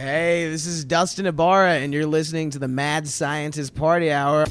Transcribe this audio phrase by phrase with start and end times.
[0.00, 4.46] Hey, this is Dustin Ibarra, and you're listening to the Mad Scientist Party Hour.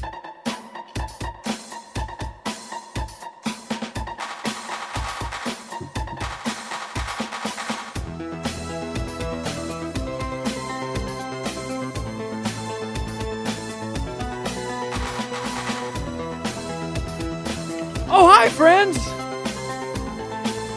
[18.08, 18.98] Oh, hi, friends!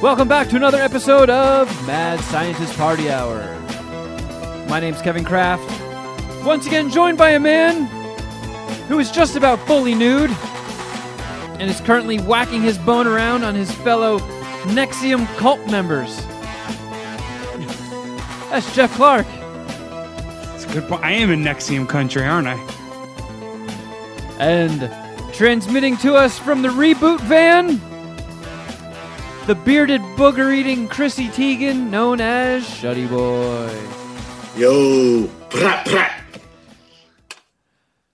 [0.02, 3.63] Welcome back to another episode of Mad Scientist Party Hour.
[4.74, 5.64] My name's Kevin Kraft.
[6.44, 7.86] Once again, joined by a man
[8.88, 10.32] who is just about fully nude
[11.60, 14.18] and is currently whacking his bone around on his fellow
[14.64, 16.26] NXIVM cult members.
[18.50, 19.28] That's Jeff Clark.
[20.56, 21.04] It's a good point.
[21.04, 22.58] I am in NXIVM country, aren't I?
[24.40, 24.92] And
[25.36, 27.80] transmitting to us from the reboot van,
[29.46, 34.03] the bearded booger eating Chrissy Teigen, known as Shuddy Boy.
[34.56, 36.22] Yo, prat prat.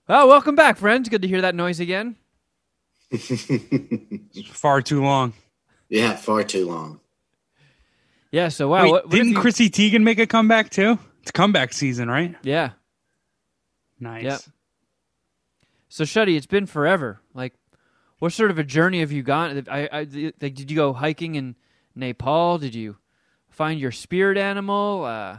[0.08, 1.10] Oh, welcome back, friends.
[1.10, 2.16] Good to hear that noise again.
[4.54, 5.34] Far too long.
[5.90, 7.00] Yeah, far too long.
[8.32, 8.84] Yeah, so wow.
[8.84, 11.00] Wait, what, what didn't you- Chrissy Teigen make a comeback too?
[11.24, 12.36] It's comeback season, right?
[12.44, 12.72] Yeah.
[14.00, 14.24] Nice.
[14.24, 14.40] Yep.
[15.90, 17.20] So, Shuddy, it's been forever.
[17.34, 17.54] Like,
[18.20, 19.66] what sort of a journey have you gone?
[19.70, 20.00] I, I,
[20.42, 21.56] like, did you go hiking in
[21.96, 22.60] Nepal?
[22.60, 22.98] Did you
[23.50, 25.04] find your spirit animal?
[25.06, 25.38] Uh,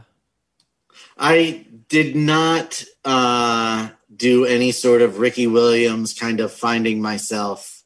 [1.17, 7.83] I did not uh, do any sort of Ricky Williams kind of finding myself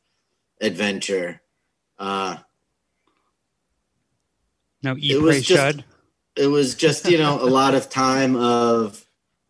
[0.62, 1.42] adventure.
[2.00, 2.38] Uh,
[4.84, 5.86] Now eat, It was just- shud.
[6.36, 9.06] it was just you know a lot of time of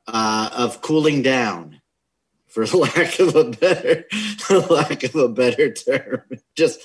[0.07, 1.81] uh, of cooling down,
[2.47, 4.05] for lack of a better
[4.69, 6.21] lack of a better term.
[6.55, 6.79] Just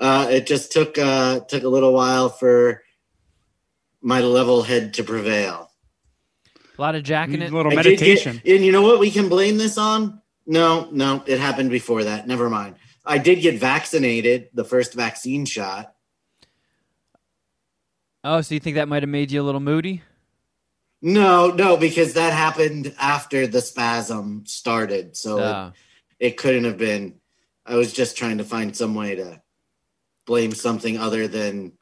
[0.00, 2.82] uh, it just took uh, took a little while for
[4.00, 5.70] my level head to prevail.
[6.82, 7.52] A lot of jacking Need it.
[7.52, 8.42] a little I did get- meditation.
[8.44, 10.20] and you know what we can blame this on?
[10.46, 12.26] No, no, it happened before that.
[12.26, 12.74] Never mind.
[13.06, 15.94] I did get vaccinated, the first vaccine shot.
[18.24, 20.02] Oh, so you think that might have made you a little moody?
[21.00, 25.16] No, no, because that happened after the spasm started.
[25.16, 25.72] So it- Oh.
[26.18, 27.20] it, couldn't have been.
[27.66, 29.40] I was just trying to find some way to
[30.26, 31.72] blame something other than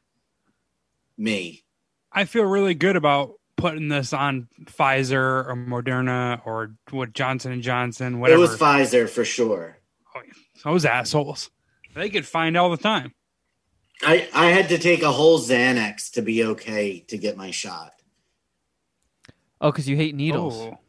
[1.17, 1.63] me.
[2.11, 7.61] I feel really good about putting this on Pfizer or Moderna or what Johnson and
[7.61, 8.37] Johnson, whatever.
[8.37, 9.77] It was Pfizer for sure.
[10.15, 10.21] Oh,
[10.63, 11.51] Those assholes.
[11.93, 13.13] They get fined all the time.
[14.01, 17.93] I, I had to take a whole Xanax to be okay to get my shot.
[19.61, 20.55] Oh, because you hate needles.
[20.57, 20.79] Oh.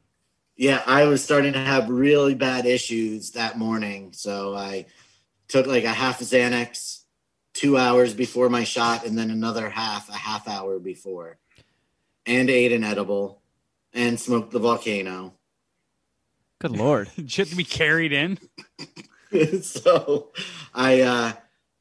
[0.57, 4.13] Yeah, I was starting to have really bad issues that morning.
[4.15, 4.87] So I
[5.49, 7.03] took like a half Xanax
[7.53, 11.39] two hours before my shot and then another half a half hour before.
[12.27, 13.43] And ate an edible
[13.93, 15.35] and smoked the volcano.
[16.61, 17.11] Good lord.
[17.27, 18.39] Shit to be carried in.
[19.63, 20.31] so
[20.75, 21.33] I uh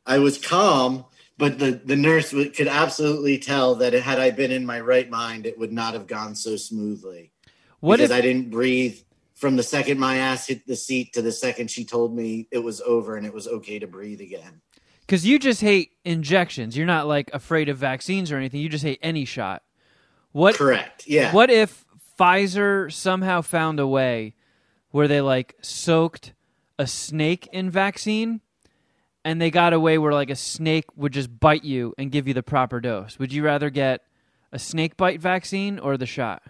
[0.06, 1.06] I was calm,
[1.38, 5.10] but the the nurse would, could absolutely tell that had I been in my right
[5.10, 7.32] mind, it would not have gone so smoothly.
[7.80, 9.00] What because if I didn't breathe
[9.36, 12.60] from the second my ass hit the seat to the second she told me it
[12.60, 14.62] was over and it was okay to breathe again.
[15.02, 16.78] because you just hate injections?
[16.78, 18.62] You're not like afraid of vaccines or anything.
[18.62, 19.64] You just hate any shot.
[20.32, 21.08] What Correct.
[21.08, 21.34] Yeah.
[21.34, 21.86] What if
[22.20, 24.36] Pfizer somehow found a way
[24.92, 26.34] where they like soaked
[26.78, 28.42] a snake in vaccine
[29.24, 32.28] and they got a way where like a snake would just bite you and give
[32.28, 33.20] you the proper dose?
[33.20, 34.02] Would you rather get
[34.52, 36.44] a snake bite vaccine or the shot?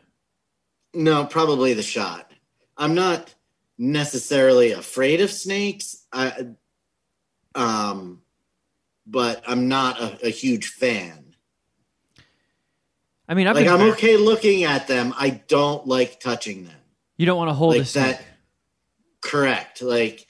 [0.94, 2.31] No, probably the shot.
[2.78, 3.34] I'm not
[3.78, 6.06] necessarily afraid of snakes.
[6.12, 6.47] I,
[7.56, 8.22] um,
[9.06, 11.31] but I'm not a, a huge fan.
[13.31, 15.14] I mean, I've like I'm okay looking at them.
[15.18, 16.75] I don't like touching them.
[17.16, 18.18] You don't want to hold a like snake.
[18.18, 18.25] that.
[19.22, 19.81] Correct.
[19.81, 20.28] Like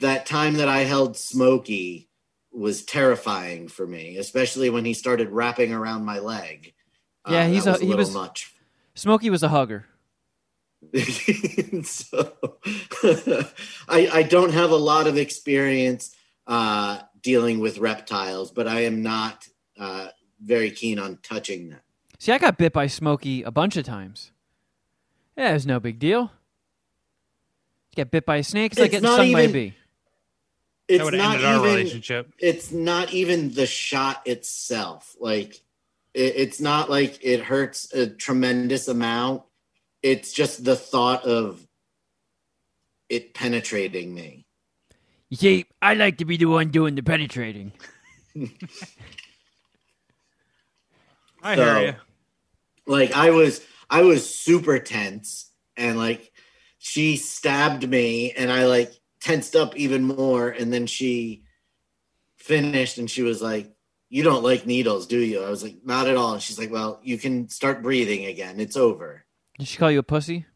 [0.00, 2.08] that time that I held Smokey
[2.50, 6.72] was terrifying for me, especially when he started wrapping around my leg.
[7.28, 8.54] Uh, Yeah, he's that a- was he little was- much.
[8.94, 9.84] Smokey was a hugger.
[11.84, 12.32] so
[13.88, 16.16] I, I don't have a lot of experience
[16.46, 19.46] uh, dealing with reptiles, but I am not
[19.78, 20.08] uh,
[20.42, 21.80] very keen on touching them.
[22.22, 24.30] See, I got bit by Smokey a bunch of times.
[25.36, 26.30] Yeah, it was no big deal.
[27.96, 29.74] Get bit by a snake, it's like It's getting not stung by a even- bee.
[30.88, 32.32] That It's would have not ended our even relationship.
[32.38, 35.16] it's not even the shot itself.
[35.18, 35.54] Like
[36.14, 39.42] it, it's not like it hurts a tremendous amount.
[40.04, 41.66] It's just the thought of
[43.08, 44.46] it penetrating me.
[45.28, 47.72] You see, I like to be the one doing the penetrating.
[51.42, 51.94] I So- hear you.
[52.86, 56.32] Like I was I was super tense and like
[56.78, 61.44] she stabbed me and I like tensed up even more and then she
[62.36, 63.72] finished and she was like
[64.08, 66.72] you don't like needles do you I was like not at all and she's like
[66.72, 69.24] well you can start breathing again it's over
[69.58, 70.46] Did she call you a pussy?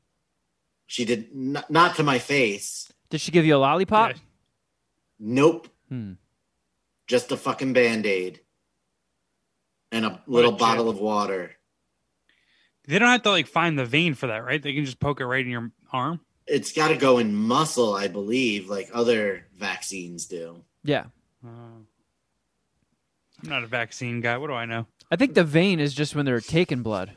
[0.88, 4.10] she did not, not to my face Did she give you a lollipop?
[4.12, 4.16] Yeah.
[5.20, 6.14] nope Hmm.
[7.06, 8.40] just a fucking band-aid
[9.92, 10.58] and a little chip.
[10.58, 11.55] bottle of water
[12.86, 14.62] They don't have to like find the vein for that, right?
[14.62, 16.20] They can just poke it right in your arm.
[16.46, 21.06] it's got to go in muscle i believe like other vaccines do Yeah.
[21.44, 21.48] Uh,
[23.42, 24.38] I'm not a vaccine guy.
[24.38, 24.86] What do I know?
[25.10, 27.12] I think the vein is just when they're taking blood,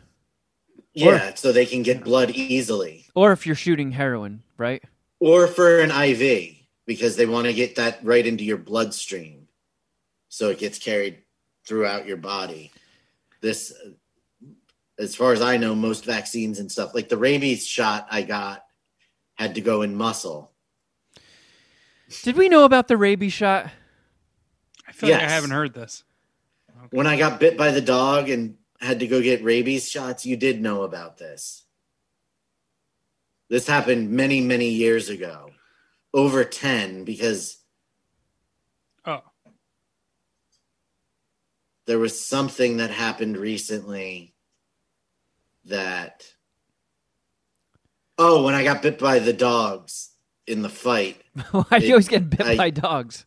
[0.94, 4.84] yeah so they can get blood easily or if you're shooting heroin, right?
[5.20, 6.56] or for an iv
[6.86, 9.48] because they want to get that right into your bloodstream
[10.30, 11.18] so it gets carried
[11.68, 12.72] throughout your body
[13.42, 13.74] this
[15.00, 16.94] as far as i know most vaccines and stuff.
[16.94, 18.64] Like the rabies shot i got
[19.36, 20.52] had to go in muscle.
[22.24, 23.72] Did we know about the rabies shot?
[24.88, 26.04] I feel like I haven't heard this.
[26.92, 30.36] when i got bit by the dog and had to go get rabies shots you
[30.38, 31.66] did know about this.
[33.50, 35.52] This happened many many years ago.
[36.14, 37.58] Over 10 because
[39.06, 39.22] Oh,
[41.86, 44.29] there was something that happened recently
[45.70, 46.24] that
[48.18, 50.12] oh when i got bit by the dogs
[50.48, 51.22] in the fight
[51.52, 53.26] Why do you always get bit I- by dogs?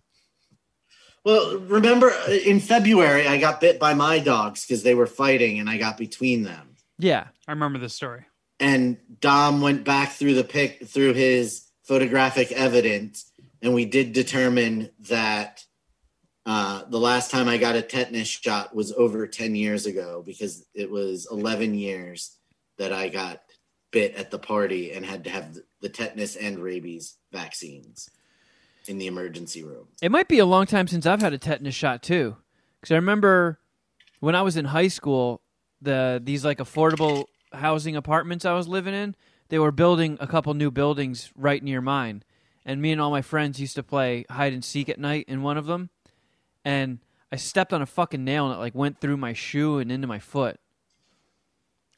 [1.25, 5.59] well remember uh, in february i got bit by my dogs because they were fighting
[5.61, 7.29] and i got between them Yeah.
[7.49, 8.27] I remember this story.
[8.61, 13.31] and dom went back through the pic through his photographic evidence
[13.61, 15.65] and we did determine that
[16.47, 20.67] uh, the last time i got a tetanus shot was over 10 years ago because
[20.75, 22.37] it was 11 years
[22.79, 23.43] that i got
[23.93, 28.11] bit at the party and had to have the tetanus and rabies vaccines
[28.89, 29.87] in the emergency room.
[30.01, 32.37] It might be a long time since I've had a tetanus shot too,
[32.81, 33.61] because I remember
[34.19, 35.43] when I was in high school,
[35.81, 39.15] the these like affordable housing apartments I was living in,
[39.51, 42.25] they were building a couple new buildings right near mine,
[42.65, 45.43] and me and all my friends used to play hide and seek at night in
[45.43, 45.91] one of them,
[46.65, 46.99] and
[47.31, 50.07] I stepped on a fucking nail and it like went through my shoe and into
[50.07, 50.59] my foot,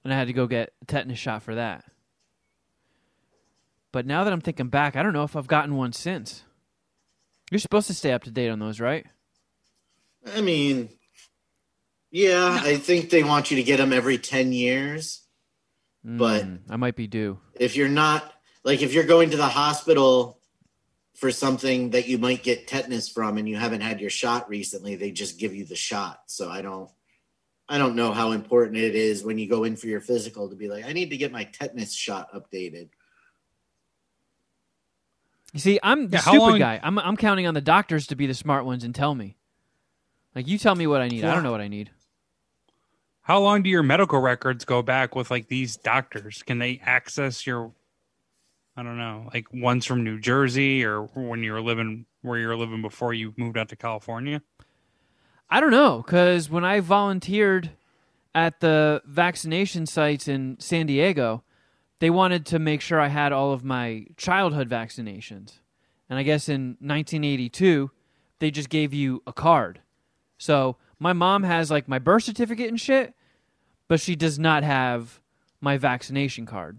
[0.05, 1.84] and I had to go get a tetanus shot for that.
[3.93, 6.43] But now that I'm thinking back, I don't know if I've gotten one since.
[7.50, 9.06] You're supposed to stay up to date on those, right?
[10.34, 10.88] i mean
[12.10, 15.20] yeah i think they want you to get them every 10 years
[16.02, 17.40] But- Mm, I might be due.
[17.60, 18.32] if you're not
[18.64, 20.40] like if you're going to the hospital
[21.14, 24.96] for something that you might get tetanus from and you haven't had your shot recently
[24.96, 26.90] they just give you the shot so i don't
[27.69, 30.56] i don't know how important it is when you go in for your physical to
[30.56, 32.88] be like i need to get my tetanus shot updated
[35.52, 36.81] You see, I'm the Yeah, stupid long- guy.
[36.82, 39.37] I'm I'm counting on the doctors to be the smart ones and tell me.
[40.34, 41.25] Like you tell me what I need.
[41.25, 41.90] I don't know what I need.
[43.22, 46.43] How long do your medical records go back with like these doctors?
[46.43, 47.70] Can they access your
[48.76, 52.49] I don't know, like ones from New Jersey or when you were living where you
[52.49, 54.43] were living before you moved out to California?
[55.50, 57.71] I don't know because when I volunteered
[58.35, 61.44] at the vaccination sites in San Diego,
[62.00, 65.60] they wanted to make sure I had all of my childhood vaccinations,
[66.10, 67.91] and I guess in 1982
[68.41, 69.81] they just gave you a card.
[70.37, 73.15] So my mom has like my birth certificate and shit,
[73.87, 75.20] but she does not have
[75.60, 76.79] my vaccination card.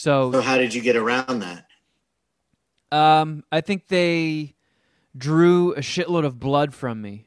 [0.00, 1.66] So so how did you get around that
[2.90, 4.54] Um, I think they
[5.14, 7.26] drew a shitload of blood from me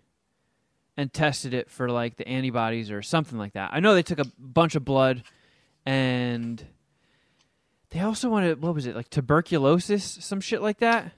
[0.97, 3.69] and tested it for like the antibodies or something like that.
[3.73, 5.21] I know they took a bunch of blood
[5.85, 6.65] and
[7.91, 11.11] they also wanted what was it like tuberculosis, some shit like that.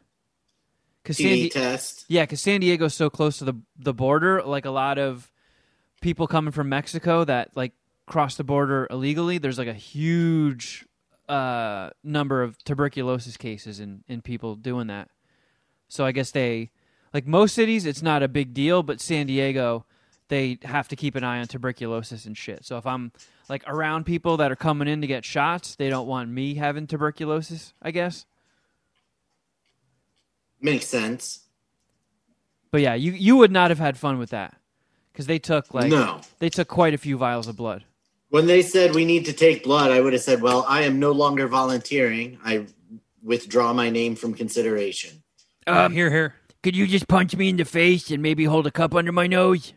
[1.04, 4.66] Because San, Di- test yeah, because San Diego's so close to the the border, like
[4.66, 5.32] a lot of
[6.02, 7.72] people coming from Mexico that like
[8.08, 9.38] cross the border illegally.
[9.38, 10.86] There's like a huge
[11.28, 15.10] uh, number of tuberculosis cases in in people doing that.
[15.88, 16.72] So I guess they
[17.14, 19.86] like most cities, it's not a big deal, but San Diego,
[20.28, 22.66] they have to keep an eye on tuberculosis and shit.
[22.66, 23.12] So if I'm
[23.48, 26.88] like around people that are coming in to get shots, they don't want me having
[26.88, 27.74] tuberculosis.
[27.82, 28.26] I guess.
[30.60, 31.42] makes sense
[32.72, 34.56] But yeah, you you would not have had fun with that
[35.12, 37.86] because they took like no they took quite a few vials of blood.
[38.36, 41.00] When they said we need to take blood i would have said well i am
[41.00, 42.66] no longer volunteering i
[43.24, 45.24] withdraw my name from consideration
[45.66, 46.36] Uh, here, here.
[46.62, 49.28] Could you just punch me in the face and maybe hold a cup under my
[49.28, 49.74] nose?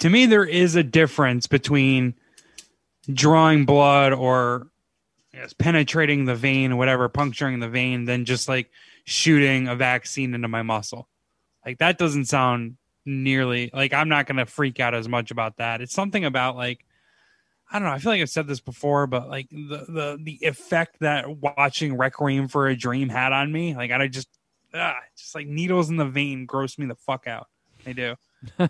[0.00, 2.14] To me, there is a difference between
[3.10, 4.68] drawing blood or
[5.32, 8.70] yes, penetrating the vein, whatever, puncturing the vein, than just like
[9.04, 11.08] shooting a vaccine into my muscle.
[11.64, 12.76] Like that doesn't sound
[13.06, 15.80] nearly like I'm not to freak out as much about that.
[15.80, 16.84] It's something about like
[17.70, 17.94] I don't know.
[17.94, 21.96] I feel like I've said this before, but like the the the effect that watching
[21.96, 24.28] Requiem for a Dream had on me, like I just
[24.74, 27.48] ah, just like needles in the vein gross me the fuck out.
[27.84, 28.16] They do.
[28.58, 28.68] I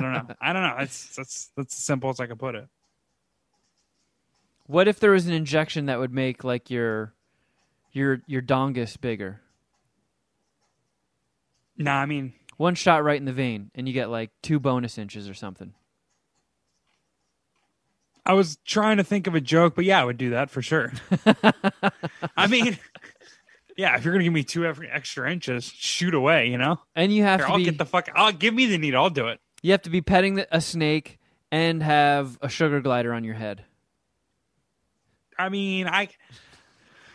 [0.00, 0.28] don't know.
[0.40, 0.74] I don't know.
[0.78, 2.68] That's that's that's as simple as I can put it.
[4.66, 7.14] What if there was an injection that would make like your
[7.92, 9.40] your your dongus bigger?
[11.76, 14.98] Nah, I mean, One shot right in the vein, and you get like two bonus
[14.98, 15.72] inches or something.
[18.26, 20.60] I was trying to think of a joke, but yeah, I would do that for
[20.60, 20.92] sure.
[22.36, 22.76] I mean,
[23.76, 26.48] yeah, if you're gonna give me two extra inches, shoot away.
[26.48, 28.10] You know, And you have Here, to I'll be get the fuck.
[28.14, 29.02] I'll give me the needle.
[29.02, 29.40] I'll do it.
[29.62, 31.18] you have to be petting the, a snake
[31.50, 33.64] and have a sugar glider on your head.
[35.38, 36.08] I mean, I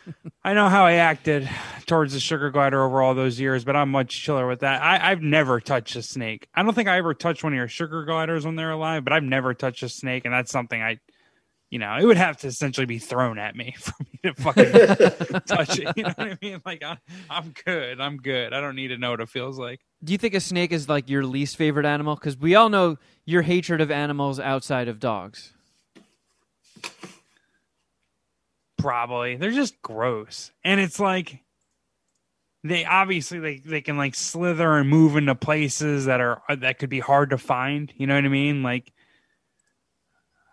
[0.43, 1.49] I know how I acted
[1.85, 4.81] towards the sugar glider over all those years, but I'm much chiller with that.
[4.81, 6.47] I, I've never touched a snake.
[6.53, 9.13] I don't think I ever touched one of your sugar gliders when they're alive, but
[9.13, 10.99] I've never touched a snake, and that's something I,
[11.69, 15.41] you know, it would have to essentially be thrown at me for me to fucking
[15.47, 15.93] touch it.
[15.95, 16.61] You know what I mean?
[16.65, 16.97] Like I'm,
[17.29, 17.99] I'm good.
[17.99, 18.53] I'm good.
[18.53, 19.79] I don't need to know what it feels like.
[20.03, 22.15] Do you think a snake is like your least favorite animal?
[22.15, 25.53] Because we all know your hatred of animals outside of dogs.
[28.83, 29.37] Probably.
[29.37, 30.51] They're just gross.
[30.63, 31.39] And it's like
[32.65, 36.79] they obviously they, they can like slither and move into places that are uh, that
[36.79, 37.91] could be hard to find.
[37.95, 38.61] You know what i mean?
[38.61, 38.91] Like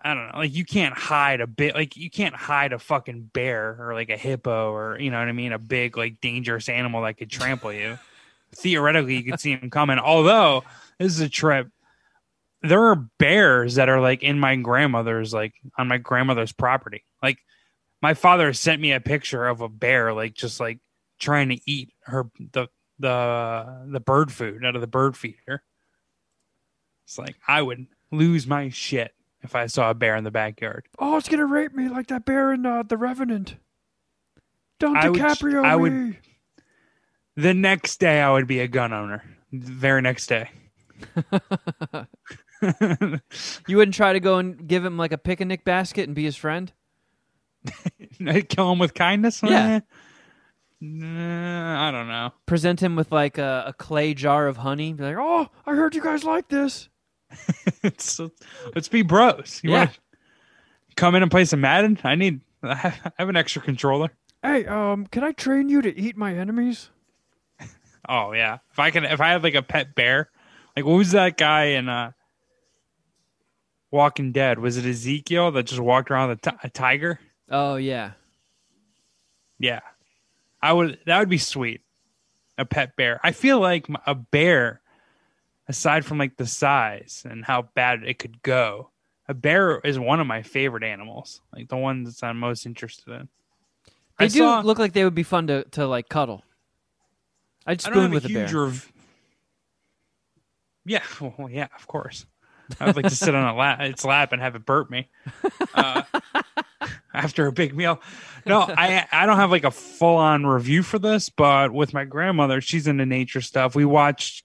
[0.02, 0.38] i don't know.
[0.38, 4.10] Like you can't hide a bit like you can't hide a fucking bear or like
[4.10, 5.52] a hippo or you know what i mean?
[5.52, 7.98] A big like dangerous animal that could trample you.
[8.54, 9.98] Theoretically you could see him coming.
[9.98, 10.62] Although
[10.98, 11.68] this is a trip.
[12.62, 17.04] There are bears that are like in my grandmother's like on my grandmother's property
[18.02, 20.78] my father sent me a picture of a bear like just like
[21.18, 25.62] trying to eat her the the the bird food out of the bird feeder.
[27.04, 30.86] It's like I would lose my shit if I saw a bear in the backyard.
[30.98, 33.56] Oh, it's gonna rape me like that bear in uh, The Revenant.
[34.78, 36.16] Don't I would- DiCaprio I would-
[37.36, 39.22] The next day I would be a gun owner.
[39.52, 40.50] The very next day.
[43.66, 46.36] You wouldn't try to go and give him like a picnic basket and be his
[46.36, 46.70] friend?
[48.48, 49.42] Kill him with kindness?
[49.42, 49.80] Yeah.
[50.80, 52.32] Nah, I don't know.
[52.46, 54.92] Present him with like a, a clay jar of honey.
[54.94, 56.88] Be like, oh, I heard you guys like this.
[57.82, 59.60] Let's be bros.
[59.62, 59.90] You Yeah.
[60.96, 61.98] come in and play some Madden?
[62.02, 62.40] I need.
[62.62, 64.10] I have, I have an extra controller.
[64.42, 66.90] Hey, um, can I train you to eat my enemies?
[68.08, 68.58] Oh yeah.
[68.72, 70.30] If I can, if I had like a pet bear,
[70.74, 72.12] like what was that guy in uh,
[73.90, 74.58] Walking Dead?
[74.58, 77.20] Was it Ezekiel that just walked around with a a tiger?
[77.50, 78.12] Oh yeah.
[79.58, 79.80] Yeah,
[80.62, 80.98] I would.
[81.06, 81.82] That would be sweet.
[82.56, 83.20] A pet bear.
[83.22, 84.80] I feel like a bear,
[85.68, 88.90] aside from like the size and how bad it could go,
[89.28, 91.40] a bear is one of my favorite animals.
[91.54, 93.28] Like the ones that I'm most interested in.
[94.18, 96.42] They I do saw- look like they would be fun to, to like cuddle.
[97.66, 98.56] I'd I spoon have with a a bear.
[98.64, 98.92] rev-
[100.86, 102.26] yeah, well, yeah, of course.
[102.78, 105.08] I would like to sit on a lap, its lap and have it burp me
[105.74, 106.02] uh,
[107.14, 108.00] after a big meal.
[108.46, 112.04] No, I I don't have like a full on review for this, but with my
[112.04, 113.74] grandmother, she's into nature stuff.
[113.74, 114.44] We watched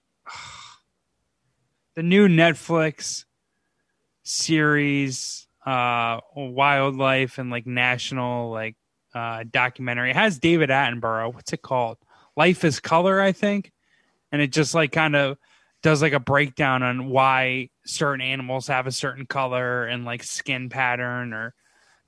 [1.94, 3.24] the new Netflix
[4.22, 8.76] series, uh, wildlife and like national like
[9.14, 10.10] uh, documentary.
[10.10, 11.32] It has David Attenborough.
[11.32, 11.98] What's it called?
[12.36, 13.72] Life is Color, I think.
[14.30, 15.38] And it just like kind of
[15.82, 20.68] does like a breakdown on why certain animals have a certain color and like skin
[20.68, 21.54] pattern or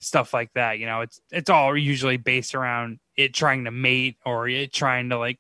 [0.00, 0.78] stuff like that.
[0.78, 5.10] You know, it's it's all usually based around it trying to mate or it trying
[5.10, 5.38] to like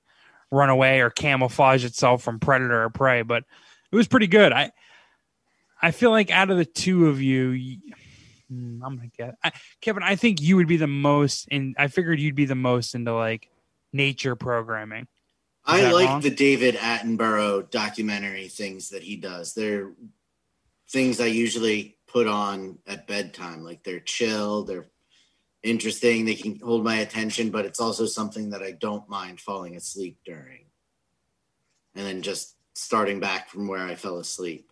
[0.50, 3.22] run away or camouflage itself from predator or prey.
[3.22, 3.44] But
[3.90, 4.52] it was pretty good.
[4.52, 4.72] I
[5.80, 7.78] I feel like out of the two of you,
[8.48, 10.02] hmm, I'm gonna get I, Kevin.
[10.02, 13.14] I think you would be the most, and I figured you'd be the most into
[13.14, 13.48] like
[13.92, 15.06] nature programming.
[15.64, 16.20] I like wrong?
[16.22, 19.52] the David Attenborough documentary things that he does.
[19.52, 19.92] They're
[20.88, 23.62] things I usually put on at bedtime.
[23.62, 24.88] Like they're chill, they're
[25.62, 29.76] interesting, they can hold my attention, but it's also something that I don't mind falling
[29.76, 30.64] asleep during.
[31.94, 34.70] And then just starting back from where I fell asleep.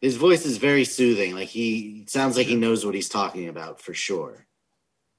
[0.00, 1.34] His voice is very soothing.
[1.34, 4.46] Like he sounds like he knows what he's talking about for sure.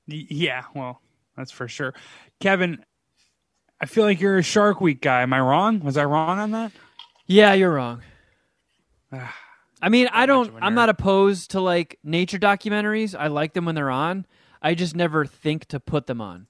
[0.07, 1.01] Yeah, well,
[1.37, 1.93] that's for sure.
[2.41, 2.83] Kevin,
[3.79, 5.21] I feel like you're a Shark Week guy.
[5.21, 5.79] Am I wrong?
[5.79, 6.73] Was I wrong on that?
[7.27, 8.01] Yeah, you're wrong.
[9.13, 9.33] Ah.
[9.83, 10.53] I mean, I don't.
[10.61, 13.13] I'm not opposed to like nature documentaries.
[13.19, 14.25] I like them when they're on.
[14.61, 16.47] I just never think to put them on.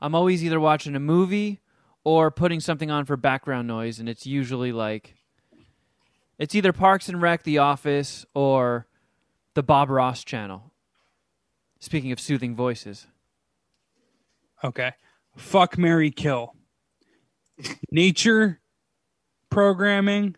[0.00, 1.60] I'm always either watching a movie
[2.04, 5.14] or putting something on for background noise, and it's usually like
[6.38, 8.86] it's either Parks and Rec, The Office, or
[9.52, 10.72] the Bob Ross channel.
[11.80, 13.06] Speaking of soothing voices,
[14.64, 14.92] Okay.
[15.36, 16.54] Fuck Mary Kill.
[17.90, 18.60] Nature
[19.50, 20.36] programming,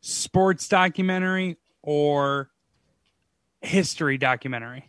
[0.00, 2.50] sports documentary, or
[3.62, 4.84] history documentary.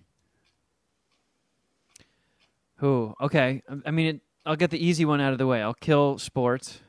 [2.78, 3.14] who?
[3.20, 5.62] Okay, I- I mean, it, I'll get the easy one out of the way.
[5.62, 6.80] I'll kill sports.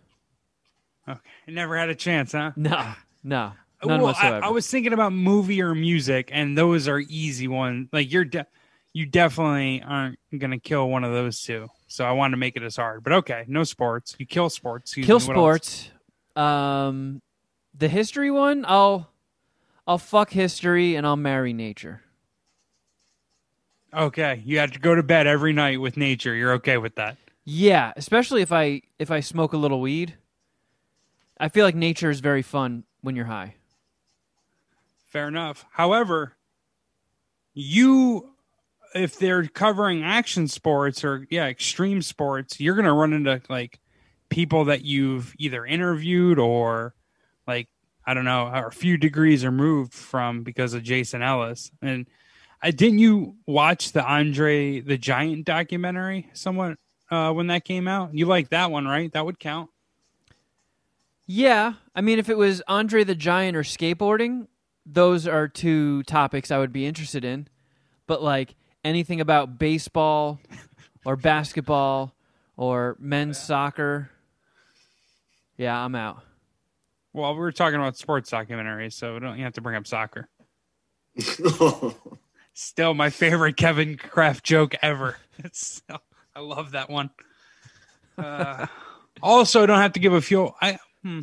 [1.09, 1.19] Okay.
[1.49, 2.53] I never had a chance, huh?
[2.57, 2.93] No,
[3.25, 4.45] no, none Well, I, whatsoever.
[4.45, 7.89] I was thinking about movie or music, and those are easy ones.
[7.93, 8.47] Like you're, de-
[8.93, 11.69] you definitely aren't gonna kill one of those two.
[11.89, 13.03] So I wanted to make it as hard.
[13.03, 14.15] But okay, no sports.
[14.19, 14.93] You kill sports.
[14.93, 15.27] Excuse kill me, else?
[15.35, 15.91] sports.
[16.37, 17.21] Um,
[17.81, 19.11] the history one, I'll,
[19.87, 22.03] I'll fuck history and I'll marry nature.
[23.93, 26.35] Okay, you have to go to bed every night with nature.
[26.35, 27.17] You're okay with that?
[27.45, 30.15] Yeah, especially if I if I smoke a little weed.
[31.39, 33.57] I feel like nature is very fun when you're high.
[35.07, 35.67] Fair enough.
[35.73, 36.37] However,
[37.53, 38.31] you
[38.95, 43.81] if they're covering action sports or yeah, extreme sports, you're going to run into like
[44.29, 46.95] people that you've either interviewed or
[47.47, 47.69] like
[48.07, 51.71] I don't know, a few degrees removed from because of Jason Ellis.
[51.83, 52.09] And
[52.63, 56.79] I didn't you watch the Andre the Giant documentary somewhat
[57.11, 58.15] uh, when that came out?
[58.15, 59.13] You like that one, right?
[59.13, 59.71] That would count.
[61.27, 64.49] Yeah, I mean, if it was Andre the Giant or skateboarding,
[64.85, 67.47] those are two topics I would be interested in.
[68.07, 70.41] But like anything about baseball
[71.05, 72.15] or basketball
[72.57, 74.11] or men's soccer,
[75.57, 76.25] yeah, I'm out.
[77.13, 80.29] Well, we were talking about sports documentaries, so don't you have to bring up soccer.
[82.55, 85.17] Still my favorite Kevin Kraft joke ever.
[85.43, 85.81] It's
[86.37, 87.09] I love that one.
[88.19, 88.67] Uh,
[89.23, 90.53] also, don't have to give a few.
[90.61, 91.21] I hmm.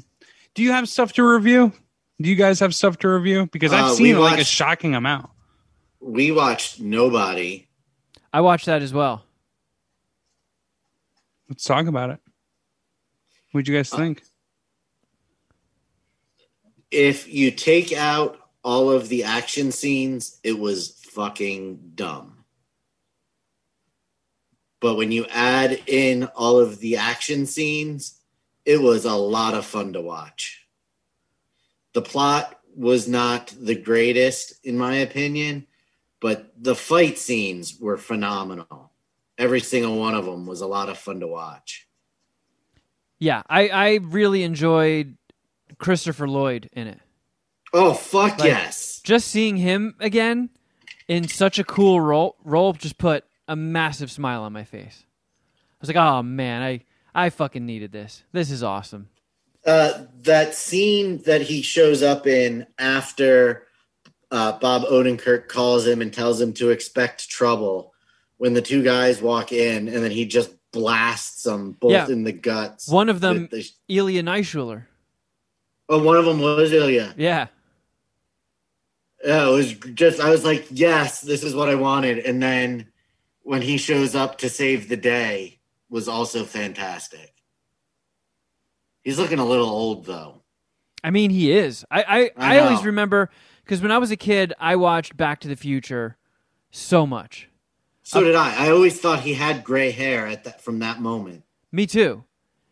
[0.55, 1.71] do you have stuff to review?
[2.19, 3.47] Do you guys have stuff to review?
[3.51, 5.29] Because I've Uh, seen we like a shocking amount.
[5.99, 7.67] we watched Nobody.
[8.33, 9.23] I watched that as well.
[11.47, 12.19] Let's talk about it.
[13.51, 14.23] What'd you guys Uh, think?
[16.91, 22.45] If you take out all of the action scenes, it was fucking dumb.
[24.79, 28.19] But when you add in all of the action scenes,
[28.65, 30.67] it was a lot of fun to watch.
[31.93, 35.65] The plot was not the greatest, in my opinion,
[36.21, 38.91] but the fight scenes were phenomenal.
[39.37, 41.87] Every single one of them was a lot of fun to watch.
[43.19, 45.17] Yeah, I, I really enjoyed
[45.77, 46.99] Christopher Lloyd in it.
[47.73, 49.01] Oh, fuck Like- yes.
[49.03, 50.49] Just seeing him again
[51.07, 55.03] in such a cool role role just put a massive smile on my face.
[55.59, 56.83] I was like, oh man, I
[57.15, 58.23] I fucking needed this.
[58.31, 59.09] This is awesome.
[59.65, 63.67] uh, that scene that he shows up in after
[64.31, 67.93] uh, Bob Odenkirk calls him and tells him to expect trouble
[68.37, 72.07] when the two guys walk in and then he just blasts them both Yeah.
[72.07, 72.87] in the guts.
[72.87, 74.83] One of them, with the- Ilya Naishuller.
[75.89, 77.15] Oh, one of them was Ilya.
[77.17, 77.47] Yeah.
[79.23, 82.19] Yeah, it was just, I was like, yes, this is what I wanted.
[82.19, 82.87] And then
[83.41, 87.33] when he shows up to save the day was also fantastic.
[89.03, 90.41] He's looking a little old though.
[91.03, 91.85] I mean, he is.
[91.89, 93.29] I I, I I, always remember
[93.63, 96.17] because when I was a kid, I watched Back to the Future
[96.71, 97.49] so much.
[98.03, 98.67] So did I.
[98.67, 101.43] I always thought he had gray hair at that from that moment.
[101.71, 102.25] Me too.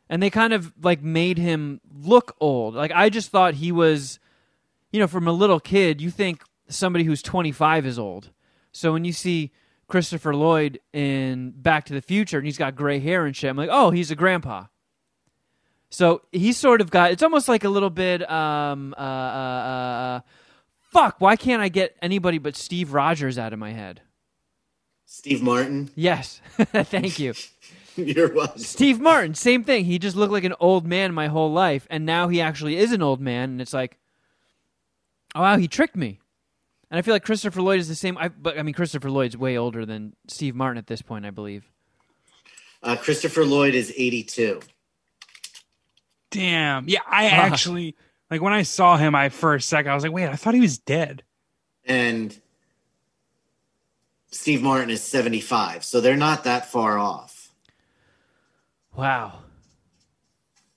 [0.10, 2.76] And they kind of like made him look old.
[2.76, 4.20] Like I just thought he was,
[4.92, 8.30] you know, from a little kid, you think somebody who's 25 is old.
[8.72, 9.52] So when you see
[9.88, 13.58] Christopher Lloyd in Back to the Future and he's got gray hair and shit, I'm
[13.58, 14.66] like, oh, he's a grandpa.
[15.90, 17.12] So he's sort of got.
[17.12, 18.30] It's almost like a little bit.
[18.30, 20.20] Um, uh, uh, uh,
[20.92, 21.22] fuck.
[21.22, 24.02] Why can't I get anybody but Steve Rogers out of my head?
[25.06, 27.34] Steve Martin, Yes, thank you.
[28.16, 28.60] you're welcome.
[28.60, 29.86] Steve Martin, same thing.
[29.86, 32.92] He just looked like an old man my whole life, and now he actually is
[32.92, 33.98] an old man, and it's like,
[35.34, 36.20] oh wow, he tricked me.
[36.92, 38.18] And I feel like Christopher Lloyd is the same.
[38.18, 41.32] I, but I mean, Christopher Lloyd's way older than Steve Martin at this point, I
[41.32, 41.70] believe.
[42.84, 44.62] Uh, Christopher Lloyd is 82.
[46.32, 46.88] Damn.
[46.88, 47.96] Yeah, I actually
[48.30, 49.16] like when I saw him.
[49.16, 51.24] I for a second I was like, wait, I thought he was dead.
[51.86, 52.40] and
[54.32, 55.86] Steve Martin is 75.
[55.86, 57.35] So they're not that far off.
[58.96, 59.40] Wow,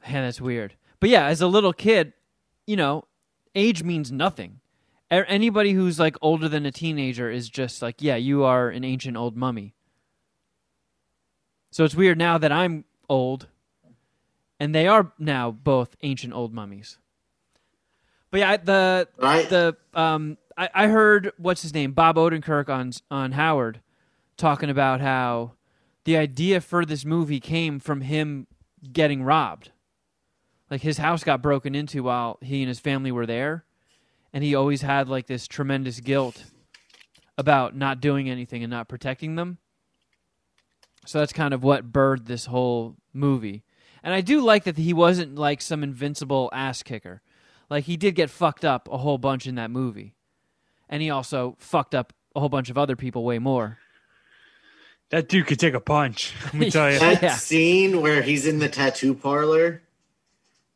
[0.03, 0.75] man, that's weird.
[1.01, 2.13] But yeah, as a little kid,
[2.67, 3.05] you know,
[3.55, 4.61] age means nothing.
[5.11, 8.85] a- anybody who's like older than a teenager is just like, yeah, you are an
[8.85, 9.75] ancient old mummy.
[11.71, 13.47] So it's weird now that I'm old,
[14.59, 16.99] and they are now both ancient old mummies.
[18.31, 19.49] But yeah, the Right?
[19.49, 23.81] the um, I, I heard what's his name, Bob Odenkirk on on Howard,
[24.37, 25.53] talking about how
[26.09, 28.47] the idea for this movie came from him
[28.95, 29.73] getting robbed.
[30.71, 33.67] Like his house got broken into while he and his family were there,
[34.33, 36.45] and he always had like this tremendous guilt
[37.37, 39.59] about not doing anything and not protecting them.
[41.05, 43.63] So that's kind of what birthed this whole movie.
[44.03, 47.21] And I do like that he wasn't like some invincible ass kicker.
[47.69, 50.15] Like he did get fucked up a whole bunch in that movie.
[50.89, 53.77] And he also fucked up a whole bunch of other people way more.
[55.11, 56.35] That dude could take a punch.
[56.47, 56.99] Let me tell you.
[57.01, 57.35] that Yeah.
[57.37, 59.83] scene where he's in the tattoo parlor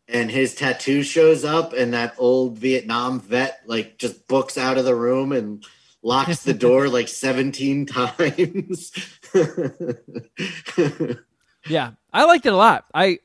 [0.08, 4.84] and his tattoo shows up and that old Vietnam vet like just books out of
[4.84, 5.64] the room and
[6.02, 8.92] locks the door like 17 times.
[11.68, 12.86] Yeah, I liked it a lot.
[12.92, 13.20] I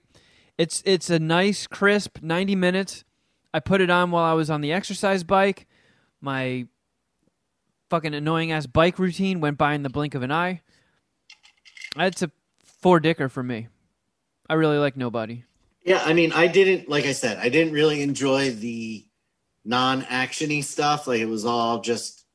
[0.59, 3.03] it's it's a nice crisp 90 minutes.
[3.51, 5.65] I put it on while I was on the exercise bike.
[6.21, 6.67] My
[7.89, 10.61] fucking annoying ass bike routine went by in the blink of an eye.
[11.99, 12.31] It's a
[12.63, 13.67] four dicker for me.
[14.49, 15.43] I really like nobody.
[15.83, 19.05] yeah, I mean, I didn't like I said, I didn't really enjoy the
[19.65, 21.07] non-actiony stuff.
[21.07, 22.25] Like it was all just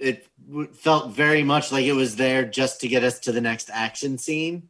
[0.00, 0.26] it
[0.74, 4.16] felt very much like it was there just to get us to the next action
[4.16, 4.68] scene.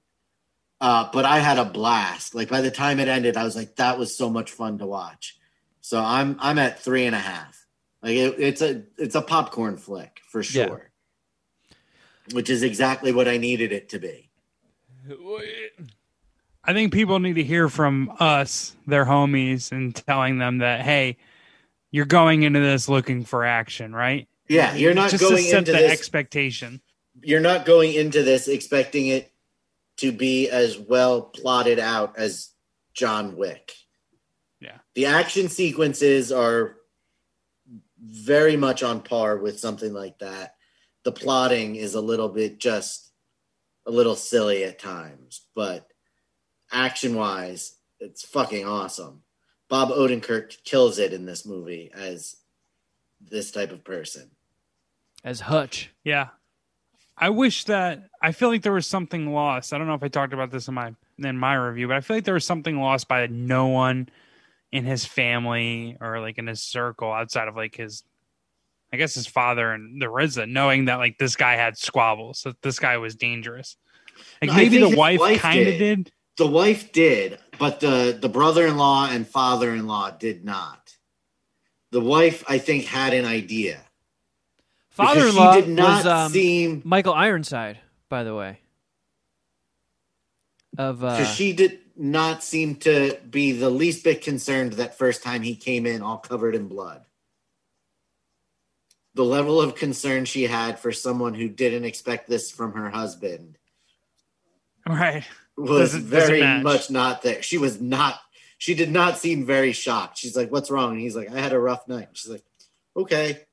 [0.80, 2.34] Uh, but I had a blast.
[2.34, 4.86] Like by the time it ended, I was like, that was so much fun to
[4.86, 5.36] watch.
[5.80, 7.66] So I'm I'm at three and a half.
[8.02, 10.87] Like it, it's a it's a popcorn flick for Yeah.
[12.32, 14.30] Which is exactly what I needed it to be.
[16.64, 21.16] I think people need to hear from us, their homies, and telling them that, hey,
[21.90, 24.28] you're going into this looking for action, right?
[24.48, 25.92] Yeah, you're not Just going to set into the this.
[25.92, 26.80] expectation.
[27.22, 29.32] you're not going into this expecting it
[29.98, 32.50] to be as well plotted out as
[32.94, 33.72] John Wick.
[34.60, 34.78] Yeah.
[34.94, 36.76] The action sequences are
[38.00, 40.54] very much on par with something like that.
[41.08, 43.12] The plotting is a little bit just
[43.86, 45.88] a little silly at times, but
[46.70, 49.22] action wise, it's fucking awesome.
[49.70, 52.36] Bob Odenkirk kills it in this movie as
[53.22, 54.32] this type of person.
[55.24, 55.90] As Hutch.
[56.04, 56.26] Yeah.
[57.16, 59.72] I wish that I feel like there was something lost.
[59.72, 62.02] I don't know if I talked about this in my in my review, but I
[62.02, 64.10] feel like there was something lost by no one
[64.72, 68.04] in his family or like in his circle outside of like his
[68.92, 72.60] I guess his father and the RZA knowing that like this guy had squabbles, that
[72.62, 73.76] this guy was dangerous.
[74.40, 75.78] Like No, maybe the wife, wife kind of did.
[75.78, 76.12] did.
[76.36, 80.94] The wife did, but the the brother-in-law and father-in-law did not.
[81.90, 83.80] The wife, I think, had an idea.
[84.90, 88.60] Father-in-law did not was um, seem Michael Ironside, by the way.
[90.76, 95.22] Of uh, because she did not seem to be the least bit concerned that first
[95.22, 97.04] time he came in all covered in blood.
[99.14, 103.58] The level of concern she had for someone who didn't expect this from her husband
[104.86, 105.24] Right.
[105.56, 107.42] was Doesn't- doesn't very much not there.
[107.42, 108.20] She was not.
[108.58, 110.18] She did not seem very shocked.
[110.18, 112.44] She's like, "What's wrong?" And he's like, "I had a rough night." She's like,
[112.96, 113.44] "Okay,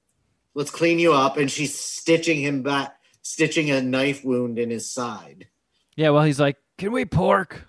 [0.54, 4.90] let's clean you up." And she's stitching him back, stitching a knife wound in his
[4.90, 5.48] side.
[5.96, 7.68] yeah, well, he's like, "Can we pork?"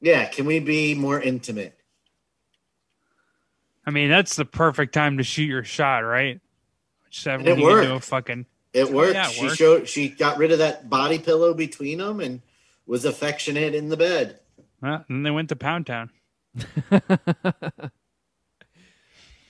[0.00, 1.78] Yeah, can we be more intimate?
[3.86, 6.40] I mean, that's the perfect time to shoot your shot, right?
[7.10, 7.90] Just it when do worked.
[7.90, 9.14] a fucking It worked.
[9.14, 9.56] yeah, it she worked.
[9.56, 9.88] showed.
[9.88, 12.40] She got rid of that body pillow between them and
[12.86, 14.38] was affectionate in the bed.
[14.80, 16.10] well, and they went to Pound Town.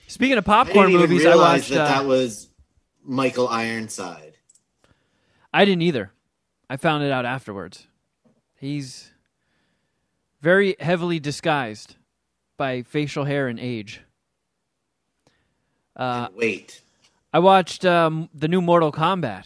[0.07, 1.69] Speaking of I popcorn didn't even movies, I realize watched.
[1.71, 2.49] that uh, that was
[3.03, 4.33] Michael Ironside.
[5.53, 6.11] I didn't either.
[6.69, 7.87] I found it out afterwards.
[8.57, 9.11] He's
[10.41, 11.95] very heavily disguised
[12.57, 14.01] by facial hair and age.
[15.95, 16.81] Uh, And wait,
[17.33, 19.45] I watched um, the new Mortal Kombat.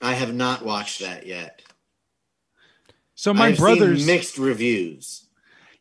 [0.00, 1.62] I have not watched that yet.
[3.14, 5.26] So my I've brothers, seen mixed reviews.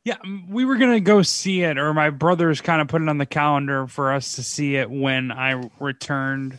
[0.04, 0.18] yeah,
[0.50, 3.28] we were gonna go see it, or my brothers kind of put it on the
[3.28, 6.58] calendar for us to see it when I returned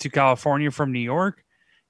[0.00, 1.42] to California from New York.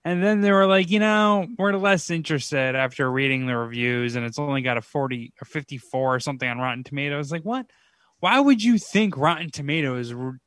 [0.04, 4.24] And then they were like, you know, we're less interested after reading the reviews, and
[4.24, 7.32] it's only got a 40 or 54 or something on Rotten Tomatoes.
[7.32, 7.66] Like, what?
[8.20, 10.38] Why would you think Rotten Tomatoes would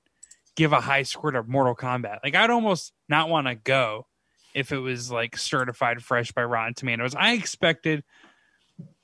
[0.59, 2.19] give a high score to Mortal Kombat?
[2.21, 4.07] Like, I'd almost not want to go
[4.53, 7.15] if it was like certified fresh by Rotten Tomatoes.
[7.15, 8.03] I expected,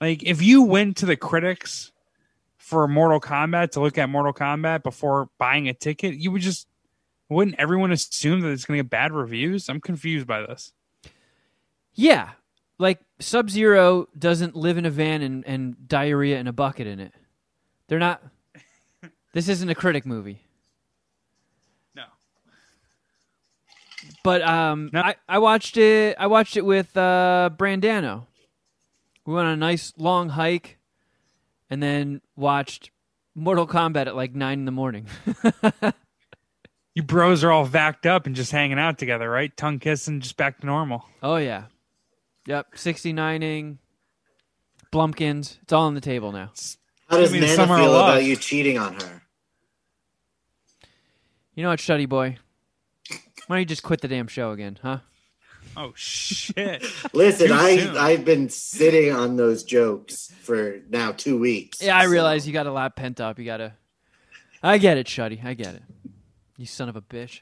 [0.02, 1.94] like, if you went to the critics
[2.58, 6.68] for Mortal Kombat to look at Mortal Kombat before buying a ticket, you would just
[7.30, 9.70] wouldn't everyone assume that it's going to get bad reviews?
[9.70, 10.74] I'm confused by this.
[11.94, 12.32] Yeah,
[12.78, 17.00] like Sub Zero doesn't live in a van and, and diarrhea in a bucket in
[17.00, 17.14] it.
[17.88, 18.22] They're not.
[19.34, 20.45] this isn't a critic movie.
[24.26, 25.00] But um, No.
[25.02, 26.18] I, I watched it.
[26.20, 28.26] I watched it with uh, Brandano.
[29.26, 30.78] We went on a nice long hike,
[31.70, 32.90] and then watched
[33.36, 35.08] Mortal Kombat at like nine in the morning.
[36.98, 39.52] You bros are all vacked up and just hanging out together, right?
[39.58, 41.04] Tongue kissing, just back to normal.
[41.22, 41.66] oh yeah,
[42.48, 42.68] yep.
[42.74, 43.80] Sixty nining,
[44.94, 45.58] Blumpkins.
[45.62, 46.52] It's all on the table now.
[47.10, 48.10] How does I mean, Nana feel love.
[48.16, 49.24] about you cheating on her?
[51.54, 52.38] You know what, Shuddy boy?
[53.48, 55.00] Why don't you just quit the damn show again, huh?
[55.78, 56.86] Oh shit!
[57.14, 57.98] Listen, Too I soon.
[57.98, 61.82] I've been sitting on those jokes for now two weeks.
[61.82, 63.38] Yeah, I so- realize you got a lot pent up.
[63.40, 63.74] You gotta.
[64.64, 65.44] I get it, Shuddy.
[65.44, 65.84] I get it.
[66.58, 67.42] You son of a bitch.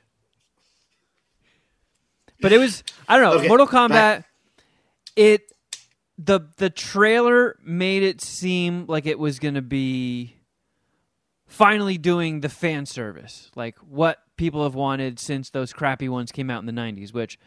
[2.42, 3.40] But it was I don't know.
[3.40, 3.90] Okay, Mortal Kombat.
[3.90, 4.26] back-
[5.16, 5.52] It
[6.18, 10.36] the the trailer made it seem like it was gonna be
[11.54, 16.50] finally doing the fan service, like what people have wanted since those crappy ones came
[16.50, 17.14] out in the '90s.
[17.14, 17.38] Which,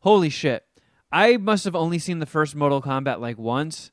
[0.00, 0.64] holy shit,
[1.10, 3.90] I must have only seen the first Mortal Kombat like once.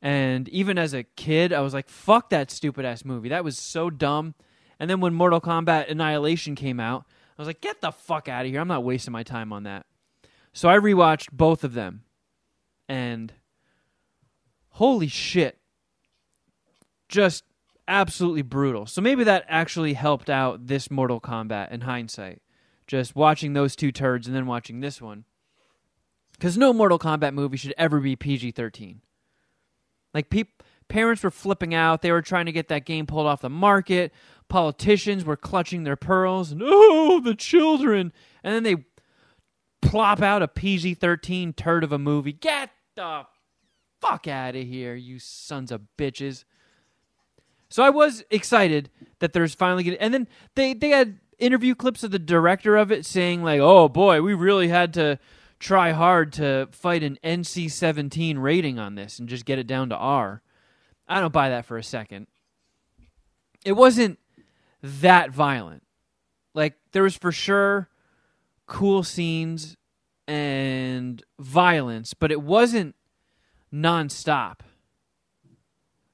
[0.00, 3.30] And even as a kid, I was like, fuck that stupid ass movie.
[3.30, 4.36] That was so dumb.
[4.78, 7.04] And then when Mortal Kombat Annihilation came out,
[7.36, 8.60] I was like, get the fuck out of here.
[8.60, 9.86] I'm not wasting my time on that.
[10.52, 12.02] So I rewatched both of them.
[12.88, 13.32] And
[14.70, 15.58] holy shit.
[17.08, 17.42] Just
[17.88, 18.86] absolutely brutal.
[18.86, 22.42] So maybe that actually helped out this Mortal Kombat in hindsight.
[22.86, 25.24] Just watching those two turds and then watching this one.
[26.32, 29.00] Because no Mortal Kombat movie should ever be PG 13.
[30.14, 32.02] Like peop- parents were flipping out.
[32.02, 34.12] They were trying to get that game pulled off the market.
[34.48, 36.54] Politicians were clutching their pearls.
[36.54, 38.12] No, oh, the children.
[38.42, 38.84] And then they
[39.82, 42.32] plop out a PG 13 turd of a movie.
[42.32, 43.26] Get the
[44.00, 46.44] fuck out of here, you sons of bitches.
[47.68, 52.02] So I was excited that there's finally getting, and then they they had interview clips
[52.02, 55.18] of the director of it saying like, "Oh boy, we really had to
[55.58, 59.96] try hard to fight an NC-17 rating on this and just get it down to
[59.96, 60.42] R."
[61.08, 62.26] I don't buy that for a second.
[63.64, 64.18] It wasn't
[64.82, 65.82] that violent.
[66.54, 67.88] Like there was for sure
[68.66, 69.76] cool scenes
[70.26, 72.94] and violence, but it wasn't
[73.72, 74.60] nonstop.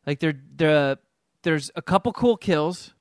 [0.07, 0.99] Like there, there,
[1.45, 2.93] there's a couple cool kills.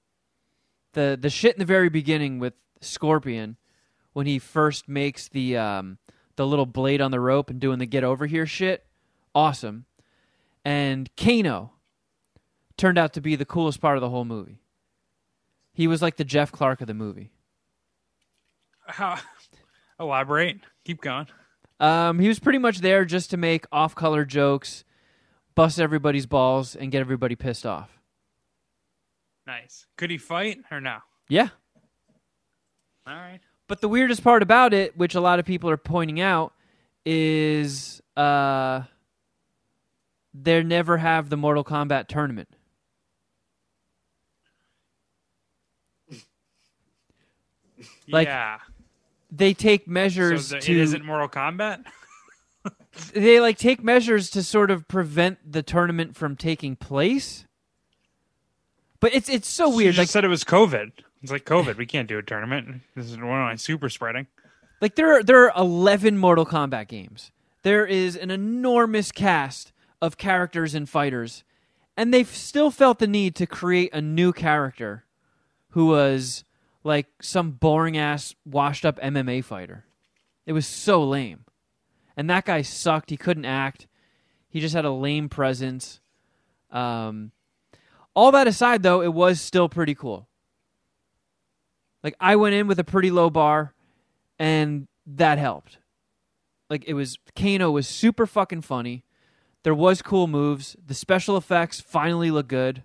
[0.93, 3.57] The the shit in the very beginning with Scorpion,
[4.13, 5.97] when he first makes the um,
[6.35, 8.85] the little blade on the rope and doing the get over here shit,
[9.33, 9.85] awesome.
[10.63, 11.71] And Kano
[12.77, 14.59] turned out to be the coolest part of the whole movie.
[15.73, 17.31] He was like the Jeff Clark of the movie.
[18.85, 19.19] How?
[19.99, 20.59] Elaborate.
[20.85, 21.27] Keep going.
[21.79, 24.83] Um, he was pretty much there just to make off-color jokes,
[25.55, 27.99] bust everybody's balls, and get everybody pissed off.
[29.45, 29.85] Nice.
[29.97, 30.99] Could he fight or no?
[31.29, 31.49] Yeah.
[33.05, 33.39] All right.
[33.67, 36.53] But the weirdest part about it, which a lot of people are pointing out,
[37.05, 38.83] is uh,
[40.33, 42.49] they never have the Mortal Kombat tournament.
[48.07, 48.59] Like, yeah.
[49.31, 51.85] They take So measures the, to it isn't Mortal Kombat.
[53.13, 57.45] they like take measures to sort of prevent the tournament from taking place.
[59.03, 59.95] But it's it's so weird.
[59.95, 60.93] just Like said it was COVID.
[61.21, 61.75] It's like COVID.
[61.75, 62.83] We can't do a tournament.
[62.95, 64.27] This is one of my super spreading.
[64.79, 67.29] Like there are there are eleven Mortal Kombat games.
[67.63, 71.43] There is an enormous cast of characters and fighters,
[71.97, 75.03] and they've still felt the need to create a new character
[75.71, 76.45] who was
[76.85, 79.83] like some boring ass washed up MMA fighter.
[80.45, 81.43] It was so lame.
[82.15, 83.09] And that guy sucked.
[83.09, 83.85] He couldn't act.
[84.47, 85.99] He just had a lame presence.
[86.71, 87.32] Um
[88.15, 90.27] all that aside though, it was still pretty cool.
[92.03, 93.73] Like I went in with a pretty low bar
[94.37, 95.77] and that helped.
[96.69, 99.03] Like it was Kano was super fucking funny.
[99.63, 100.75] There was cool moves.
[100.85, 102.83] The special effects finally look good.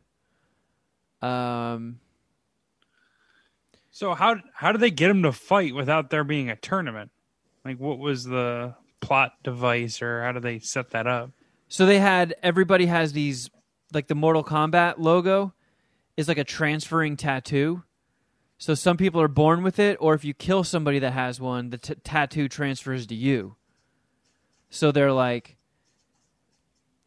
[1.20, 2.00] Um
[3.90, 7.10] So how how did they get him to fight without there being a tournament?
[7.64, 11.30] Like what was the plot device or how do they set that up?
[11.70, 13.50] so they had everybody has these
[13.92, 15.54] like the Mortal Kombat logo
[16.16, 17.82] is like a transferring tattoo.
[18.58, 21.70] So some people are born with it or if you kill somebody that has one,
[21.70, 23.56] the t- tattoo transfers to you.
[24.68, 25.56] So they're like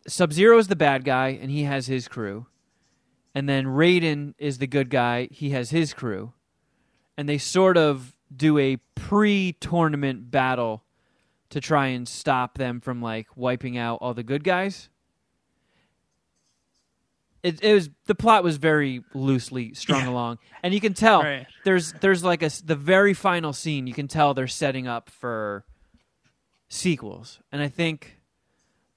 [0.07, 2.47] Sub Zero is the bad guy, and he has his crew.
[3.33, 5.27] and then Raiden is the good guy.
[5.31, 6.33] He has his crew,
[7.17, 10.83] and they sort of do a pre-tournament battle
[11.49, 14.89] to try and stop them from like wiping out all the good guys.
[17.43, 21.47] It, it was the plot was very loosely strung along, and you can tell Right.
[21.63, 23.87] there's there's like a the very final scene.
[23.87, 25.65] You can tell they're setting up for
[26.69, 28.17] sequels, and I think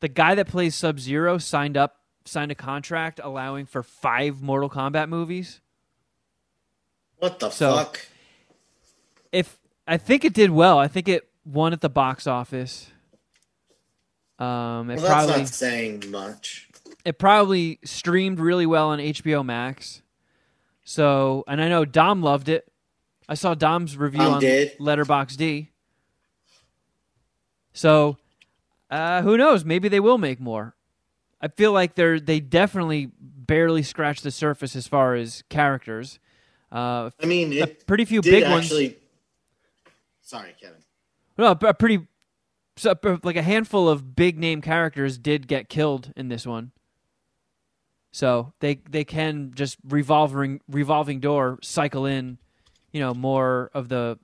[0.00, 4.68] the guy that plays Sub Zero signed up signed a contract allowing for five Mortal
[4.68, 5.60] Kombat movies.
[7.18, 8.06] What the So- fuck?
[9.32, 12.88] If I think it did well, I think it won at the box office.
[14.38, 16.63] Um, it Well, that's probably not saying much.
[17.04, 20.02] It probably streamed really well on HBO Max.
[20.84, 22.70] So, and I know Dom loved it.
[23.28, 24.78] I saw Dom's review Dom on did?
[24.78, 25.68] Letterboxd.
[27.72, 28.18] So,
[28.90, 29.64] uh, who knows?
[29.64, 30.74] Maybe they will make more.
[31.40, 36.18] I feel like they're they definitely barely scratched the surface as far as characters.
[36.72, 38.88] Uh, I mean, a pretty few big actually.
[38.88, 38.96] ones.
[40.22, 40.78] Sorry, Kevin.
[41.36, 42.06] No, a pretty
[42.76, 46.72] so, like a handful of big name characters did get killed in this one.
[48.14, 52.38] So they they can just revolving revolving door cycle in,
[52.92, 54.20] you know, more of the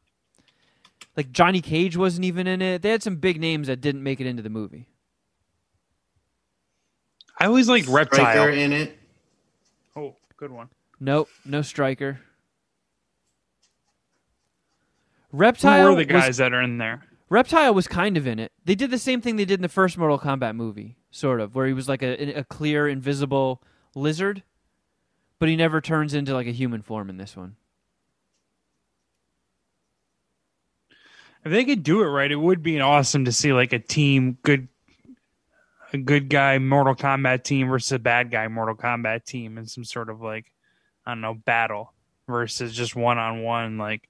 [1.17, 2.83] like Johnny Cage wasn't even in it.
[2.83, 4.87] They had some big names that didn't make it into the movie.
[7.37, 8.49] I always liked Stryker Reptile.
[8.53, 8.97] in it.
[9.97, 10.69] Oh, good one.
[11.01, 12.21] Nope, no Stryker.
[15.33, 17.03] Who Reptile were the was- guys that are in there?
[17.29, 18.53] Reptile was kind of in it.
[18.65, 21.57] They did the same thing they did in the first Mortal Kombat movie, sort of,
[21.57, 23.63] where he was like a, a clear, invisible
[23.95, 24.43] lizard,
[25.39, 27.57] but he never turns into like a human form in this one.
[31.45, 34.39] If they could do it right, it would be awesome to see like a team
[34.43, 34.69] good
[35.93, 39.85] a good guy Mortal Kombat team versus a bad guy Mortal Kombat team in some
[39.85, 40.53] sort of like
[41.07, 41.93] I don't know, battle
[42.29, 44.09] versus just one on one like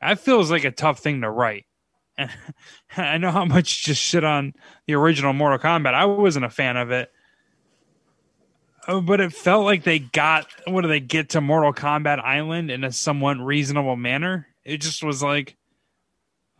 [0.00, 1.66] that feels like a tough thing to write.
[2.18, 2.30] And
[2.96, 4.54] I know how much just shit on
[4.86, 5.94] the original Mortal Kombat.
[5.94, 7.10] I wasn't a fan of it.
[8.88, 12.70] Oh, but it felt like they got what do they get to Mortal Kombat Island
[12.70, 14.46] in a somewhat reasonable manner.
[14.64, 15.56] It just was like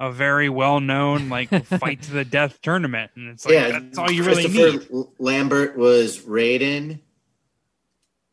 [0.00, 3.98] a very well known like fight to the death tournament, and it's like yeah, that's
[3.98, 4.88] all you really Christopher need.
[4.92, 7.00] L- Lambert was Raiden,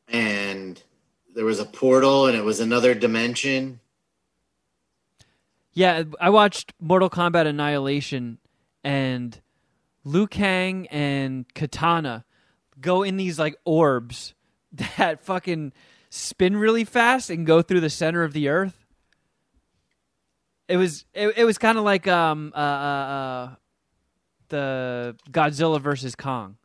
[0.07, 0.81] and
[1.35, 3.79] there was a portal, and it was another dimension.
[5.73, 8.39] Yeah, I watched Mortal Kombat Annihilation,
[8.83, 9.39] and
[10.03, 12.23] Liu Kang and Kitana
[12.79, 14.33] go in these like orbs
[14.97, 15.73] that fucking
[16.09, 18.85] spin really fast and go through the center of the earth.
[20.67, 23.55] It was it, it was kind of like um uh, uh uh
[24.49, 26.57] the Godzilla versus Kong.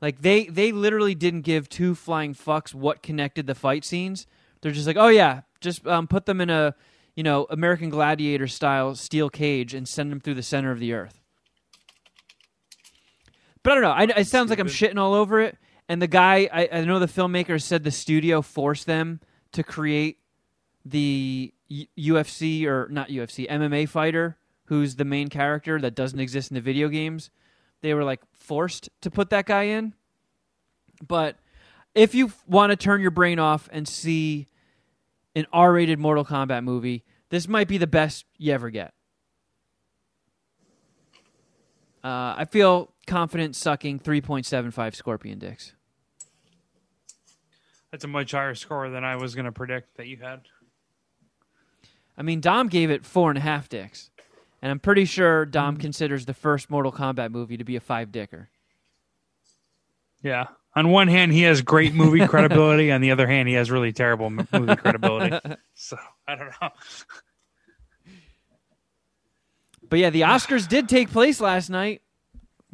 [0.00, 4.26] Like they they literally didn't give two flying fucks what connected the fight scenes.
[4.60, 6.74] They're just like, oh yeah, just um, put them in a
[7.14, 10.92] you know American Gladiator style steel cage and send them through the center of the
[10.92, 11.20] earth.
[13.66, 14.14] But I don't know.
[14.14, 15.58] I, it sounds like I'm shitting all over it.
[15.88, 19.18] And the guy, I, I know the filmmaker said the studio forced them
[19.50, 20.18] to create
[20.84, 26.52] the U- UFC or not UFC MMA fighter who's the main character that doesn't exist
[26.52, 27.30] in the video games.
[27.80, 29.94] They were like forced to put that guy in.
[31.04, 31.36] But
[31.92, 34.46] if you want to turn your brain off and see
[35.34, 38.94] an R-rated Mortal Kombat movie, this might be the best you ever get.
[42.04, 45.72] Uh, I feel confident sucking 3.75 scorpion dicks.
[47.90, 50.42] That's a much higher score than I was going to predict that you had.
[52.18, 54.10] I mean, Dom gave it four and a half dicks,
[54.60, 55.82] and I'm pretty sure Dom mm-hmm.
[55.82, 58.50] considers the first Mortal Kombat movie to be a five dicker.
[60.22, 60.46] Yeah.
[60.74, 62.90] On one hand, he has great movie credibility.
[62.92, 65.38] On the other hand, he has really terrible movie credibility.
[65.74, 66.70] So I don't know.
[69.88, 72.02] But yeah, the Oscars did take place last night.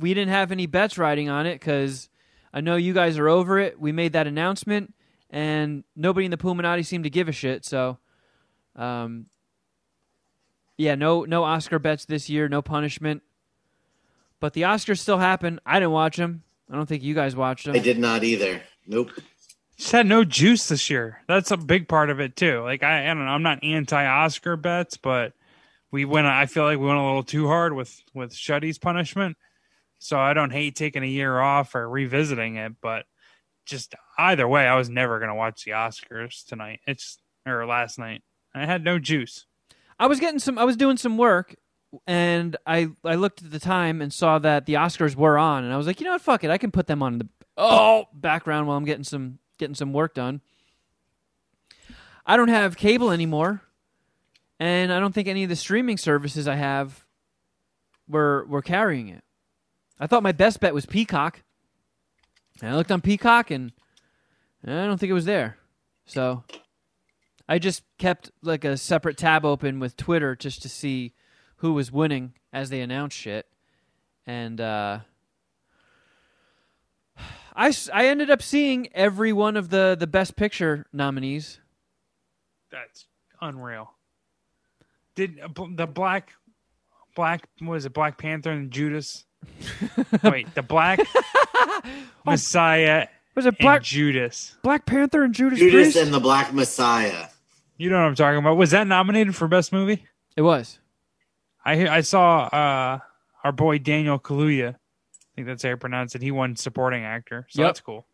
[0.03, 2.09] We didn't have any bets riding on it because
[2.53, 3.81] I know you guys are over it.
[3.81, 4.92] We made that announcement,
[5.31, 7.65] and nobody in the Puminati seemed to give a shit.
[7.65, 7.98] So,
[8.77, 9.27] um,
[10.77, 13.23] yeah, no, no Oscar bets this year, no punishment.
[14.40, 15.61] But the Oscars still happen.
[15.65, 16.42] I didn't watch them.
[16.69, 17.77] I don't think you guys watched them.
[17.77, 18.61] I did not either.
[18.87, 19.13] Nope.
[19.77, 21.23] Just had no juice this year.
[21.29, 22.61] That's a big part of it too.
[22.63, 23.31] Like I, I don't know.
[23.31, 25.33] I'm not anti-Oscar bets, but
[25.90, 26.27] we went.
[26.27, 29.37] I feel like we went a little too hard with with Shuddy's punishment.
[30.03, 33.07] So I don't hate taking a year off or revisiting it, but
[33.65, 36.81] just either way, I was never gonna watch the Oscars tonight.
[36.87, 38.23] It's or last night.
[38.55, 39.46] I had no juice.
[39.98, 40.59] I was getting some.
[40.59, 41.55] I was doing some work,
[42.07, 45.73] and I I looked at the time and saw that the Oscars were on, and
[45.73, 48.07] I was like, you know what, fuck it, I can put them on the oh
[48.13, 50.40] background while I'm getting some getting some work done.
[52.27, 53.63] I don't have cable anymore,
[54.59, 57.05] and I don't think any of the streaming services I have
[58.09, 59.23] were were carrying it.
[60.03, 61.44] I thought my best bet was Peacock.
[62.61, 63.71] And I looked on Peacock and
[64.67, 65.59] I don't think it was there.
[66.07, 66.42] So
[67.48, 71.15] I just kept like a separate tab open with Twitter just to see
[71.59, 73.46] who was winning as they announced shit.
[74.27, 75.00] And uh,
[77.55, 81.61] I, I ended up seeing every one of the, the Best Picture nominees.
[82.73, 83.07] That's
[83.40, 83.92] unreal.
[85.15, 86.33] Did uh, the black,
[87.15, 89.27] black was it Black Panther and Judas?
[90.25, 91.01] Wait, the Black
[92.25, 94.57] Messiah Was it and Black Judas.
[94.63, 95.97] Black Panther and Judas, Judas Priest?
[95.97, 97.27] and the Black Messiah.
[97.77, 98.57] You know what I'm talking about?
[98.57, 100.05] Was that nominated for best movie?
[100.37, 100.79] it was.
[101.65, 102.99] I I saw uh,
[103.45, 104.71] our boy Daniel Kaluuya.
[104.75, 106.23] I think that's how you pronounce it.
[106.23, 107.69] He won supporting actor, so Yep.
[107.69, 108.07] that's cool.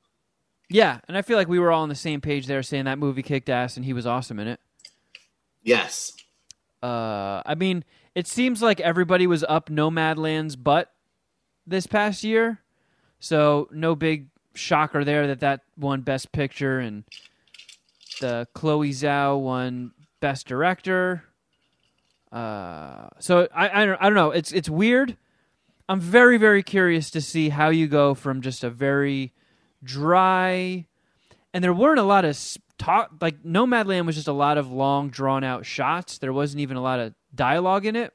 [0.70, 2.98] Yeah, and I feel like we were all on the same page there saying that
[2.98, 4.60] movie kicked ass and he was awesome in it.
[5.62, 6.12] Yes.
[6.82, 10.92] Uh, I mean, it seems like everybody was up Nomadland's butt
[11.68, 12.60] this past year,
[13.20, 17.04] so no big shocker there that that won Best Picture and
[18.20, 21.24] the Chloe Zhao won Best Director.
[22.32, 24.30] Uh, so I I don't, I don't know.
[24.30, 25.16] It's it's weird.
[25.88, 29.32] I'm very very curious to see how you go from just a very
[29.82, 30.86] dry,
[31.54, 32.38] and there weren't a lot of
[32.78, 33.12] talk.
[33.20, 36.18] Like Nomadland was just a lot of long drawn out shots.
[36.18, 38.12] There wasn't even a lot of dialogue in it.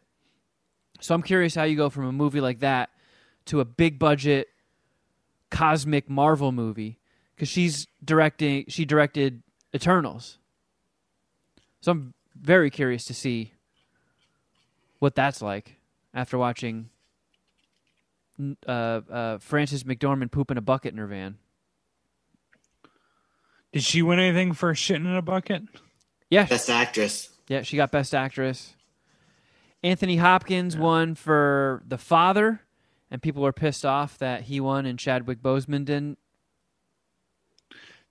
[1.00, 2.90] So I'm curious how you go from a movie like that
[3.46, 4.48] to a big budget
[5.50, 7.00] cosmic Marvel movie
[7.36, 8.66] because she's directing.
[8.68, 9.44] She directed
[9.76, 10.38] Eternals.
[11.82, 13.54] So I'm very curious to see
[15.00, 15.76] what that's like
[16.14, 16.90] after watching
[18.40, 21.38] n- uh, uh, Frances McDormand poop in a bucket in her van.
[23.74, 25.64] Did she win anything for shitting in a bucket?
[26.30, 27.30] Yeah, Best actress.
[27.48, 28.76] yeah, she got Best Actress.
[29.84, 32.62] Anthony Hopkins won for The Father,
[33.14, 36.18] and people were pissed off that he won and Chadwick Boseman didn't.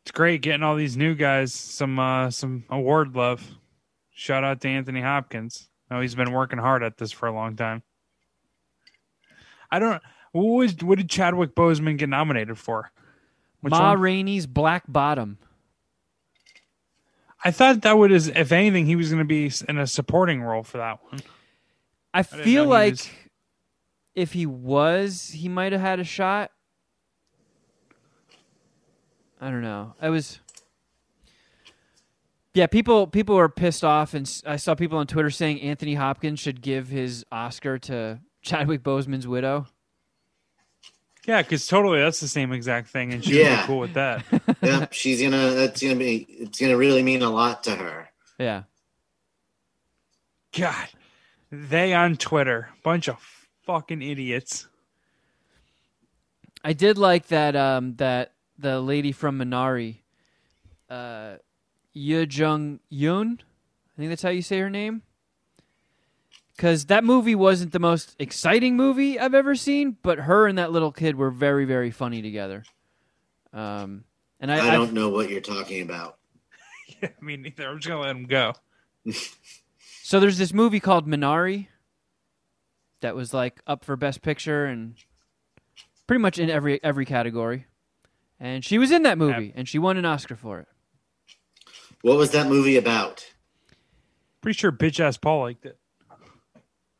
[0.02, 3.44] It's great getting all these new guys some uh, some award love.
[4.14, 5.68] Shout out to Anthony Hopkins.
[5.90, 7.82] I know he's been working hard at this for a long time.
[9.70, 10.00] I don't.
[10.30, 12.92] What was what did Chadwick Boseman get nominated for?
[13.60, 14.00] Which Ma one?
[14.00, 15.38] Rainey's Black Bottom.
[17.44, 20.42] I thought that would is if anything he was going to be in a supporting
[20.42, 21.20] role for that one.
[22.14, 23.10] I didn't feel like was-
[24.14, 26.50] if he was, he might have had a shot.
[29.40, 29.94] I don't know.
[30.00, 30.38] I was.
[32.54, 36.38] Yeah, people people were pissed off, and I saw people on Twitter saying Anthony Hopkins
[36.38, 39.66] should give his Oscar to Chadwick Boseman's widow.
[41.26, 43.54] Yeah, because totally that's the same exact thing, and she's Yeah.
[43.54, 44.24] really cool with that.
[44.62, 45.50] Yep, she's gonna.
[45.52, 46.26] That's gonna be.
[46.28, 48.10] It's gonna really mean a lot to her.
[48.38, 48.64] Yeah,
[50.56, 50.88] God,
[51.50, 53.16] they on Twitter, bunch of
[53.64, 54.68] fucking idiots.
[56.64, 57.56] I did like that.
[57.56, 59.98] Um, that the lady from Minari,
[60.88, 61.36] uh,
[61.92, 65.02] Yoo Jung Yoon, I think that's how you say her name.
[66.56, 70.70] Because that movie wasn't the most exciting movie I've ever seen, but her and that
[70.70, 72.62] little kid were very, very funny together.
[73.52, 74.04] Um,
[74.38, 76.18] and I, I, I- don't know what you're talking about.
[77.02, 77.68] I mean, neither.
[77.68, 78.52] I'm just gonna let them go.
[80.02, 81.66] so there's this movie called Minari
[83.02, 84.94] that was like up for Best Picture and
[86.06, 87.66] pretty much in every every category.
[88.40, 90.68] And she was in that movie, and she won an Oscar for it.
[92.00, 93.24] What was that movie about?
[94.40, 95.78] Pretty sure bitch ass Paul liked it.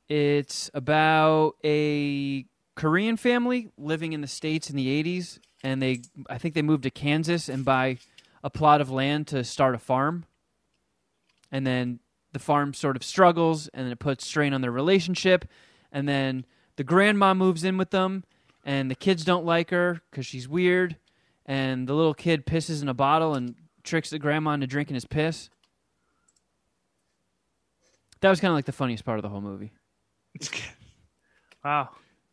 [0.09, 2.47] It's about a
[2.77, 6.85] Korean family living in the states in the 80s and they I think they moved
[6.85, 7.99] to Kansas and buy
[8.45, 10.25] a plot of land to start a farm.
[11.51, 12.01] And then
[12.33, 15.45] the farm sort of struggles and it puts strain on their relationship
[15.93, 16.45] and then
[16.77, 18.25] the grandma moves in with them
[18.65, 20.97] and the kids don't like her cuz she's weird
[21.47, 25.05] and the little kid pisses in a bottle and tricks the grandma into drinking his
[25.05, 25.51] piss.
[28.21, 29.73] That was kind of like the funniest part of the whole movie.
[30.35, 30.61] It's good.
[31.65, 31.91] Wow,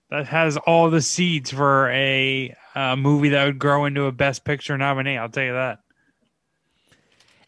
[0.09, 4.43] that has all the seeds for a uh, movie that would grow into a Best
[4.43, 5.17] Picture nominee.
[5.17, 5.79] I'll tell you that.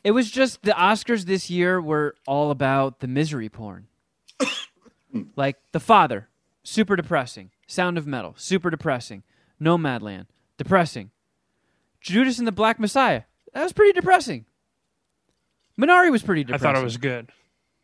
[0.03, 3.87] It was just the Oscars this year were all about the misery porn.
[5.35, 6.29] like The Father,
[6.63, 7.51] super depressing.
[7.67, 9.23] Sound of Metal, super depressing.
[9.61, 10.25] Nomadland,
[10.57, 11.11] depressing.
[12.01, 14.45] Judas and the Black Messiah, that was pretty depressing.
[15.79, 16.67] Minari was pretty depressing.
[16.67, 17.29] I thought it was good.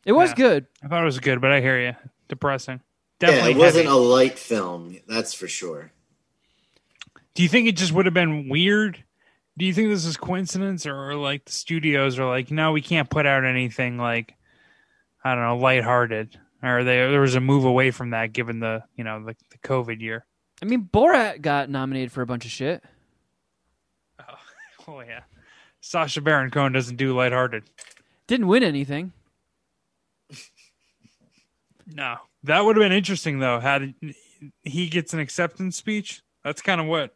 [0.05, 0.35] It was yeah.
[0.35, 0.67] good.
[0.83, 1.95] I thought it was good, but I hear you.
[2.27, 2.81] Depressing.
[3.21, 3.51] Yeah, Definitely.
[3.51, 3.97] it wasn't heavy.
[3.97, 4.97] a light film.
[5.07, 5.91] That's for sure.
[7.33, 9.03] Do you think it just would have been weird
[9.57, 13.09] Do you think this is coincidence, or like the studios are like, no, we can't
[13.09, 14.35] put out anything like,
[15.23, 18.83] I don't know, lighthearted, or they, there was a move away from that given the
[18.95, 20.25] you know the, the COVID year.
[20.61, 22.83] I mean, Borat got nominated for a bunch of shit.
[24.19, 24.33] Oh,
[24.87, 25.21] oh yeah,
[25.81, 27.63] Sacha Baron Cohen doesn't do lighthearted.
[28.27, 29.13] Didn't win anything.
[31.85, 33.59] No, that would have been interesting though.
[33.59, 33.93] Had
[34.63, 37.15] he gets an acceptance speech, that's kind of what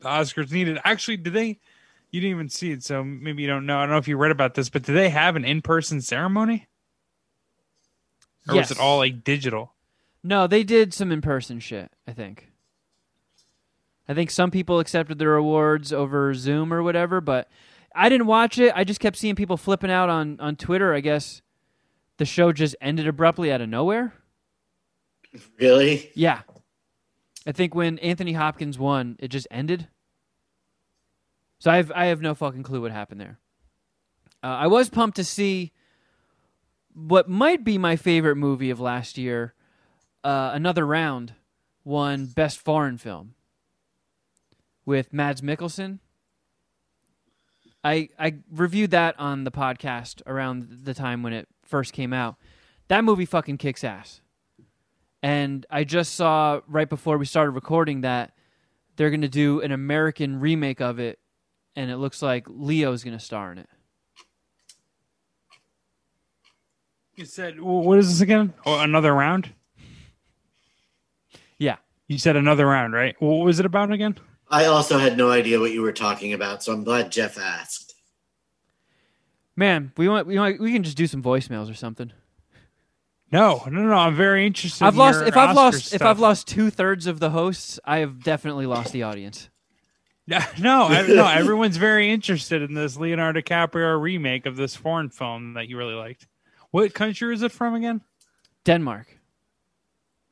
[0.00, 0.78] the Oscars needed.
[0.84, 1.58] Actually, did they?
[2.10, 3.78] You didn't even see it, so maybe you don't know.
[3.78, 6.66] I don't know if you read about this, but did they have an in-person ceremony,
[8.48, 8.70] or yes.
[8.70, 9.72] was it all like digital?
[10.22, 12.50] No, they did some in person shit, I think.
[14.08, 17.48] I think some people accepted their awards over Zoom or whatever, but
[17.94, 18.72] I didn't watch it.
[18.74, 20.94] I just kept seeing people flipping out on, on Twitter.
[20.94, 21.42] I guess
[22.18, 24.12] the show just ended abruptly out of nowhere.
[25.58, 26.10] Really?
[26.14, 26.42] Yeah.
[27.46, 29.88] I think when Anthony Hopkins won, it just ended.
[31.58, 33.38] So I have I have no fucking clue what happened there.
[34.42, 35.72] Uh, I was pumped to see
[36.96, 39.54] what might be my favorite movie of last year.
[40.24, 41.34] Uh, Another Round
[41.84, 43.34] won Best Foreign Film
[44.84, 45.98] with Mads Mikkelsen.
[47.84, 52.36] I I reviewed that on the podcast around the time when it first came out.
[52.88, 54.20] That movie fucking kicks ass.
[55.22, 58.32] And I just saw right before we started recording that
[58.96, 61.18] they're going to do an American remake of it
[61.74, 63.68] and it looks like Leo's going to star in it.
[67.16, 68.52] You said what is this again?
[68.66, 69.52] Oh, another round.
[71.58, 71.76] Yeah.
[72.08, 73.16] You said another round, right?
[73.20, 74.18] What was it about again?
[74.48, 77.94] I also had no idea what you were talking about, so I'm glad Jeff asked.
[79.56, 82.12] Man, we want we want, we can just do some voicemails or something.
[83.32, 83.94] No, no, no.
[83.94, 84.84] I'm very interested.
[84.84, 86.02] I've in lost your if I've Oscar lost if.
[86.02, 89.48] I've lost two thirds of the hosts, I have definitely lost the audience.
[90.58, 91.24] No, I, no.
[91.24, 95.94] Everyone's very interested in this Leonardo DiCaprio remake of this foreign film that you really
[95.94, 96.26] liked.
[96.76, 98.02] What country is it from again?
[98.66, 99.06] Denmark.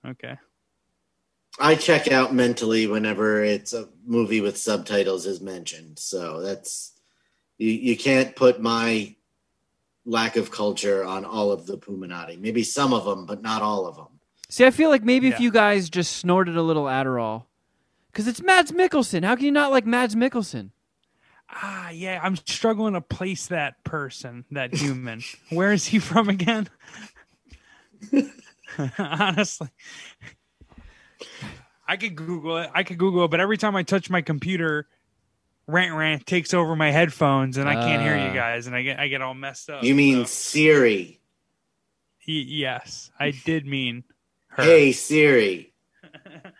[0.06, 0.36] Okay.
[1.58, 5.98] I check out mentally whenever it's a movie with subtitles is mentioned.
[5.98, 7.00] So that's
[7.56, 9.16] you, you can't put my
[10.04, 12.38] lack of culture on all of the Puminati.
[12.38, 14.20] Maybe some of them, but not all of them.
[14.50, 17.44] See, I feel like maybe if you guys just snorted a little Adderall,
[18.12, 19.24] because it's Mads Mikkelsen.
[19.24, 20.72] How can you not like Mads Mikkelsen?
[21.50, 22.18] Ah, yeah.
[22.22, 25.22] I'm struggling to place that person, that human.
[25.50, 26.68] Where is he from again?
[28.98, 29.68] Honestly,
[31.86, 32.70] I could Google it.
[32.74, 34.88] I could Google it, but every time I touch my computer,
[35.66, 38.26] rant rant takes over my headphones, and I can't hear Ah.
[38.28, 39.84] you guys, and I get I get all messed up.
[39.84, 41.20] You mean so- Siri?
[42.26, 44.02] Y- yes, I did mean
[44.48, 44.62] her.
[44.64, 45.72] Hey Siri.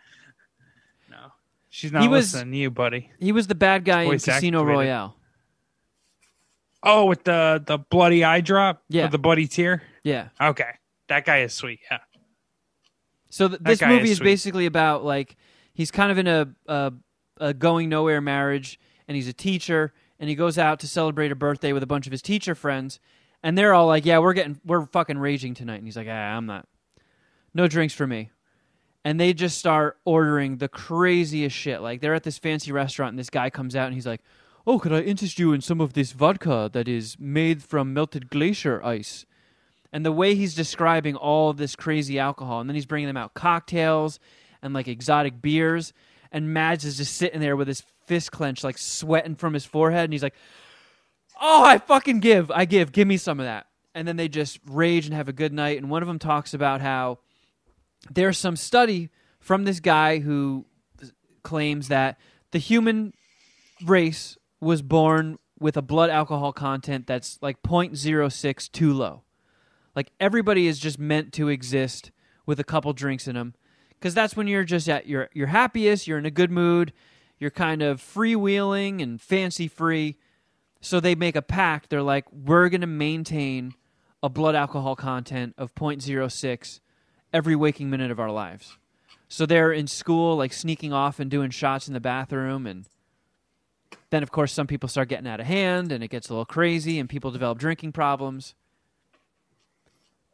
[1.75, 3.11] she's not He was- listening to you, buddy.
[3.18, 4.66] He was the bad guy in Casino activated.
[4.68, 5.16] Royale.
[6.83, 9.07] Oh, with the the bloody eye drop, Yeah.
[9.09, 9.83] The bloody tear.
[10.03, 10.29] Yeah.
[10.41, 10.70] Okay,
[11.09, 11.81] that guy is sweet.
[11.91, 11.99] Yeah,
[13.31, 15.37] So th- this movie is is basically about like
[15.72, 16.93] he's kind of in a, a
[17.39, 21.35] a going nowhere marriage, and he's a teacher, and he goes out to celebrate a
[21.35, 23.01] birthday with a bunch of his teacher friends,
[23.43, 26.37] and they're all like, "Yeah, we're getting we're fucking raging tonight," and he's like, "Ah,
[26.37, 26.68] I'm not.
[27.55, 28.31] No drinks for me."
[29.05, 31.83] And they just start ordering the craziest shit.
[31.83, 34.23] Like they're at this fancy restaurant, and this guy comes out, and he's like,
[34.67, 38.31] "Oh, could I interest you in some of this vodka that is made from melted
[38.31, 39.27] glacier ice?"
[39.95, 43.33] and the way he's describing all this crazy alcohol, and then he's bringing them out
[43.33, 44.19] cocktails
[44.61, 45.93] and like exotic beers,
[46.33, 50.03] and Mads is just sitting there with his fist clenched, like sweating from his forehead,
[50.03, 50.35] and he's like,
[51.41, 54.59] "Oh, I fucking give, I give, give me some of that." And then they just
[54.67, 55.79] rage and have a good night.
[55.79, 57.21] And one of them talks about how
[58.11, 60.67] there's some study from this guy who
[61.43, 62.19] claims that
[62.51, 63.13] the human
[63.85, 69.23] race was born with a blood alcohol content that's like 0.06 too low.
[69.95, 72.11] Like everybody is just meant to exist
[72.47, 73.55] with a couple drinks in them,
[73.91, 76.07] because that's when you're just at your your happiest.
[76.07, 76.93] You're in a good mood.
[77.39, 80.17] You're kind of freewheeling and fancy free.
[80.81, 81.91] So they make a pact.
[81.91, 83.73] They're like, we're gonna maintain
[84.23, 86.81] a blood alcohol content of 0.06
[87.35, 88.78] every waking minute of our lives.
[89.28, 92.87] So they're in school, like sneaking off and doing shots in the bathroom, and
[94.11, 96.45] then of course some people start getting out of hand, and it gets a little
[96.47, 98.55] crazy, and people develop drinking problems.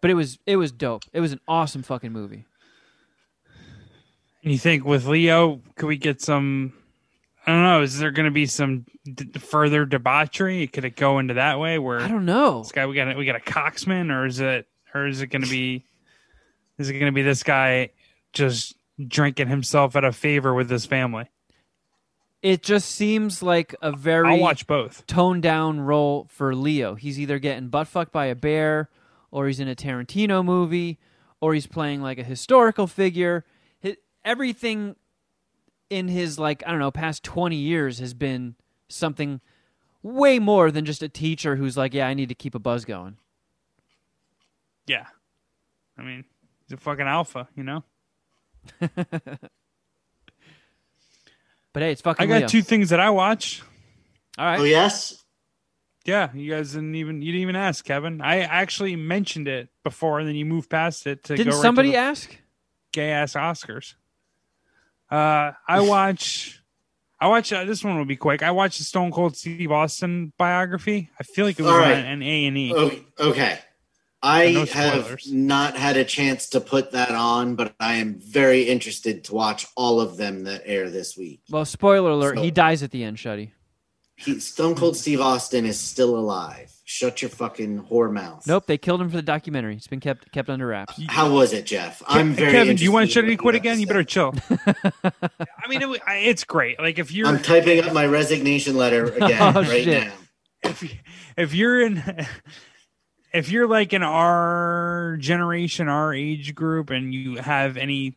[0.03, 1.05] But it was it was dope.
[1.13, 2.45] It was an awesome fucking movie.
[4.43, 6.75] And you think with Leo, could we get some?
[7.47, 7.83] I don't know.
[7.83, 10.67] Is there going to be some d- further debauchery?
[10.67, 11.79] Could it go into that way?
[11.79, 12.61] Where I don't know.
[12.61, 15.29] this guy we got a, we got a coxman, or is it or is it
[15.29, 15.85] going to be
[16.81, 17.91] is it going to be this guy
[18.33, 18.75] just
[19.07, 21.27] drinking himself out of favor with his family?
[22.43, 25.07] it just seems like a very I'll watch both.
[25.07, 26.95] toned down role for Leo.
[26.95, 28.89] He's either getting butt fucked by a bear,
[29.31, 30.99] or he's in a Tarantino movie,
[31.41, 33.45] or he's playing like a historical figure.
[33.83, 34.97] Hi everything
[35.89, 38.55] in his like I don't know past twenty years has been
[38.89, 39.41] something
[40.03, 42.87] way more than just a teacher who's like, yeah, I need to keep a buzz
[42.87, 43.19] going.
[44.87, 45.07] Yeah.
[45.99, 46.25] I mean,
[46.71, 47.85] he's a fucking alpha, you know?
[51.73, 52.25] But hey, it's fucking.
[52.25, 52.49] I got Leo.
[52.49, 53.63] two things that I watch.
[54.39, 54.61] All right.
[54.61, 55.25] Oh yes.
[56.05, 58.21] Yeah, you guys didn't even you didn't even ask, Kevin.
[58.21, 61.63] I actually mentioned it before, and then you moved past it to Didn't go right
[61.63, 62.37] somebody to ask?
[62.93, 63.95] gay ass Oscars.
[65.11, 66.61] Uh, I watch.
[67.21, 67.53] I watch.
[67.53, 68.43] Uh, this one will be quick.
[68.43, 71.11] I watched the Stone Cold Steve Austin biography.
[71.21, 71.93] I feel like it was right.
[71.93, 72.75] an A and E.
[73.19, 73.59] Okay.
[74.23, 78.65] I No have not had a chance to put that on, but I am very
[78.65, 81.41] interested to watch all of them that air this week.
[81.51, 83.17] Well, spoiler alert: So- he dies at the end.
[83.17, 83.53] Shuddy.
[84.17, 86.71] He, Stone Cold Steve Austin is still alive.
[86.85, 88.47] Shut your fucking whore mouth.
[88.47, 89.77] Nope, they killed him for the documentary.
[89.77, 91.01] It's been kept kept under wraps.
[91.09, 92.03] How was it, Jeff?
[92.07, 92.51] I'm very.
[92.53, 93.81] Kevin, do you want interested in to what quit have to again?
[93.81, 94.35] You better chill.
[95.05, 96.79] I mean, it, it's great.
[96.79, 100.05] Like if you're I'm typing up my resignation letter oh, again Oh, right shit.
[100.09, 100.13] now.
[100.65, 100.95] if
[101.39, 102.03] if you're in
[103.33, 108.17] if you're like in our generation, our age group, and you have any,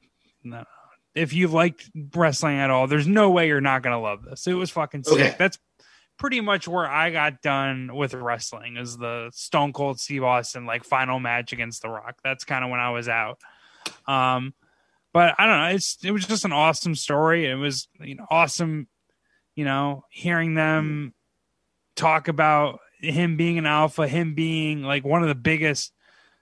[1.15, 4.47] if you liked wrestling at all, there's no way you're not gonna love this.
[4.47, 5.13] It was fucking sick.
[5.13, 5.35] Okay.
[5.37, 5.59] That's
[6.17, 10.83] pretty much where I got done with wrestling is the Stone Cold Steve Austin like
[10.83, 12.19] final match against The Rock.
[12.23, 13.39] That's kind of when I was out.
[14.07, 14.53] Um,
[15.13, 15.75] but I don't know.
[15.75, 17.45] It's it was just an awesome story.
[17.45, 18.87] It was you know awesome,
[19.55, 21.13] you know, hearing them
[21.95, 25.91] talk about him being an alpha, him being like one of the biggest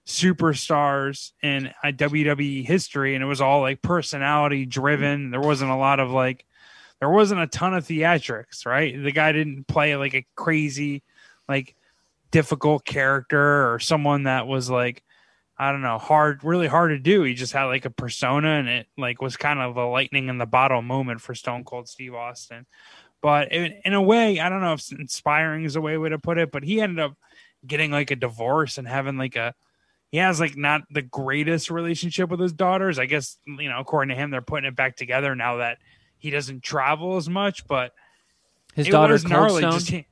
[0.05, 5.32] superstars in uh, WWE history, and it was all like personality driven.
[5.32, 6.45] There wasn't a lot of like,
[6.99, 8.95] there wasn't a ton of theatrics, right?
[9.01, 11.03] The guy didn't play like a crazy,
[11.49, 11.76] like
[12.30, 15.03] difficult character or someone that was like,
[15.57, 17.22] I don't know, hard, really hard to do.
[17.24, 20.38] He just had like a persona, and it like was kind of a lightning in
[20.38, 22.66] the bottle moment for Stone Cold Steve Austin.
[23.22, 26.17] But in, in a way, I don't know if inspiring is a way way to
[26.19, 27.15] put it, but he ended up
[27.65, 29.53] getting like a divorce and having like a
[30.09, 32.97] he has like not the greatest relationship with his daughters.
[32.99, 35.78] I guess you know, according to him, they're putting it back together now that
[36.17, 37.65] he doesn't travel as much.
[37.67, 37.93] But
[38.74, 39.61] His it daughter was Cold gnarly.
[39.61, 39.72] Stone.
[39.74, 40.05] Just he,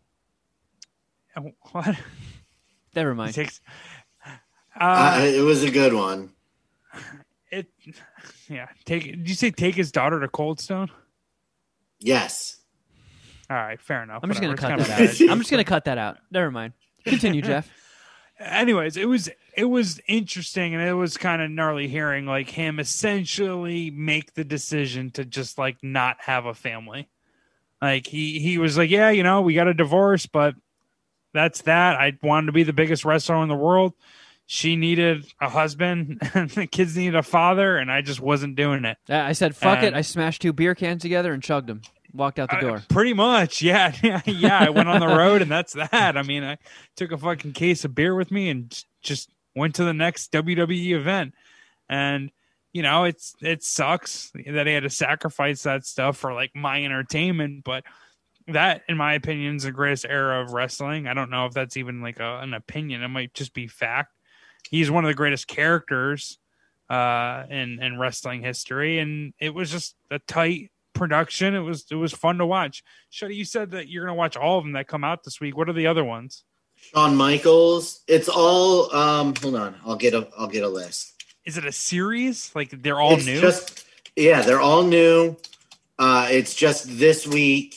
[1.71, 1.97] what?
[2.95, 3.33] Never He mind.
[3.33, 3.59] takes,
[4.79, 6.29] Uh, uh, it was a good one.
[7.51, 7.67] it,
[8.47, 8.67] yeah.
[8.85, 9.03] Take.
[9.03, 10.89] Did you say take his daughter to Cold Stone?
[11.99, 12.58] Yes.
[13.49, 14.21] All right, fair enough.
[14.23, 15.21] I'm just gonna cut that out.
[15.29, 16.17] I'm just gonna cut that out.
[16.31, 16.73] Never mind.
[17.05, 17.69] Continue, Jeff.
[18.39, 22.79] anyways it was it was interesting and it was kind of gnarly hearing like him
[22.79, 27.09] essentially make the decision to just like not have a family
[27.81, 30.55] like he he was like yeah you know we got a divorce but
[31.33, 33.93] that's that i wanted to be the biggest wrestler in the world
[34.45, 38.85] she needed a husband and the kids needed a father and i just wasn't doing
[38.85, 41.81] it I said, "Fuck it." I smashed two beer cans together and chugged them.
[42.13, 42.83] Walked out the Uh, door.
[42.89, 43.93] pretty much, yeah,
[44.25, 44.59] yeah.
[44.59, 46.17] I went on the road, and that's that.
[46.17, 46.57] I mean, I
[46.95, 50.95] took a fucking case of beer with me, and just went to the next WWE
[50.95, 51.33] event.
[51.87, 52.31] And
[52.73, 56.83] you know, it's it sucks that I had to sacrifice that stuff for like my
[56.83, 57.83] entertainment, but
[58.47, 61.07] that, in my opinion, is the greatest era of wrestling.
[61.07, 64.13] I don't know if that's even like a, an opinion; it might just be fact.
[64.69, 66.39] He's one of the greatest characters
[66.89, 71.55] uh, in in wrestling history, and it was just a tight production.
[71.55, 72.83] It was it was fun to watch.
[73.11, 75.57] Shuddy, you said that you're gonna watch all of them that come out this week.
[75.57, 76.43] What are the other ones?
[76.75, 78.01] Shawn Michaels.
[78.07, 78.93] It's all.
[78.95, 79.75] Um, hold on.
[79.85, 80.27] I'll get a.
[80.37, 81.23] I'll get a list.
[81.45, 82.51] Is it a series?
[82.53, 83.41] Like they're all It's new?
[83.41, 85.35] Just yeah, they're all new.
[85.97, 87.75] Uh, it's just this week.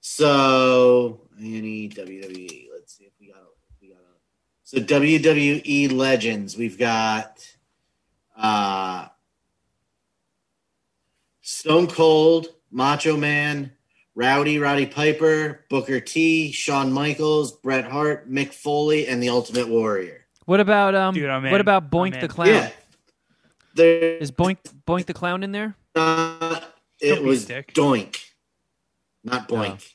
[0.00, 2.68] So any WWE.
[2.72, 3.42] Let's see if we got.
[3.70, 4.16] If we got a,
[4.62, 6.56] so WWE legends.
[6.56, 7.44] We've got.
[8.36, 9.08] Uh,
[11.46, 13.70] Stone Cold, Macho Man,
[14.16, 20.26] Rowdy, Roddy Piper, Booker T, Shawn Michaels, Bret Hart, Mick Foley, and the Ultimate Warrior.
[20.46, 21.14] What about um?
[21.14, 21.60] Dude, I'm what in.
[21.60, 22.20] about I'm Boink in.
[22.20, 22.48] the Clown?
[22.48, 22.70] Yeah.
[23.74, 24.56] There Is Boink
[24.88, 25.76] Boink the Clown in there?
[25.94, 26.60] Uh,
[27.00, 27.72] it was dick.
[27.74, 28.18] Doink,
[29.22, 29.94] not Boink.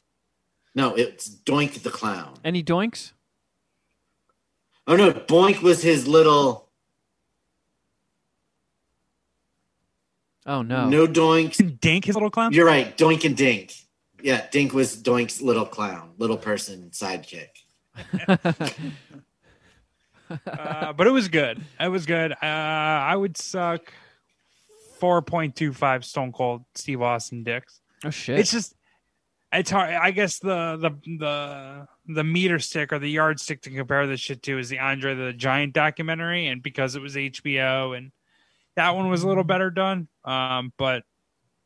[0.73, 2.35] No, it's Doink the clown.
[2.45, 3.11] Any Doinks?
[4.87, 6.69] Oh no, Boink was his little.
[10.45, 10.89] Oh no.
[10.89, 11.79] No Doinks.
[11.79, 12.53] Dink his little clown.
[12.53, 13.73] You're right, Doink and Dink.
[14.21, 17.49] Yeah, Dink was Doink's little clown, little person sidekick.
[20.47, 21.61] uh, but it was good.
[21.79, 22.31] It was good.
[22.31, 23.93] Uh, I would suck
[24.99, 27.81] four point two five Stone Cold Steve Austin dicks.
[28.03, 28.39] Oh shit!
[28.39, 28.75] it's just
[29.51, 29.93] it's hard.
[29.93, 34.41] I guess the the the the meter stick or the yardstick to compare this shit
[34.43, 38.11] to is the Andre the Giant documentary, and because it was HBO and
[38.75, 40.07] that one was a little better done.
[40.23, 41.03] Um, but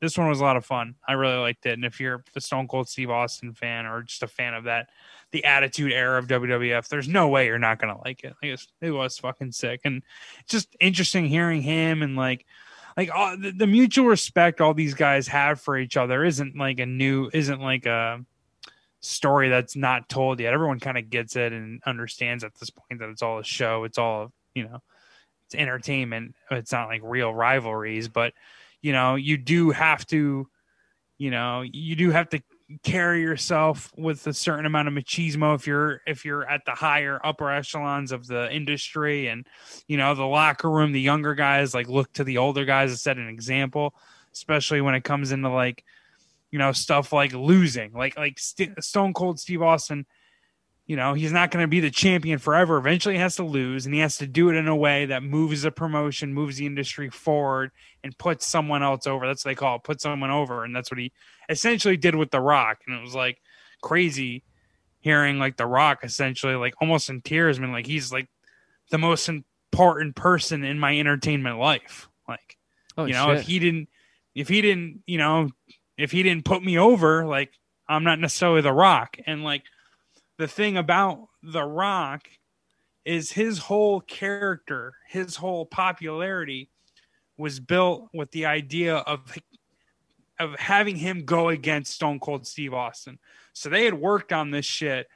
[0.02, 0.96] this one was a lot of fun.
[1.08, 1.74] I really liked it.
[1.74, 4.90] And if you're a Stone Cold Steve Austin fan or just a fan of that,
[5.32, 8.34] the Attitude Era of WWF, there's no way you're not gonna like it.
[8.42, 10.04] It, was, it was fucking sick, and
[10.48, 12.46] just interesting hearing him and like
[12.98, 16.80] like all, the, the mutual respect all these guys have for each other isn't like
[16.80, 18.24] a new isn't like a
[19.02, 23.00] story that's not told yet everyone kind of gets it and understands at this point
[23.00, 24.82] that it's all a show it's all you know
[25.46, 26.36] it's entertainment.
[26.52, 28.34] It's not like real rivalries but
[28.86, 30.48] you know you do have to
[31.18, 32.40] you know you do have to
[32.84, 37.20] carry yourself with a certain amount of machismo if you're if you're at the higher
[37.24, 39.48] upper echelons of the industry and
[39.88, 42.98] you know the locker room the younger guys like look to the older guys to
[42.98, 43.96] set an example
[44.34, 45.84] especially when it comes into like
[46.52, 50.06] you know stuff like losing like like St- stone cold steve austin
[50.86, 52.78] you know he's not going to be the champion forever.
[52.78, 55.24] Eventually he has to lose and he has to do it in a way that
[55.24, 57.72] moves the promotion moves the industry forward
[58.04, 59.26] and puts someone else over.
[59.26, 60.64] That's what they call it put someone over.
[60.64, 61.12] And that's what he
[61.50, 62.82] essentially did with the rock.
[62.86, 63.40] And it was like
[63.82, 64.44] crazy
[65.00, 68.28] hearing like the rock essentially like almost in tears I mean like he's like
[68.90, 72.10] the most important person in my entertainment life.
[72.28, 72.58] Like
[72.98, 73.40] oh you know shit!
[73.40, 73.90] if he didn't
[74.36, 75.50] if he didn't you know
[75.98, 77.52] if he didn't put me over like
[77.88, 79.18] i'm not necessarily the rock.
[79.26, 79.64] And like
[80.38, 82.28] the thing about the rock
[83.04, 86.70] is his whole character his whole popularity
[87.38, 89.38] was built with the idea of
[90.40, 93.20] of having him go against stone cold steve austin
[93.54, 95.08] so they had worked on this shit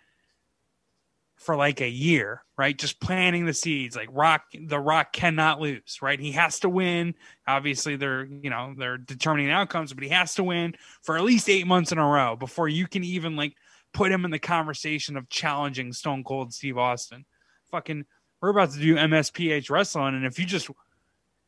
[1.40, 2.78] for like a year, right?
[2.78, 3.96] Just planting the seeds.
[3.96, 6.20] Like Rock, the Rock cannot lose, right?
[6.20, 7.16] He has to win.
[7.48, 11.50] Obviously, they're you know they're determining outcomes, but he has to win for at least
[11.50, 13.56] eight months in a row before you can even like
[13.94, 17.26] put him in the conversation of challenging Stone Cold Steve Austin.
[17.72, 18.06] Fucking,
[18.42, 20.70] we're about to do MSPH wrestling, and if you just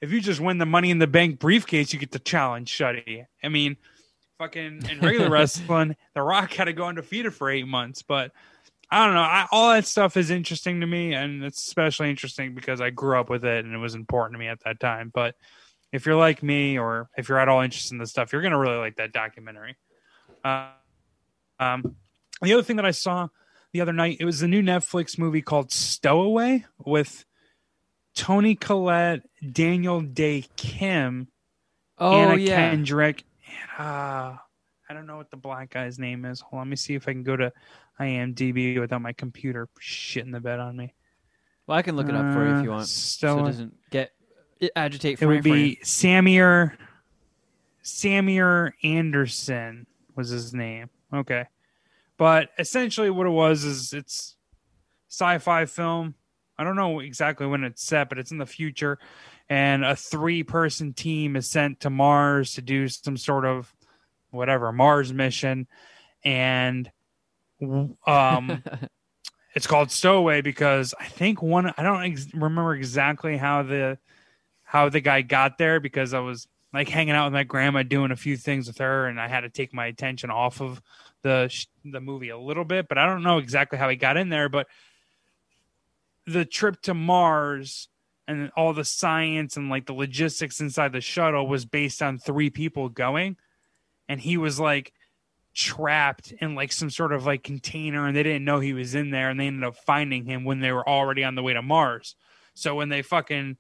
[0.02, 3.26] if you just win the Money in the Bank briefcase, you get to challenge Shuddy.
[3.44, 3.78] I mean,
[4.40, 8.32] fucking in regular wrestling, The Rock had to go undefeated for eight months, but
[8.90, 9.22] I don't know.
[9.22, 13.20] I, all that stuff is interesting to me, and it's especially interesting because I grew
[13.20, 15.12] up with it and it was important to me at that time.
[15.14, 15.36] But
[15.94, 18.58] if you're like me, or if you're at all interested in this stuff, you're gonna
[18.58, 19.78] really like that documentary.
[20.44, 20.70] Uh,
[21.60, 21.96] um,
[22.42, 23.28] the other thing that I saw
[23.74, 27.26] the other night, it was the new Netflix movie called Stowaway with
[28.16, 29.22] Toni Collette,
[29.52, 31.28] Daniel Dae Kim,
[31.98, 33.24] oh Anna yeah, Kendrick.
[33.78, 34.38] And, uh,
[34.90, 36.42] I don't know what the black guy's name is.
[36.42, 37.54] Hold on, let me see if I can go to
[38.00, 40.94] IMDb without my computer shitting the bed on me.
[41.68, 43.74] well I can look it up for you if you Uh, want, so it doesn't
[43.92, 44.12] get
[44.60, 45.22] it agitate.
[45.22, 46.74] it would be Samir
[47.84, 49.86] Samir Anderson
[50.16, 50.90] was his name.
[51.14, 51.46] Okay.
[52.22, 54.36] But essentially what it was is it's
[55.10, 56.14] sci-fi film.
[56.56, 59.00] I don't know exactly when it's set, but it's in the future
[59.50, 63.74] and a three-person team is sent to Mars to do some sort of
[64.30, 65.66] whatever Mars mission
[66.24, 66.92] and
[68.06, 68.64] um
[69.56, 73.98] it's called stowaway because i think one i don't ex- remember exactly how the
[74.64, 78.12] how the guy got there because i was like hanging out with my grandma doing
[78.12, 80.82] a few things with her and i had to take my attention off of
[81.22, 81.54] the
[81.86, 84.50] the movie a little bit but i don't know exactly how he got in there
[84.50, 84.68] but
[86.26, 87.88] the trip to mars
[88.28, 92.50] and all the science and like the logistics inside the shuttle was based on three
[92.50, 93.36] people going
[94.08, 94.94] and he was like
[95.54, 99.12] trapped in like some sort of like container and they didn't know he was in
[99.12, 101.62] there and they ended up finding him when they were already on the way to
[101.62, 102.16] Mars.
[102.54, 103.58] So when they fucking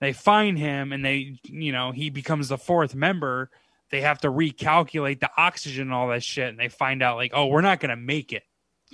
[0.00, 3.50] they find him and they you know he becomes the fourth member,
[3.90, 7.32] they have to recalculate the oxygen and all that shit and they find out like
[7.34, 8.42] oh we're not going to make it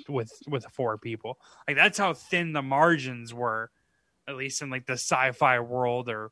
[0.09, 1.39] with with four people.
[1.67, 3.71] Like that's how thin the margins were
[4.29, 6.31] at least in like the sci-fi world or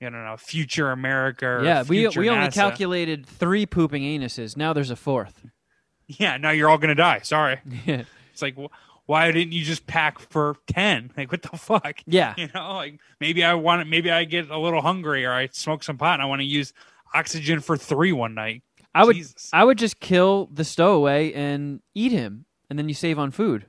[0.00, 1.46] you don't know, future America.
[1.46, 2.54] Or yeah, we future we only NASA.
[2.54, 4.56] calculated three pooping anuses.
[4.56, 5.46] Now there's a fourth.
[6.06, 7.20] Yeah, now you're all gonna die.
[7.22, 7.60] Sorry.
[8.32, 8.56] It's like,
[9.10, 11.10] why didn't you just pack for ten?
[11.16, 11.98] Like, what the fuck?
[12.06, 12.34] yeah.
[12.36, 15.82] You know, like maybe I want, maybe I get a little hungry, or I smoke
[15.82, 16.72] some pot, and I want to use
[17.12, 18.62] oxygen for three one night.
[18.94, 19.50] I would Jesus.
[19.52, 23.66] I would just kill the stowaway and eat him, and then you save on food.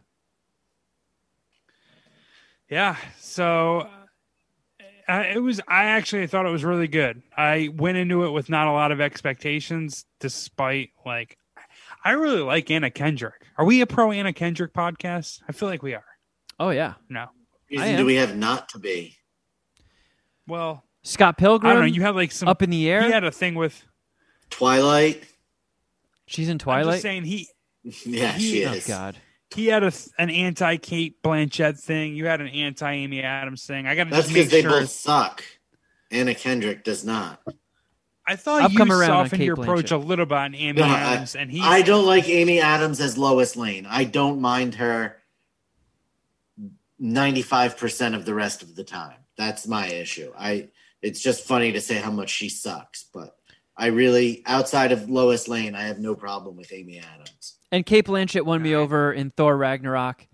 [2.70, 2.96] Yeah.
[3.20, 3.90] So
[5.10, 5.60] uh, it was.
[5.68, 7.24] I actually thought it was really good.
[7.36, 11.40] I went into it with not a lot of expectations, despite like.
[12.04, 13.46] I really like Anna Kendrick.
[13.58, 15.40] Are we a pro Anna Kendrick podcast?
[15.48, 16.04] I feel like we are.
[16.60, 17.28] Oh yeah, No.
[17.70, 19.16] Reason do we have not to be?
[20.48, 21.88] Well, Scott Pilgrim I don't know.
[21.94, 23.04] You had like some up in the air.
[23.04, 23.84] He had a thing with
[24.50, 25.24] Twilight.
[26.26, 26.94] She's in I'm Twilight.
[26.96, 27.48] just saying he
[28.06, 28.86] Yeah, she oh is.
[28.88, 29.16] God.
[29.56, 32.16] he had a an anti Cate Blanchett thing.
[32.16, 33.88] You had an anti Amy Adams thing.
[33.88, 34.82] I got to That's just make because they sure.
[34.82, 35.44] both suck.
[36.12, 37.40] Anna Kendrick does not.
[38.32, 40.80] I thought I've you come around softened Kate your approach a little bit on Amy
[40.80, 41.60] No, I- Adams, and he.
[41.62, 43.86] I don't like Amy Adams as Lois Lane.
[43.86, 45.18] I don't mind her
[47.02, 49.18] 95% of the rest of the time.
[49.38, 50.32] That's my issue.
[50.38, 50.70] I
[51.02, 53.36] it's just funny to say how much she sucks, but
[53.76, 57.56] I really outside of Lois Lane, I have no problem with Amy Adams.
[57.72, 58.84] And Cate Blanchett won me Alright.
[58.84, 60.26] over in Thor Ragnarok,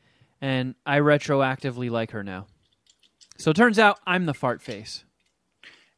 [0.41, 2.47] and I retroactively like her now.
[3.37, 5.03] So it turns out I'm the fart face.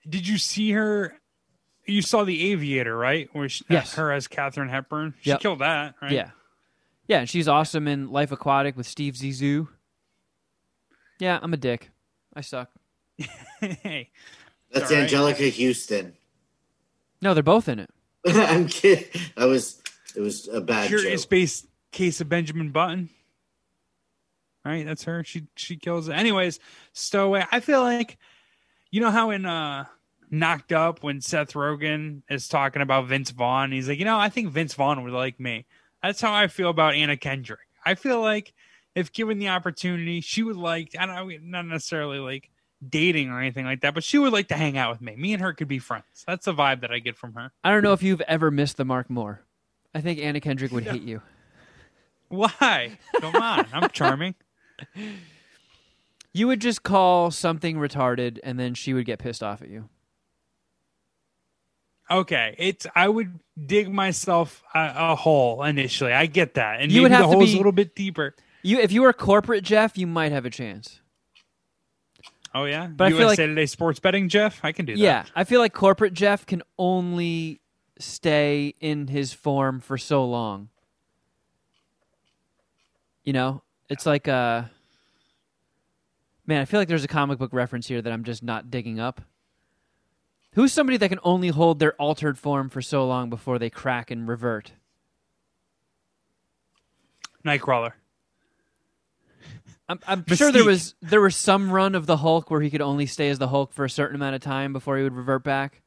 [0.08, 1.19] Did you see her?
[1.90, 3.30] You saw the Aviator, right?
[3.34, 3.96] Where she, Yes.
[3.96, 5.14] her as Katharine Hepburn.
[5.22, 5.40] She Yep.
[5.42, 6.12] killed that, right?
[6.12, 6.32] Yeah.
[7.08, 9.68] Yeah, and she's awesome in Life Aquatic with Steve Zissou.
[11.20, 11.90] Yeah, I'm a dick.
[12.34, 12.70] I suck.
[13.60, 14.12] hey,
[14.72, 15.10] That's All right.
[15.10, 16.14] Anjelica Huston.
[17.22, 17.90] No, they're both in it.
[18.28, 19.08] I'm kidding.
[19.36, 19.82] I was
[20.16, 21.30] it was a bad curious joke.
[21.30, 23.10] based case of Benjamin Button.
[24.64, 25.24] Right, that's her.
[25.24, 26.14] She she kills it.
[26.14, 26.60] Anyways,
[26.94, 27.46] Stowaway.
[27.52, 28.18] I feel like
[28.92, 29.86] you know how in uh
[30.32, 34.30] Knocked Up when Seth Rogen is talking about Vince Vaughn, he's like, you know, I
[34.30, 35.66] think Vince Vaughn would like me.
[36.04, 37.60] That's how I feel about Anna Kendrick.
[37.86, 38.54] I feel like
[38.96, 42.50] if given the opportunity, she would like I don't not necessarily like
[42.88, 45.16] dating or anything like that, but she would like to hang out with me.
[45.16, 46.24] Me and her could be friends.
[46.26, 47.52] That's the vibe that I get from her.
[47.64, 49.42] I don't know if you've ever missed the mark more.
[49.94, 51.22] I think Anna Kendrick would hate you.
[52.30, 53.00] Why?
[53.20, 54.36] Come on, I'm charming.
[56.32, 59.90] You would just call something retarded, and then she would get pissed off at you.
[62.12, 66.12] Okay, it's I would dig myself a, a hole initially.
[66.14, 68.36] I get that, and You would have the to hole's be- a little bit deeper.
[68.64, 71.00] You, if you were corporate Jeff, you might have a chance.
[72.54, 74.60] Oh yeah, But I feel USA like- Today Sports Betting, Jeff.
[74.64, 75.00] I can do that.
[75.00, 77.62] Yeah, I feel like corporate Jeff can only
[78.00, 80.70] stay in his form for so long.
[83.24, 84.64] You know, it's like uh
[86.48, 89.00] Man, I feel like there's a comic book reference here that I'm just not digging
[89.00, 89.22] up.
[90.54, 94.10] Who's somebody that can only hold their altered form for so long before they crack
[94.12, 94.72] and revert?
[97.46, 97.92] Nightcrawler.
[99.88, 102.82] I'm, I'm sure there was there was some run of the Hulk where he could
[102.82, 105.44] only stay as the Hulk for a certain amount of time before he would revert
[105.44, 105.82] back.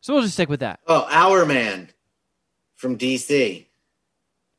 [0.00, 0.80] So we'll just stick with that.
[0.86, 1.88] Oh, Hourman
[2.76, 3.66] from DC.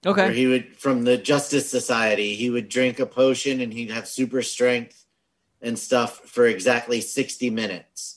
[0.03, 0.36] Where Okay.
[0.36, 4.43] he would from the Justice Society, he would drink a potion and he'd have super
[4.43, 5.05] strength
[5.61, 8.14] and stuff for exactly 60 minutes.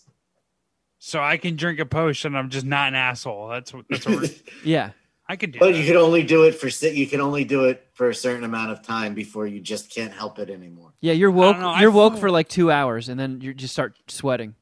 [1.08, 2.36] So I can drink a potion.
[2.36, 3.48] I'm just not an asshole.
[3.48, 3.86] That's what.
[3.88, 4.30] That's what
[4.64, 4.90] Yeah.
[5.26, 5.58] I can do.
[5.58, 5.78] But that.
[5.78, 8.72] you could only do it for you can only do it for a certain amount
[8.72, 10.92] of time before you just can't help it anymore.
[11.00, 11.58] Yeah, you're woke.
[11.58, 14.54] know, You're woke feel- for like two hours, and then you just start sweating.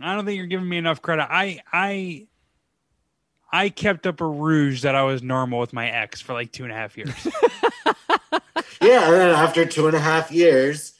[0.00, 1.26] I don't think you're giving me enough credit.
[1.30, 2.26] I I
[3.52, 6.62] I kept up a rouge that I was normal with my ex for like two
[6.64, 7.12] and a half years.
[8.80, 10.92] Yeah, and then after two and a half years,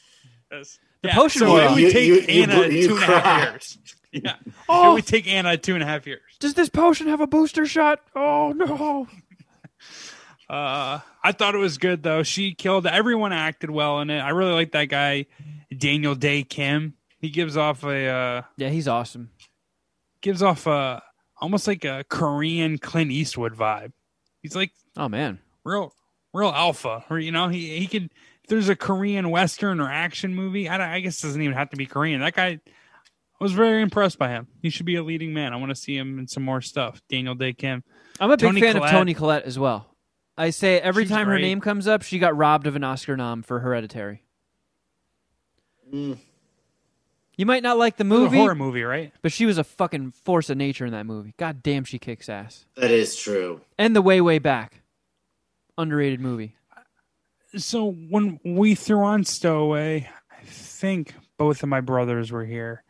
[0.51, 1.75] The potion so wore it off.
[1.75, 3.77] would You- take you- you Anna bro- you two and a half cracked.
[3.77, 3.95] years.
[4.13, 4.37] Yeah,
[4.69, 4.91] Oh.
[4.91, 6.23] it would take Anna two and a half years.
[6.41, 8.01] Does this potion have a booster shot?
[8.17, 9.07] Oh no!
[10.51, 12.23] Uh, I thought it was good though.
[12.23, 12.87] She killed.
[12.87, 14.19] Everyone acted well in it.
[14.21, 15.27] I really like that guy,
[15.77, 16.95] Daniel Dae Kim.
[17.19, 19.31] He gives off a uh, Yeah, he's awesome.
[20.23, 21.03] gives off a
[21.39, 23.93] almost like a Korean Clint Eastwood vibe.
[24.41, 25.39] He's like Oh man.
[25.65, 25.93] real,
[26.33, 27.05] real alpha.
[27.11, 28.05] Or you know, he he could.
[28.45, 31.55] If there's a Korean western or action movie, I, don't- I guess it doesn't even
[31.59, 32.21] have to be Korean.
[32.23, 32.61] That guy.
[33.41, 34.49] I was very impressed by him.
[34.63, 35.53] He should be a leading man.
[35.53, 37.01] I want to see him in some more stuff.
[37.09, 37.85] Daniel Dae Kim.
[38.19, 38.93] I'm a big Toni fan Collette.
[38.93, 39.95] of Toni Collette as well.
[40.37, 43.17] I say every She's time her name comes up, she got robbed of an Oscar
[43.17, 44.23] nom for Hereditary.
[45.93, 46.17] mm,
[47.37, 49.13] You might not like the It was movie, a horror movie, right?
[49.23, 51.35] but she was a fucking force of nature in that movie.
[51.37, 52.67] God damn, she kicks ass.
[52.77, 53.61] that is true.
[53.79, 54.83] And the way way back,
[55.77, 56.57] underrated movie.
[57.57, 62.83] so when we threw on Stowaway, I think both of my brothers were here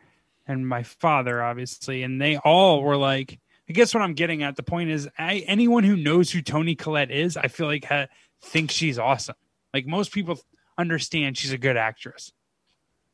[0.48, 3.38] and my father, obviously, and they all were like,
[3.68, 6.74] I guess what I'm getting at the point is I, anyone who knows who Toni
[6.74, 8.06] Collette is, I feel like ha,
[8.42, 9.36] thinks she's awesome.
[9.74, 10.40] Like most people
[10.78, 12.32] understand she's a good actress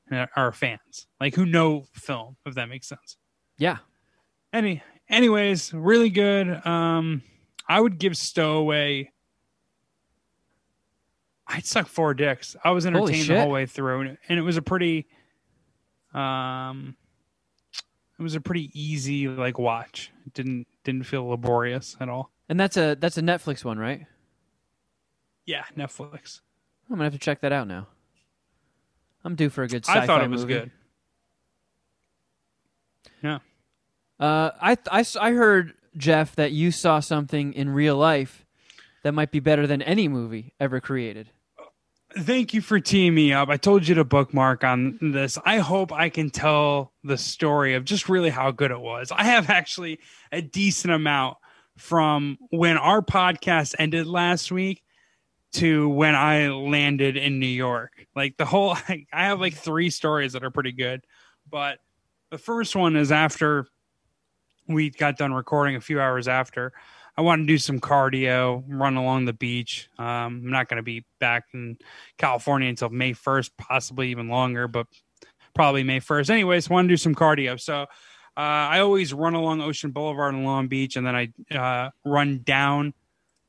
[0.08, 3.16] and are fans, like who know film, if that makes sense.
[3.58, 3.78] Yeah.
[4.52, 6.64] Any, anyways, really good.
[6.64, 7.22] Um,
[7.68, 9.10] I would give Stowaway.
[11.48, 12.54] I'd suck four dicks.
[12.62, 15.08] I was entertained the whole way through, and, and it was a pretty,
[16.14, 16.96] um,
[18.18, 20.10] it was a pretty easy like watch.
[20.26, 22.30] It didn't didn't feel laborious at all.
[22.48, 24.06] And that's a that's a Netflix one, right?
[25.46, 26.40] Yeah, Netflix.
[26.88, 27.88] I'm gonna have to check that out now.
[29.24, 30.54] I'm due for a good sci-fi I thought it was movie.
[30.54, 30.70] good.
[33.22, 33.38] Yeah,
[34.20, 38.44] Uh, I, I I heard Jeff, that you saw something in real life
[39.02, 41.30] that might be better than any movie ever created.
[42.16, 43.48] Thank you for teeing me up.
[43.48, 45.36] I told you to bookmark on this.
[45.44, 49.10] I hope I can tell the story of just really how good it was.
[49.10, 49.98] I have actually
[50.30, 51.38] a decent amount
[51.76, 54.84] from when our podcast ended last week
[55.54, 58.06] to when I landed in New York.
[58.14, 61.04] Like the whole, I have like three stories that are pretty good.
[61.50, 61.78] But
[62.30, 63.66] the first one is after
[64.68, 66.72] we got done recording a few hours after.
[67.16, 69.88] I want to do some cardio, run along the beach.
[69.98, 71.78] Um, I'm not going to be back in
[72.18, 74.86] California until May 1st, possibly even longer, but
[75.54, 76.30] probably May 1st.
[76.30, 77.60] Anyways, I want to do some cardio.
[77.60, 77.86] So uh,
[78.36, 82.94] I always run along Ocean Boulevard and Long Beach, and then I uh, run down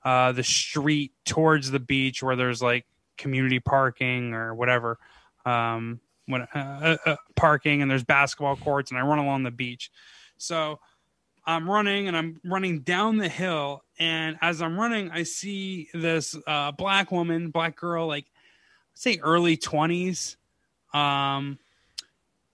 [0.03, 2.85] uh, the street towards the beach where there's like
[3.17, 4.99] community parking or whatever.
[5.43, 9.91] Um, when uh, uh, parking and there's basketball courts, and I run along the beach.
[10.37, 10.79] So
[11.45, 13.83] I'm running and I'm running down the hill.
[13.99, 18.25] And as I'm running, I see this uh, black woman, black girl, like
[18.93, 20.37] say early 20s.
[20.93, 21.59] Um,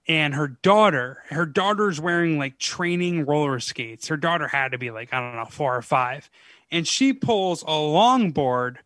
[0.07, 4.07] and her daughter, her daughter's wearing like training roller skates.
[4.07, 6.29] Her daughter had to be like, I don't know, four or five.
[6.69, 8.77] And she pulls a longboard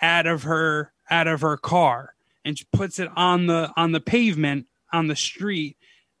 [0.00, 4.00] out of her out of her car and she puts it on the on the
[4.00, 5.76] pavement on the street,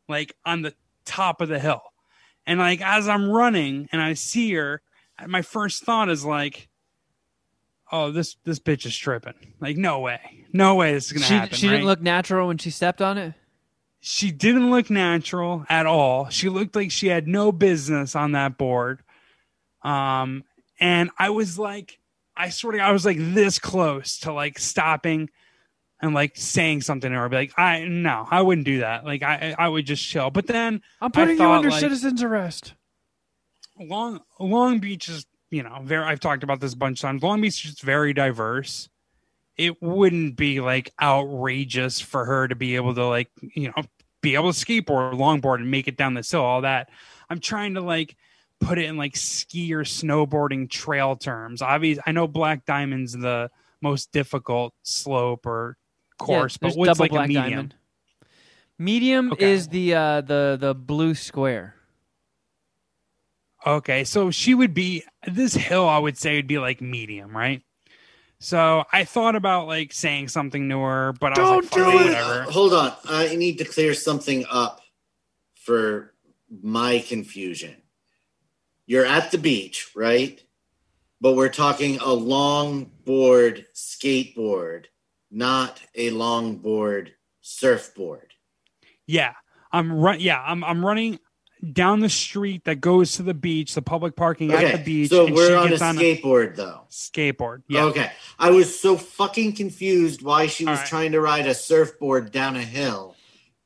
[0.08, 0.74] like on the
[1.04, 1.91] top of the hill
[2.46, 4.82] and like as I'm running and I see her,
[5.26, 6.68] my first thought is like,
[7.90, 11.34] "Oh, this this bitch is tripping." Like, no way, no way this is gonna she,
[11.34, 11.56] happen.
[11.56, 11.74] She right?
[11.74, 13.34] didn't look natural when she stepped on it.
[14.00, 16.28] She didn't look natural at all.
[16.28, 19.00] She looked like she had no business on that board.
[19.82, 20.42] Um,
[20.80, 22.00] and I was like,
[22.36, 25.30] I sort of, I was like this close to like stopping
[26.02, 29.04] and like saying something to her, be like, I no, I wouldn't do that.
[29.04, 30.30] Like I I would just chill.
[30.30, 32.74] But then I'm putting you thought, under like- citizen's arrest.
[33.78, 37.22] Long Long Beach is, you know, very I've talked about this a bunch of times.
[37.22, 38.88] Long Beach is just very diverse.
[39.56, 43.82] It wouldn't be like outrageous for her to be able to like, you know,
[44.22, 46.88] be able to skateboard or longboard and make it down this hill, all that.
[47.30, 48.16] I'm trying to like
[48.60, 51.62] put it in like ski or snowboarding trail terms.
[51.62, 53.50] Obviously, I know Black Diamond's the
[53.80, 55.76] most difficult slope or
[56.18, 57.50] course, yeah, but what's double like black a medium?
[57.50, 57.74] diamond.
[58.78, 59.52] Medium Okay.
[59.52, 61.76] is the uh, the the blue square.
[63.64, 65.88] Okay, so she would be this hill.
[65.88, 67.62] I would say would be like medium, right?
[68.40, 71.98] So I thought about like saying something to her, but I was like, Don't do
[71.98, 72.42] it, it!" whatever.
[72.42, 72.92] Uh, hold on.
[73.04, 74.80] I need to clear something up
[75.54, 76.12] for
[76.60, 77.76] my confusion.
[78.86, 80.42] You're at the beach, right?
[81.20, 84.86] But we're talking a longboard skateboard,
[85.32, 87.08] not a longboard
[87.40, 88.34] surfboard.
[89.06, 89.32] Yeah,
[89.72, 90.20] I'm run.
[90.20, 91.18] Yeah, I'm I'm running
[91.72, 95.10] down the street that goes to the beach, the public parking at the beach.
[95.10, 96.82] so and we're she on a gets on skateboard, though.
[96.90, 97.62] skateboard.
[97.68, 98.10] Yeah, Okay.
[98.38, 100.88] I was so fucking confused why she was All right.
[100.88, 103.14] trying to ride a surfboard down a hill.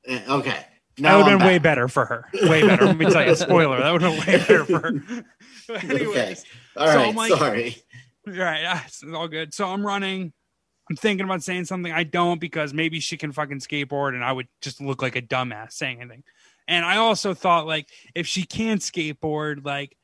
[0.07, 0.51] Uh, Okay.
[0.51, 2.27] that Now would have been way better for her.
[2.35, 2.85] Way better.
[2.85, 3.79] Let me tell you, spoiler.
[3.81, 5.25] That would have been way better for her.
[5.69, 6.45] But anyways, okay.
[6.77, 7.13] all right.
[7.13, 7.77] So like- sorry.
[8.27, 9.53] Right, ah, it's all good.
[9.55, 10.33] So I'm running.
[10.89, 11.93] I'm thinking about saying something.
[11.93, 15.23] I don't because maybe she can fucking skateboard, and I would just look like a
[15.23, 16.23] dumbass saying anything.
[16.69, 19.97] And I also thought like if she can skateboard, like,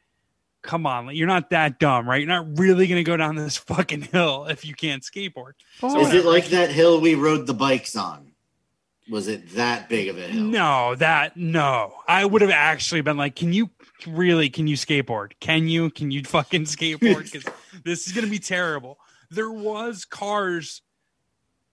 [0.62, 2.20] come on, like, you're not that dumb, right?
[2.20, 5.52] You're not really gonna go down this fucking hill if you can't skateboard.
[5.80, 8.28] So Is it like that hill we rode the bikes on?
[9.10, 10.44] Was it that big of a hill?
[10.44, 11.94] No, that no.
[12.06, 13.70] I would have actually been like, "Can you
[14.06, 14.48] really?
[14.48, 15.32] Can you skateboard?
[15.40, 15.90] Can you?
[15.90, 17.30] Can you fucking skateboard?
[17.30, 17.44] Because
[17.84, 18.98] this is gonna be terrible."
[19.32, 20.82] There was cars,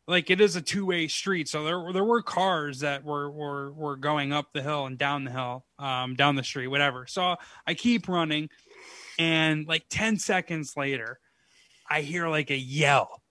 [0.08, 3.72] like it is a two way street, so there there were cars that were were
[3.74, 7.06] were going up the hill and down the hill, um, down the street, whatever.
[7.08, 7.36] So
[7.68, 8.50] I keep running,
[9.18, 11.20] and like ten seconds later,
[11.90, 13.22] I hear like a yell,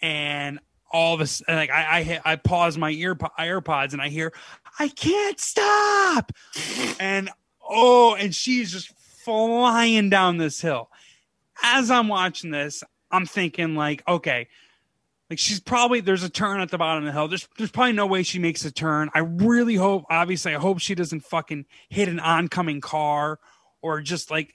[0.00, 0.60] and
[0.90, 4.32] all of a s- like I I, I pause my ear AirPods and I hear
[4.78, 6.32] I can't stop,
[7.00, 7.30] and
[7.68, 8.92] oh, and she's just
[9.24, 10.88] flying down this hill.
[11.62, 14.48] As I'm watching this, I'm thinking like, okay,
[15.30, 17.28] like she's probably there's a turn at the bottom of the hill.
[17.28, 19.10] There's there's probably no way she makes a turn.
[19.14, 23.40] I really hope, obviously, I hope she doesn't fucking hit an oncoming car
[23.82, 24.54] or just like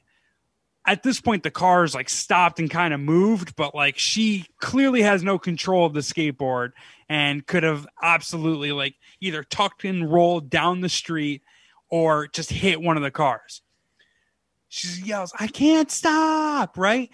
[0.85, 4.45] at this point the car is like stopped and kind of moved, but like she
[4.59, 6.71] clearly has no control of the skateboard
[7.09, 11.41] and could have absolutely like either tucked and rolled down the street
[11.89, 13.61] or just hit one of the cars.
[14.69, 17.09] She yells, I can't stop, right?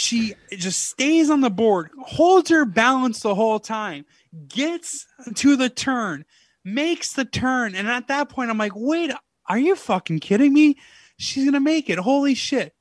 [0.00, 4.04] She just stays on the board, holds her balance the whole time,
[4.46, 6.24] gets to the turn,
[6.64, 7.74] makes the turn.
[7.74, 9.10] And at that point, I'm like, wait,
[9.46, 10.76] are you fucking kidding me?
[11.16, 11.98] she's gonna make it.
[11.98, 12.76] Holy shit!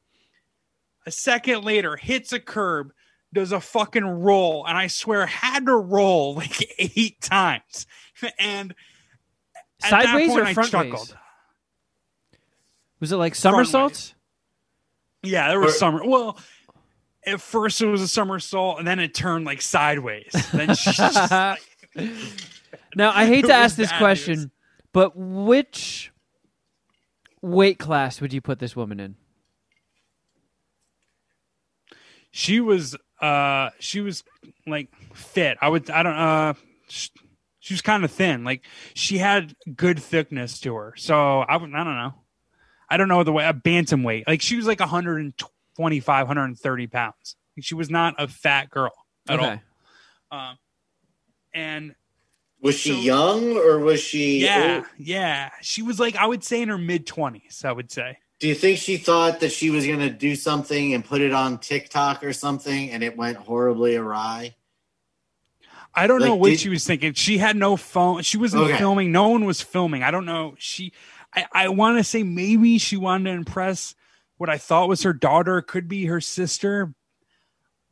[1.07, 2.91] A second later, hits a curb,
[3.33, 7.87] does a fucking roll, and I swear had to roll like eight times.
[8.37, 8.75] And
[9.83, 10.93] at that Sideways point, or I front chuckled.
[10.93, 11.13] ways?
[12.99, 14.13] Was it like somersaults?
[15.23, 16.07] Yeah, there was Or- summer.
[16.07, 16.37] Well,
[17.27, 20.31] at first it was a somersault, and then it turned like sideways.
[20.53, 21.59] Then like,
[22.95, 24.47] Now I hate to ask this question, news.
[24.93, 26.11] but which
[27.41, 29.15] weight class would you put this woman in?
[32.31, 34.23] she was uh she was
[34.67, 36.53] like fit i would i don't uh
[36.87, 37.09] sh-
[37.59, 38.63] she was kind of thin like
[38.93, 42.13] she had good thickness to her so i would i don't know
[42.89, 44.27] i don't know the way a bantam weight.
[44.27, 44.81] like she was like
[45.77, 48.91] 125 130 pounds she was not a fat girl
[49.29, 49.61] at okay.
[50.31, 50.57] all um
[51.53, 51.95] and
[52.61, 54.43] Was she So- young or was she?
[54.43, 54.85] yeah old?
[54.97, 58.47] yeah she was like i would say in her mid 20s i would say Do
[58.47, 61.57] you think she thought that she was going to do something and put it on
[61.57, 64.53] TikTok or something, and it went horribly awry?
[65.95, 67.13] I don't know what did- she was thinking.
[67.13, 68.21] She had no phone.
[68.21, 68.77] She wasn't Okay.
[68.77, 69.11] filming.
[69.11, 70.03] No one was filming.
[70.03, 70.53] I don't know.
[70.59, 70.93] She,
[71.33, 73.95] I, I want to say maybe she wanted to impress
[74.37, 75.61] what I thought was her daughter.
[75.61, 76.93] Could be her sister.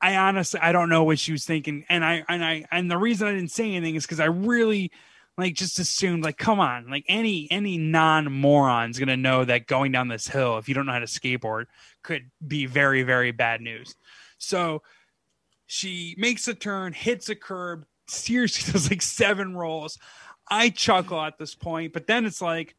[0.01, 1.85] I honestly, I don't know what she was thinking.
[1.89, 4.91] And I, and I, and the reason I didn't say anything is because I really,
[5.37, 9.91] like, just assumed, like, come on, like any, any non moron's gonna know that going
[9.91, 11.65] down this hill, if you don't know how to skateboard,
[12.03, 13.95] could be very, very bad news.
[14.37, 14.83] So
[15.65, 19.97] she makes a turn, hits a curb, seriously does like seven rolls.
[20.47, 22.75] I chuckle at this point, but then it's like,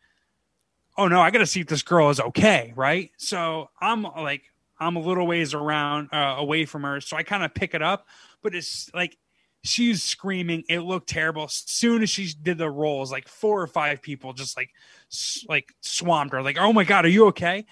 [0.98, 3.10] oh no, I got to see if this girl is okay, right?
[3.16, 4.42] So I'm like,
[4.78, 7.82] I'm a little ways around, uh, away from her, so I kind of pick it
[7.82, 8.06] up,
[8.42, 9.16] but it's like
[9.62, 10.64] she's screaming.
[10.68, 11.48] It looked terrible.
[11.48, 14.70] Soon as she did the rolls, like four or five people just like,
[15.48, 17.66] like swamped her, like, oh my god, are you okay?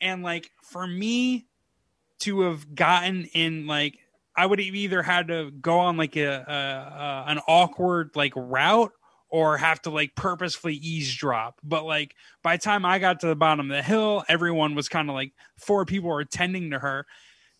[0.00, 1.46] And like for me
[2.20, 3.98] to have gotten in like
[4.36, 8.32] I would have either had to go on like a, a, a an awkward like
[8.36, 8.92] route
[9.30, 11.60] or have to like purposefully eavesdrop.
[11.62, 14.88] But like by the time I got to the bottom of the hill, everyone was
[14.88, 17.06] kind of like four people were attending to her.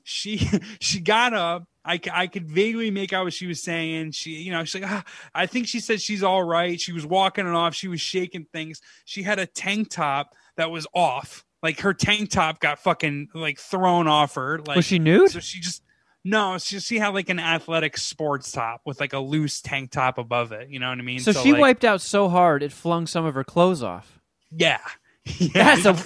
[0.02, 0.38] She
[0.80, 1.64] she got up.
[1.82, 4.10] I, I could vaguely make out what she was saying.
[4.10, 5.02] She, you know, she's like, ah,
[5.34, 6.78] I think she said she's all right.
[6.78, 7.74] She was walking it off.
[7.74, 8.82] She was shaking things.
[9.06, 11.46] She had a tank top that was off.
[11.62, 14.58] Like her tank top got fucking like thrown off her.
[14.58, 15.30] Like Was she nude?
[15.30, 15.82] so she just
[16.24, 20.18] no, she she had like an athletic sports top with like a loose tank top
[20.18, 20.68] above it.
[20.68, 21.20] You know what I mean?
[21.20, 24.20] So, she like, wiped out so hard it flung some of her clothes off.
[24.50, 24.80] Yeah,
[25.24, 25.96] yeah, That's a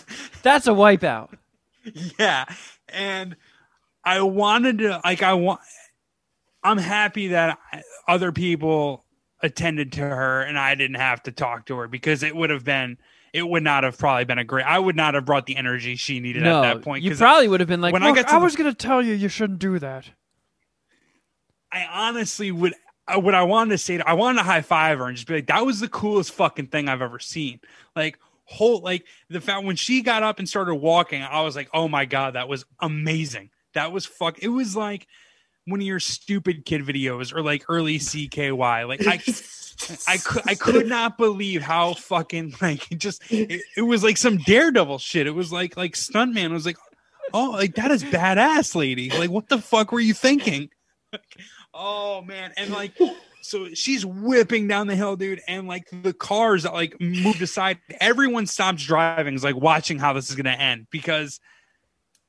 [0.43, 1.37] that's a wipeout.
[2.19, 2.45] yeah.
[2.89, 3.37] And
[4.05, 5.61] I wanted to like I want.
[6.63, 7.59] I'm happy that
[8.09, 9.05] other people
[9.43, 12.65] attended to her and I didn't have to talk to her because it would have
[12.65, 12.97] been
[13.35, 14.65] it would not have probably been a great.
[14.65, 17.03] I would not have brought the energy she needed No, at that point.
[17.05, 18.57] you 'cause probably would have been like, when I "Look, got to I the- was
[18.57, 20.11] going to tell you you shouldn't do that."
[21.73, 22.75] I honestly would.
[23.09, 25.27] uh, What I wanted to say, to, I wanted to high five her and just
[25.29, 27.61] be like, "That was the coolest fucking thing I've ever seen."
[27.97, 31.69] Like whole, like the fact when she got up and started walking, I was like,
[31.75, 34.39] "Oh my god, that was amazing." That was fuck.
[34.39, 35.07] It was like
[35.67, 38.87] one of your stupid kid videos or like early CKY.
[38.87, 39.19] Like I,
[40.09, 43.23] I could, I could not believe how fucking like it just.
[43.31, 45.27] It, it was like some daredevil shit.
[45.27, 46.77] It was like like stuntman was like,
[47.33, 50.71] "Oh, like that is badass, lady." Like what the fuck were you thinking?
[51.77, 52.97] Oh man, and like
[53.43, 58.47] so she's whipping down the hill, dude, and like the cars like moved aside, everyone
[58.47, 61.41] stops driving, is like watching how this is gonna end because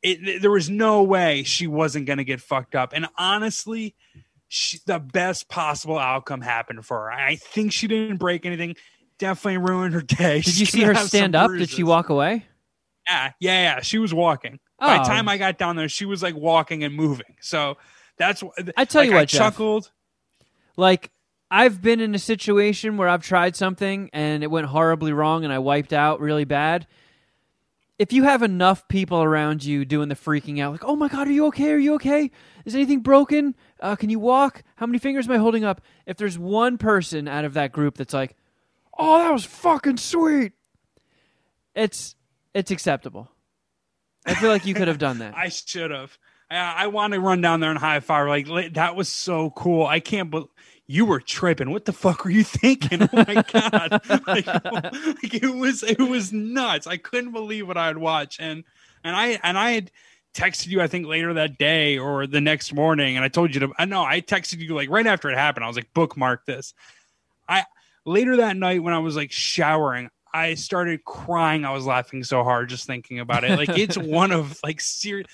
[0.02, 2.92] it there was no way she wasn't gonna get fucked up.
[2.92, 3.96] And honestly,
[4.56, 7.12] she, the best possible outcome happened for her.
[7.12, 8.76] I think she didn't break anything.
[9.20, 10.42] Definitely ruined her day.
[10.42, 11.52] Did you see her stand up?
[11.52, 12.46] Did she walk away?
[13.08, 13.82] Yeah, yeah, yeah.
[13.82, 14.60] She was walking.
[14.80, 15.06] By the Oh.
[15.06, 17.36] time I got down there, she was like walking and moving.
[17.42, 17.78] So
[18.18, 18.44] that's
[18.78, 19.40] I tell like, you I what, Jeff.
[19.40, 19.92] chuckled.
[20.78, 21.12] Like
[21.52, 25.54] I've been in a situation where I've tried something and it went horribly wrong and
[25.54, 26.88] I wiped out really bad.
[27.98, 31.28] If you have enough people around you doing the freaking out, like, "Oh my god,
[31.28, 31.72] are you okay?
[31.72, 32.30] Are you okay?
[32.66, 33.56] Is anything broken?
[33.80, 34.64] Uh, can you walk?
[34.76, 37.96] How many fingers am I holding up?" If there's one person out of that group
[37.96, 38.36] that's like,
[38.98, 40.52] "Oh, that was fucking sweet,"
[41.74, 42.16] it's
[42.54, 43.32] it's acceptable.
[44.26, 45.34] I feel like you could have done that.
[45.38, 46.18] I should have.
[46.50, 48.28] I, I want to run down there and high five.
[48.28, 49.86] Like that was so cool.
[49.86, 50.50] I can't believe
[50.88, 51.72] you were tripping.
[51.72, 53.04] What the fuck were you thinking?
[53.04, 54.02] Oh my god!
[54.28, 56.88] like, like, it was it was nuts.
[56.88, 58.40] I couldn't believe what I had watched.
[58.40, 58.64] And
[59.04, 59.92] and I and I had
[60.34, 60.82] texted you.
[60.82, 63.74] I think later that day or the next morning, and I told you to.
[63.78, 65.64] I know I texted you like right after it happened.
[65.64, 66.74] I was like, bookmark this.
[67.50, 67.66] I
[68.06, 70.10] later that night when I was like showering.
[70.34, 71.64] I started crying.
[71.64, 73.58] I was laughing so hard just thinking about it.
[73.58, 75.28] Like it's one of like serious.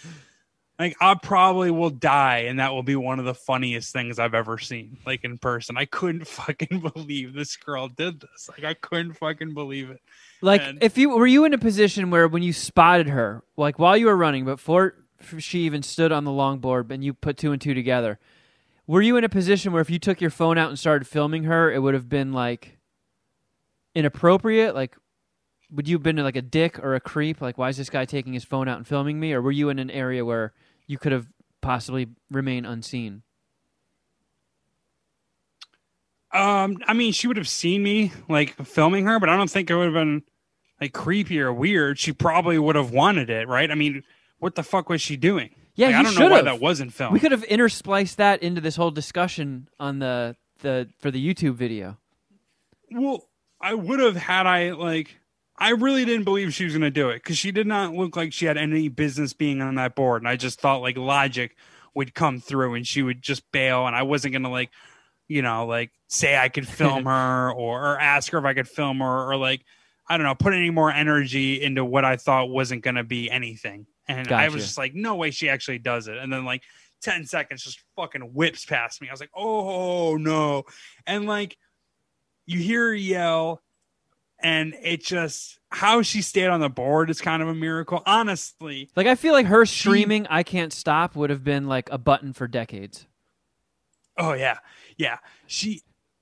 [0.81, 4.33] Like I probably will die, and that will be one of the funniest things I've
[4.33, 4.97] ever seen.
[5.05, 8.49] Like in person, I couldn't fucking believe this girl did this.
[8.49, 10.01] Like I couldn't fucking believe it.
[10.41, 13.77] Like, And- if you were you in a position where when you spotted her, like
[13.77, 14.95] while you were running, before
[15.37, 18.17] she even stood on the longboard, and you put two and two together,
[18.87, 21.43] were you in a position where if you took your phone out and started filming
[21.43, 22.79] her, it would have been like
[23.93, 24.73] inappropriate?
[24.73, 24.97] Like,
[25.69, 27.39] would you have been like a dick or a creep?
[27.39, 29.31] Like, why is this guy taking his phone out and filming me?
[29.33, 30.53] Or were you in an area where
[30.91, 31.27] you could have
[31.61, 33.23] possibly remained unseen?
[36.33, 39.69] Um, I mean, she would have seen me like filming her, but I don't think
[39.69, 40.23] it would have been
[40.79, 41.97] like creepy or weird.
[41.97, 43.69] She probably would have wanted it, right?
[43.69, 44.03] I mean,
[44.39, 45.49] what the fuck was she doing?
[45.75, 47.13] Yeah, Like, I don't know why that wasn't filmed.
[47.13, 51.55] We could have interspliced that into this whole discussion on the the for the YouTube
[51.55, 51.97] video.
[52.91, 53.23] Well,
[53.61, 55.17] I would have had I like.
[55.61, 58.15] I really didn't believe she was going to do it because she did not look
[58.15, 61.55] like she had any business being on that board, and I just thought like logic
[61.93, 64.71] would come through and she would just bail, and I wasn't going to like,
[65.27, 68.67] you know, like say I could film her or, or ask her if I could
[68.67, 69.63] film her or like
[70.09, 73.29] I don't know, put any more energy into what I thought wasn't going to be
[73.29, 76.63] anything, and I was just like, no way, she actually does it, and then like.
[77.03, 79.09] 10 seconds just fucking whips past me.
[79.09, 80.65] I was like, oh no.
[81.07, 81.57] And like,
[82.45, 83.59] you hear her yell,
[84.43, 88.03] and it just how she stayed on the board is kind of a miracle.
[88.05, 91.97] Honestly, Like I feel like her She- "I can't stop" would have been like a
[91.97, 93.05] button for decades.
[94.17, 94.57] oh yeah,
[94.97, 95.17] yeah.
[95.47, 95.81] She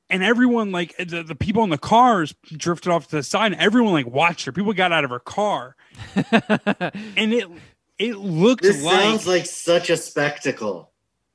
[0.09, 3.61] and everyone like the, the people in the cars drifted off to the side, and
[3.61, 4.51] everyone like watched her.
[4.51, 5.75] People got out of her car,
[6.31, 7.47] and it
[7.97, 10.88] it looked This like sounds like such a spectacle.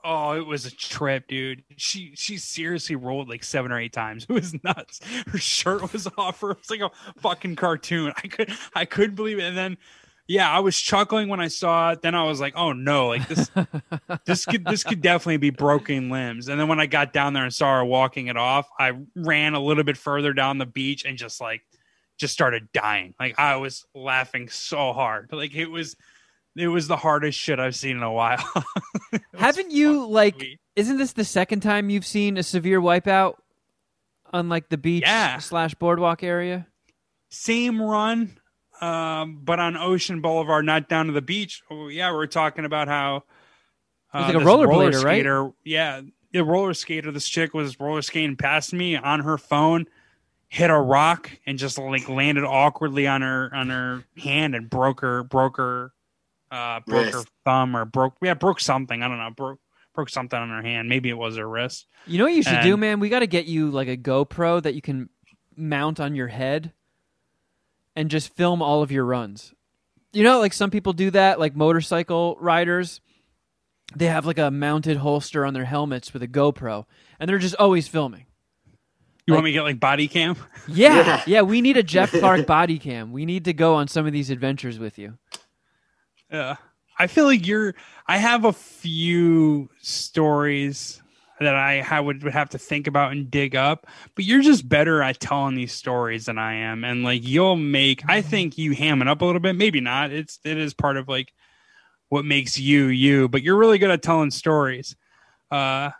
[0.06, 1.64] Oh, it was a trip, dude.
[1.76, 4.26] She she seriously rolled like seven or eight times.
[4.28, 5.00] It was nuts.
[5.28, 6.50] Her shirt was off her.
[6.50, 6.90] It was like a
[7.20, 8.12] fucking cartoon.
[8.16, 9.44] I could I couldn't believe it.
[9.44, 9.78] And then
[10.26, 12.02] yeah, I was chuckling when I saw it.
[12.02, 13.50] Then I was like, oh no, like this
[14.26, 16.48] this could this could definitely be broken limbs.
[16.48, 19.54] And then when I got down there and saw her walking it off, I ran
[19.54, 21.62] a little bit further down the beach and just like
[22.18, 23.14] just started dying.
[23.18, 25.30] Like I was laughing so hard.
[25.32, 25.96] Like it was
[26.56, 28.42] it was the hardest shit I've seen in a while.
[29.38, 30.34] Haven't you like?
[30.36, 30.60] sweet.
[30.76, 33.34] Isn't this the second time you've seen a severe wipeout
[34.32, 35.38] on like the beach Yeah.
[35.38, 36.66] slash boardwalk area?
[37.30, 38.38] same run,
[38.80, 41.62] um, but on Ocean Boulevard, not down to the beach.
[41.68, 43.24] Oh, yeah, we are talking about how
[44.12, 45.00] uh, was like a rollerblader, roller right?
[45.00, 46.02] skater, Yeah,
[46.32, 47.10] the roller skater.
[47.10, 49.86] This chick was roller skating past me on her phone,
[50.48, 55.00] hit a rock and just like landed awkwardly on her on her hand and broke
[55.00, 55.90] her broke her
[56.54, 59.02] uh, broke her thumb or broke yeah broke something.
[59.02, 59.60] I don't know broke
[59.94, 60.88] broke something on her hand.
[60.88, 61.86] Maybe it was her wrist.
[62.06, 63.00] You know what you should do, man?
[63.00, 65.08] We got to get you like a GoPro that you can
[65.56, 66.72] mount on your head
[67.96, 69.54] and just film all of your runs.
[70.12, 73.00] You know, like some people do that, like motorcycle riders.
[73.96, 76.86] They have like a mounted holster on their helmets with a GoPro,
[77.20, 78.26] and they're just always filming.
[79.26, 80.36] You Like- want me to get like body cam?
[80.66, 81.22] Yeah, Yeah.
[81.26, 81.42] yeah.
[81.42, 83.12] We need a Jeff Clark body cam.
[83.12, 85.18] We need to go on some of these adventures with you.
[86.34, 86.56] Yeah.
[86.98, 87.74] I feel like you're
[88.08, 91.00] I have a few stories
[91.40, 95.02] that I would, would have to think about and dig up, but you're just better
[95.02, 96.84] at telling these stories than I am.
[96.84, 99.54] And like you'll make I think you ham it up a little bit.
[99.54, 100.12] Maybe not.
[100.12, 101.32] It's it is part of like
[102.08, 104.96] what makes you you, but you're really good at telling stories.
[105.52, 105.90] Uh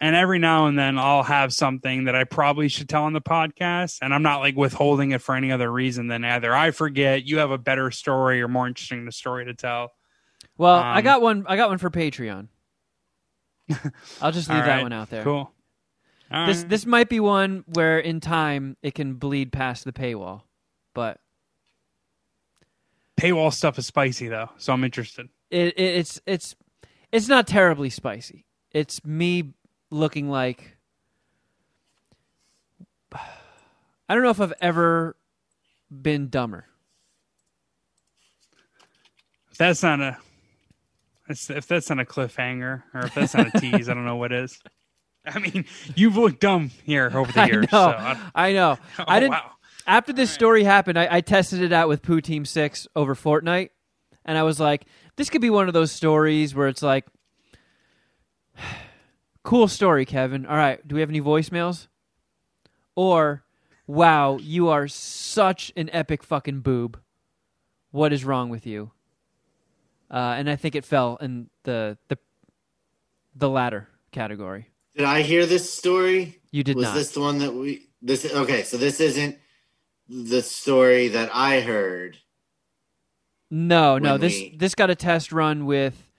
[0.00, 3.20] and every now and then I'll have something that I probably should tell on the
[3.20, 3.98] podcast.
[4.00, 7.38] And I'm not like withholding it for any other reason than either I forget, you
[7.38, 9.92] have a better story or more interesting story to tell.
[10.56, 11.44] Well, I Um, got one.
[11.46, 12.48] I got one for Patreon.
[14.20, 15.22] I'll just leave All that right, one out there.
[15.22, 15.52] Cool.
[16.32, 16.68] All This right.
[16.68, 20.42] this might be one where in time it can bleed past the paywall,
[20.94, 21.20] but
[23.16, 25.28] paywall stuff is spicy though, so I'm interested.
[25.50, 26.56] it, it it's it's
[27.12, 28.46] it's not terribly spicy.
[28.72, 29.52] It's me
[29.90, 30.76] looking like
[33.12, 35.16] I don't know if I've ever
[35.90, 36.66] been dumber.
[39.52, 40.18] If that's not a
[41.28, 44.32] if that's not a cliffhanger or if that's not a tease, I don't know what
[44.32, 44.60] is.
[45.24, 45.64] I mean,
[45.94, 47.66] you've looked dumb here over the years.
[47.72, 47.92] I know.
[47.92, 48.78] So I, I know.
[48.98, 49.52] oh, I didn't wow.
[49.86, 53.70] after this story happened, I, I tested it out with Poo Team Six over Fortnite,
[54.24, 54.86] and I was like,
[55.16, 57.06] this could be one of those stories where it's like,
[59.42, 60.46] cool story, Kevin.
[60.46, 61.88] All right, do we have any voicemails?
[62.96, 63.44] Or,
[63.86, 66.98] wow, you are such an epic fucking boob.
[67.90, 68.92] What is wrong with you?
[70.10, 72.18] Uh, and I think it fell in the the
[73.34, 74.68] the latter category.
[74.96, 76.40] Did I hear this story?
[76.50, 76.94] You did was not.
[76.94, 79.38] this the one that we this okay so this isn't
[80.08, 82.18] the story that I heard.
[83.52, 84.18] No, no.
[84.18, 86.09] This we- this got a test run with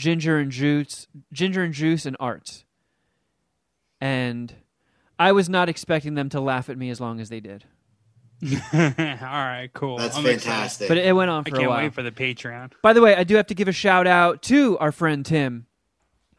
[0.00, 2.64] Ginger and Juice, Ginger and Juice and Arts,
[4.00, 4.54] and
[5.18, 7.64] I was not expecting them to laugh at me as long as they did.
[8.42, 9.98] All right, cool.
[9.98, 10.40] That's I'm excited.
[10.42, 10.88] fantastic.
[10.88, 11.82] But it went on I for a can't while.
[11.82, 12.72] wait for the Patreon.
[12.80, 15.66] By the way, I do have to give a shout out to our friend Tim,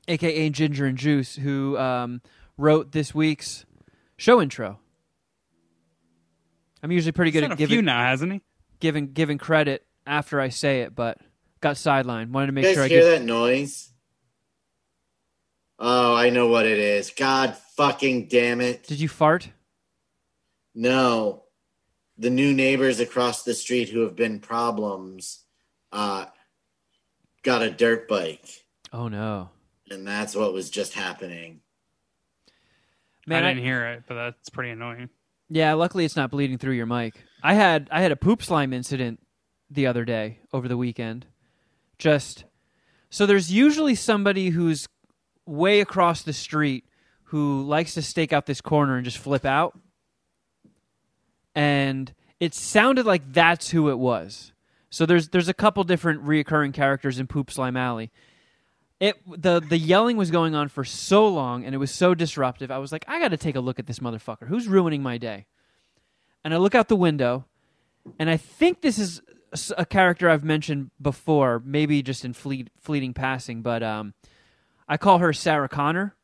[0.08, 2.24] aka Ginger and Juice, who um,
[2.58, 3.68] wrote this week's
[4.18, 4.80] show intro.
[6.82, 8.42] I'm usually pretty good at done a giving, now, hasn't he?
[8.80, 11.20] giving giving credit after I say it, but
[11.62, 12.32] got sidelined.
[12.32, 13.20] Wanted to make you guys sure I hear give.
[13.20, 13.90] that noise?
[15.80, 17.10] Oh, I know what it is.
[17.12, 18.84] God fucking damn it.
[18.86, 19.50] Did you fart?
[20.76, 21.44] No.
[22.18, 25.44] The new neighbors across the street who have been problems
[25.92, 26.26] uh,
[27.42, 28.46] got a dirt bike.
[28.94, 29.50] Oh no,
[29.90, 31.62] And that's what was just happening.
[33.26, 33.44] man!
[33.44, 35.10] I I didn't hear it, but that's pretty annoying.
[35.50, 37.16] Yeah, luckily it's not bleeding through your mic.
[37.42, 39.20] I had I had a poop slime incident
[39.70, 41.26] the other day over the weekend.
[42.02, 42.46] Just
[43.12, 44.90] so there's usually somebody who's
[45.46, 46.84] way across the street
[47.26, 49.78] who likes to stake out this corner and just flip out.
[51.54, 54.52] And it sounded like that's who it was.
[54.90, 58.10] So there's there's a couple different reoccurring characters in Poop Slime Alley.
[59.00, 62.72] It the the yelling was going on for so long and it was so disruptive.
[62.72, 64.48] I was like, I got to take a look at this motherfucker.
[64.48, 65.46] Who's ruining my day?
[66.44, 67.46] And I look out the window,
[68.18, 69.22] and I think this is
[69.78, 74.14] a character I've mentioned before, maybe just in fleet, fleeting passing, but um,
[74.88, 76.16] I call her Sarah Connor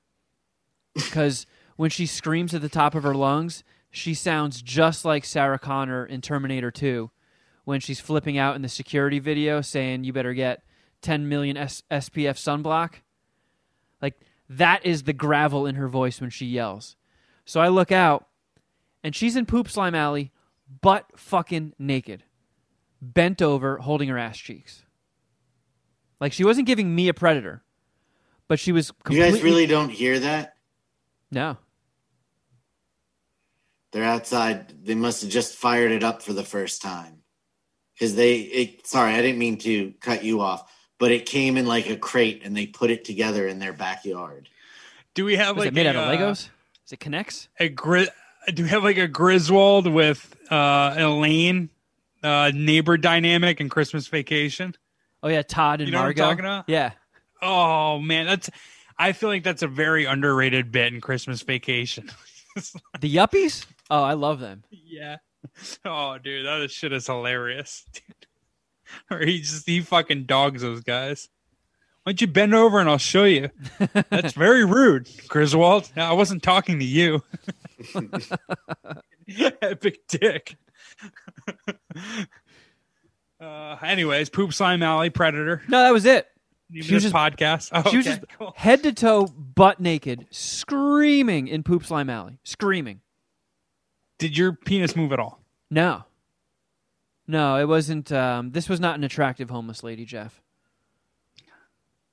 [0.94, 1.46] because
[1.76, 6.06] when she screams at the top of her lungs, she sounds just like Sarah Connor
[6.06, 7.10] in Terminator 2
[7.64, 10.64] when she's flipping out in the security video saying, You better get
[11.02, 13.02] 10 million S- SPF sunblock.
[14.02, 16.96] Like, that is the gravel in her voice when she yells.
[17.46, 18.28] So I look out,
[19.04, 20.32] and she's in Poop Slime Alley,
[20.82, 22.24] butt fucking naked,
[23.02, 24.84] bent over, holding her ass cheeks.
[26.20, 27.64] Like, she wasn't giving me a predator,
[28.48, 30.56] but she was You guys really don't hear that?
[31.32, 31.58] No.
[33.92, 34.86] They're outside.
[34.86, 37.22] They must have just fired it up for the first time.
[37.94, 41.66] Because they, it, sorry, I didn't mean to cut you off, but it came in
[41.66, 44.50] like a crate and they put it together in their backyard.
[45.16, 46.50] Do we have Was like it made a, out of Legos?
[46.86, 47.50] Is it connects?
[47.60, 48.10] A gri-
[48.54, 51.70] Do we have like a Griswold with uh, Elaine,
[52.24, 54.74] uh, neighbor dynamic and Christmas Vacation?
[55.24, 56.24] Oh yeah, Todd and You know what I'm Margo.
[56.24, 56.66] talking about?
[56.68, 56.92] Yeah.
[57.42, 58.50] Oh man, that's.
[59.00, 62.10] I feel like that's a very underrated bit in Christmas Vacation.
[63.00, 63.68] The Yuppies?
[63.92, 64.64] Oh, I love them.
[64.72, 65.18] yeah.
[65.86, 67.86] Oh, dude, that shit is hilarious.
[69.12, 71.30] or he just he fucking dogs those guys.
[72.02, 73.52] Why don't you bend over and I'll show you?
[74.10, 75.92] That's very rude, Griswold.
[75.96, 77.22] I wasn't talking to you.
[79.62, 80.56] Epic dick.
[83.42, 85.62] uh, anyways, poop slime alley predator.
[85.68, 86.28] No, that was it.
[86.74, 87.70] She was just- podcast.
[87.72, 88.54] Oh, She was okay, just cool.
[88.56, 92.40] head to toe, butt naked, screaming in Poop Slime Alley.
[92.44, 93.00] Screaming.
[94.18, 95.40] Did your penis move at all?
[95.70, 96.04] No.
[97.26, 98.12] No, it wasn't.
[98.12, 100.42] Um, this was not an attractive homeless lady, Jeff.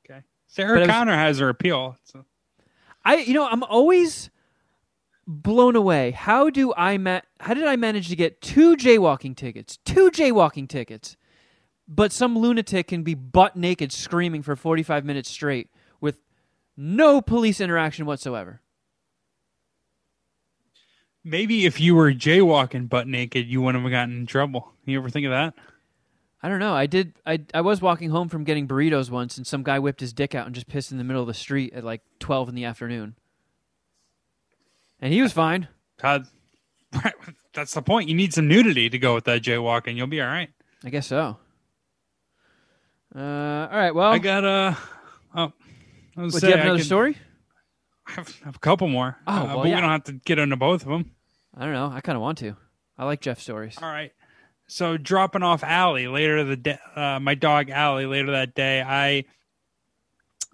[0.09, 0.21] Okay.
[0.47, 1.97] Sarah it was- Connor has her appeal.
[2.05, 2.25] So.
[3.05, 4.31] I, you know, I'm always
[5.27, 6.11] blown away.
[6.13, 9.79] How do I ma- How did I manage to get two jaywalking tickets?
[9.85, 11.17] Two jaywalking tickets,
[11.89, 15.69] but some lunatic can be butt naked screaming for 45 minutes straight
[16.01, 16.19] with
[16.77, 18.61] no police interaction whatsoever.
[21.27, 24.73] Maybe if you were jaywalking butt naked, you wouldn't have gotten in trouble.
[24.85, 25.55] You ever think of that?
[26.43, 26.75] I don't know.
[26.75, 27.15] I did.
[27.25, 30.35] I I was walking home from getting burritos once, and some guy whipped his dick
[30.35, 32.65] out and just pissed in the middle of the street at like 12 in the
[32.67, 33.17] afternoon,
[35.05, 35.69] and he was fine.
[36.01, 36.27] God,
[37.53, 38.09] that's the point.
[38.09, 39.97] You need some nudity to go with that jaywalking.
[39.97, 40.49] You'll be all right.
[40.83, 41.37] I guess so.
[43.15, 43.19] Uh,
[43.71, 43.95] all right.
[43.95, 44.75] Well, I got uh,
[45.37, 45.53] oh,
[46.15, 47.17] what, do you have another could- story?
[48.07, 49.17] I have, I have a couple more.
[49.27, 49.77] Oh, Uh, well, but yeah.
[49.77, 51.13] we don't have to get into both of them.
[51.57, 51.91] I don't know.
[51.91, 52.57] I kind of want to.
[52.99, 53.77] I like Jeff stories.
[53.81, 54.13] All right.
[54.67, 58.83] So dropping off Allie later the day, uh, my dog Allie later that day.
[58.83, 59.25] I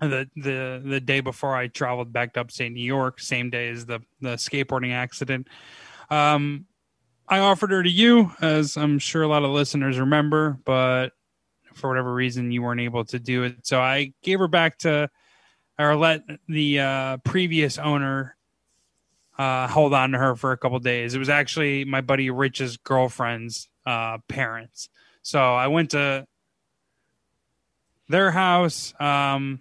[0.00, 3.86] the the the day before I traveled back to upstate New York, same day as
[3.86, 5.48] the the skateboarding accident.
[6.08, 6.66] Um,
[7.28, 11.10] I offered her to you, as I'm sure a lot of listeners remember, but
[11.74, 13.66] for whatever reason you weren't able to do it.
[13.66, 15.08] So I gave her back to,
[15.78, 18.36] or let the uh, previous owner
[19.38, 21.14] uh, hold on to her for a couple days.
[21.14, 24.88] It was actually my buddy Rich's girlfriend's uh, parents.
[25.22, 26.26] So I went to
[28.08, 29.60] their house, um,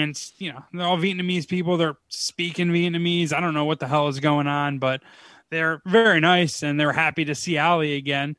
[0.00, 1.76] and you know they're all Vietnamese people.
[1.76, 3.32] They're speaking Vietnamese.
[3.32, 5.02] I don't know what the hell is going on, but
[5.50, 8.36] they're very nice and they're happy to see Allie again.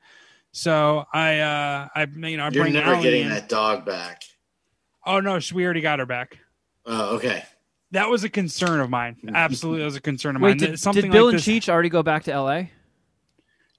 [0.54, 3.30] So I, uh, I, you know, I You're bring never Allie getting in.
[3.30, 4.24] that dog back.
[5.06, 6.38] Oh no, sh- we already got her back.
[6.86, 7.44] Oh, okay.
[7.92, 9.18] That was a concern of mine.
[9.34, 10.58] Absolutely, that was a concern of Wait, mine.
[10.72, 12.72] did, Something did Bill like and this- Cheech already go back to L.A.?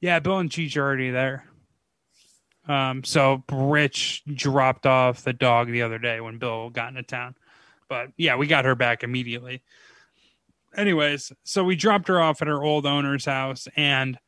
[0.00, 1.44] Yeah, Bill and Cheech are already there.
[2.68, 7.34] Um, so Rich dropped off the dog the other day when Bill got into town.
[7.93, 9.60] But yeah, we got her back immediately.
[10.74, 14.19] Anyways, so we dropped her off at her old owner's house and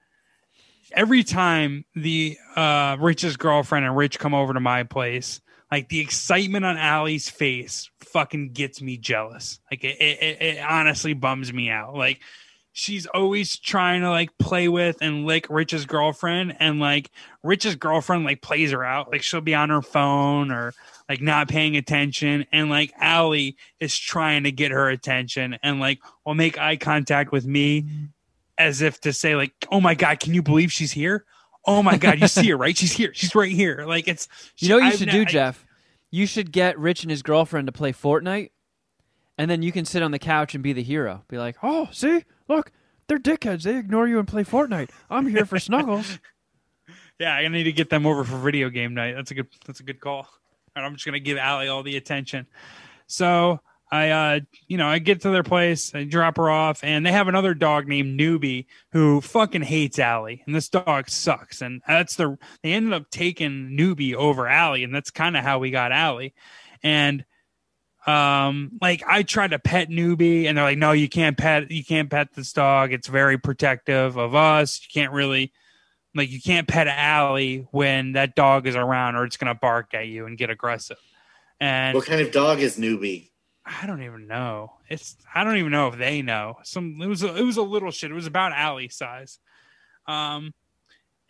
[0.92, 5.40] every time the uh Rich's girlfriend and Rich come over to my place,
[5.72, 9.60] like the excitement on Allie's face fucking gets me jealous.
[9.70, 11.94] Like it, it, it- it honestly bums me out.
[11.94, 12.20] Like
[12.76, 17.10] she's always trying to like play with and lick Rich's girlfriend, and like
[17.42, 19.10] Rich's girlfriend like plays her out.
[19.10, 20.74] Like she'll be on her phone or
[21.08, 26.00] like not paying attention, and like Allie is trying to get her attention and like
[26.26, 27.86] will make eye contact with me
[28.58, 31.24] as if to say like, "Oh my god, can you believe she's here?"
[31.66, 32.76] Oh my god, you see her, right?
[32.76, 33.12] She's here.
[33.14, 33.84] She's right here.
[33.86, 34.28] Like it's
[34.58, 35.64] You know what you I've should do, I- Jeff?
[36.10, 38.50] You should get Rich and his girlfriend to play Fortnite,
[39.38, 41.24] and then you can sit on the couch and be the hero.
[41.28, 42.72] Be like, "Oh, see, look,
[43.06, 43.62] they're dickheads.
[43.62, 44.90] They ignore you and play Fortnite.
[45.10, 46.18] I'm here for snuggles."
[47.20, 49.14] Yeah, I need to get them over for video game night.
[49.14, 49.46] That's a good.
[49.66, 50.26] That's a good call.
[50.74, 52.46] And I'm just gonna give Allie all the attention.
[53.06, 53.60] So
[53.94, 57.12] I, uh, you know, I get to their place, I drop her off, and they
[57.12, 61.62] have another dog named Newbie who fucking hates Allie, and this dog sucks.
[61.62, 65.60] And that's the they ended up taking Newbie over Allie, and that's kind of how
[65.60, 66.34] we got Allie.
[66.82, 67.24] And
[68.06, 71.84] um like i tried to pet newbie and they're like no you can't pet you
[71.84, 75.52] can't pet this dog it's very protective of us you can't really
[76.14, 80.06] like you can't pet Allie when that dog is around or it's gonna bark at
[80.06, 80.98] you and get aggressive.
[81.60, 83.30] And What kind of dog is newbie?
[83.66, 84.74] I don't even know.
[84.88, 86.56] It's I don't even know if they know.
[86.62, 88.10] Some it was a, it was a little shit.
[88.10, 89.38] It was about Allie size.
[90.06, 90.54] Um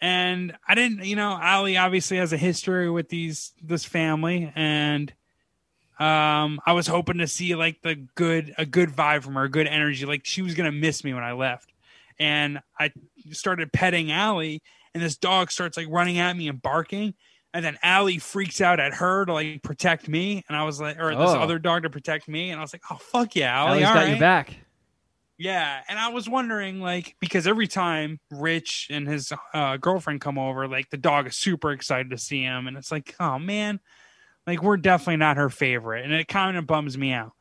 [0.01, 5.13] and I didn't you know, Allie obviously has a history with these this family and
[5.99, 9.67] um I was hoping to see like the good a good vibe from her, good
[9.67, 10.07] energy.
[10.07, 11.73] Like she was gonna miss me when I left.
[12.19, 12.93] And I
[13.33, 14.63] started petting Allie
[14.95, 17.15] and this dog starts like running at me and barking.
[17.53, 20.45] And then Allie freaks out at her to like protect me.
[20.49, 21.41] And I was like, or this Oh.
[21.41, 22.51] other dog to protect me.
[22.51, 23.71] And I was like, oh, fuck yeah, Allie.
[23.71, 24.09] Allie's all got right.
[24.11, 24.57] your back.
[25.39, 25.81] Yeah.
[25.89, 30.67] And I was wondering, like, because every time Rich and his uh, girlfriend come over,
[30.69, 32.67] like, the dog is super excited to see him.
[32.67, 33.79] And it's like, oh, man,
[34.47, 36.05] like, we're definitely not her favorite.
[36.05, 37.33] And it kind of bums me out.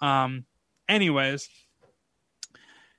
[0.00, 0.44] Um,
[0.88, 1.48] anyways,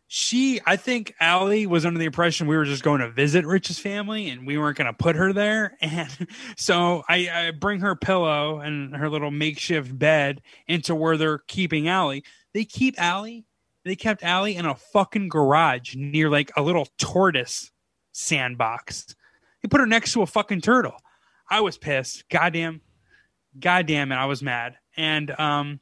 [0.07, 3.79] she, I think Allie was under the impression we were just going to visit Rich's
[3.79, 5.75] family and we weren't going to put her there.
[5.81, 11.39] And so I, I bring her pillow and her little makeshift bed into where they're
[11.47, 12.23] keeping Allie.
[12.53, 13.45] They keep Allie,
[13.85, 17.71] they kept Allie in a fucking garage near like a little tortoise
[18.11, 19.15] sandbox.
[19.61, 20.95] They put her next to a fucking turtle.
[21.49, 22.29] I was pissed.
[22.29, 22.81] Goddamn,
[23.59, 24.75] goddamn it, I was mad.
[24.95, 25.79] And um,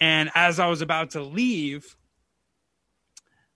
[0.00, 1.96] and as I was about to leave,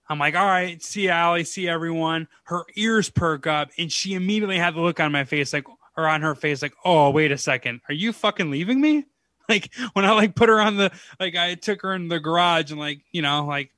[0.09, 2.27] I'm like, all right, see Allie, see everyone.
[2.43, 5.65] Her ears perk up, and she immediately had the look on my face, like,
[5.97, 9.05] or on her face, like, oh, wait a second, are you fucking leaving me?
[9.49, 10.91] Like when I like put her on the,
[11.21, 13.71] like I took her in the garage and like you know like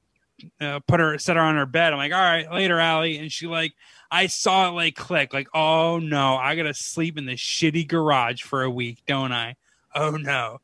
[0.60, 1.94] uh, put her set her on her bed.
[1.94, 3.74] I'm like, all right, later, Allie, and she like
[4.12, 8.42] I saw it like click, like, oh no, I gotta sleep in this shitty garage
[8.42, 9.56] for a week, don't I?
[9.94, 10.60] Oh no.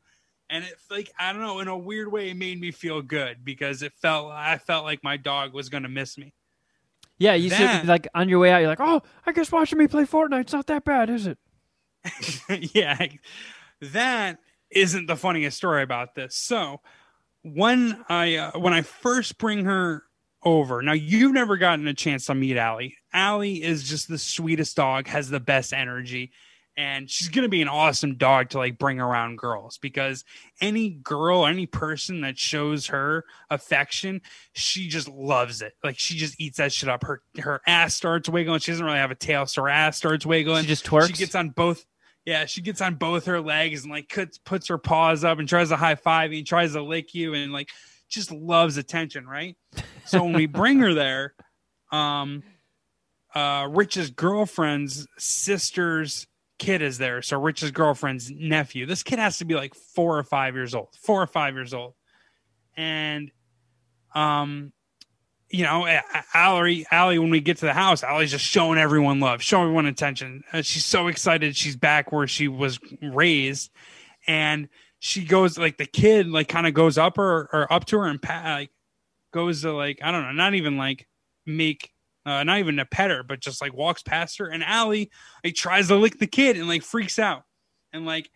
[0.50, 3.44] And it like I don't know, in a weird way, it made me feel good
[3.44, 6.32] because it felt I felt like my dog was gonna miss me.
[7.18, 8.58] Yeah, you That- should like on your way out.
[8.58, 11.38] You're like, "Oh, I guess watching me play Fortnite's not that bad, is it?"
[12.74, 13.06] yeah,
[13.80, 14.38] that
[14.70, 16.36] isn't the funniest story about this.
[16.36, 16.80] So
[17.42, 20.02] when I uh, when I first bring her
[20.46, 22.96] over, now you've never gotten a chance to meet Allie.
[23.12, 26.30] Allie is just the sweetest dog, has the best energy,
[26.76, 30.24] and she's gonna be an awesome dog to like bring around girls because
[30.60, 34.20] any girl, any person that shows her affection,
[34.52, 35.72] she just loves it.
[35.82, 37.02] Like she just eats that shit up.
[37.02, 38.60] Her her ass starts wiggling.
[38.60, 41.08] She doesn't really have a tail, so her ass starts wiggling She just twerks.
[41.08, 41.84] she gets on both
[42.24, 45.48] yeah she gets on both her legs and like puts, puts her paws up and
[45.48, 47.70] tries to high five you and tries to lick you and like
[48.08, 49.56] just loves attention right
[50.04, 51.34] so when we bring her there
[51.92, 52.42] um
[53.34, 56.26] uh rich's girlfriend's sister's
[56.58, 60.22] kid is there so rich's girlfriend's nephew this kid has to be like four or
[60.22, 61.94] five years old four or five years old
[62.76, 63.30] and
[64.14, 64.72] um
[65.48, 65.86] you know,
[66.34, 69.86] Allie, Allie, when we get to the house, Allie's just showing everyone love, showing everyone
[69.86, 70.42] attention.
[70.52, 71.56] Uh, she's so excited.
[71.56, 73.70] She's back where she was raised.
[74.26, 77.98] And she goes, like, the kid, like, kind of goes up her or up to
[77.98, 78.70] her and pat, like,
[79.32, 81.06] goes to, like, I don't know, not even like
[81.44, 81.92] make
[82.26, 84.48] uh, not even to pet her, but just like walks past her.
[84.48, 85.10] And Allie
[85.44, 87.44] like tries to lick the kid and like freaks out
[87.92, 88.28] and like,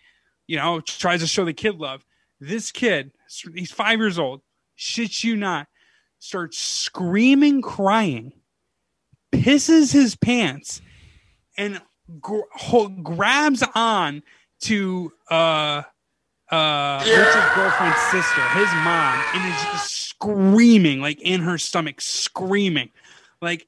[0.47, 2.05] you know, tries to show the kid love.
[2.39, 3.11] This kid,
[3.53, 4.43] he's five years old,
[4.79, 5.67] shits you not,
[6.21, 8.33] starts screaming, crying,
[9.33, 10.81] pisses his pants,
[11.59, 11.81] and
[12.21, 12.41] gr-
[13.03, 14.23] grabs on
[14.63, 15.83] to uh
[16.51, 22.91] uh Richard's girlfriend's sister, his mom, and is screaming, like in her stomach, screaming.
[23.41, 23.67] Like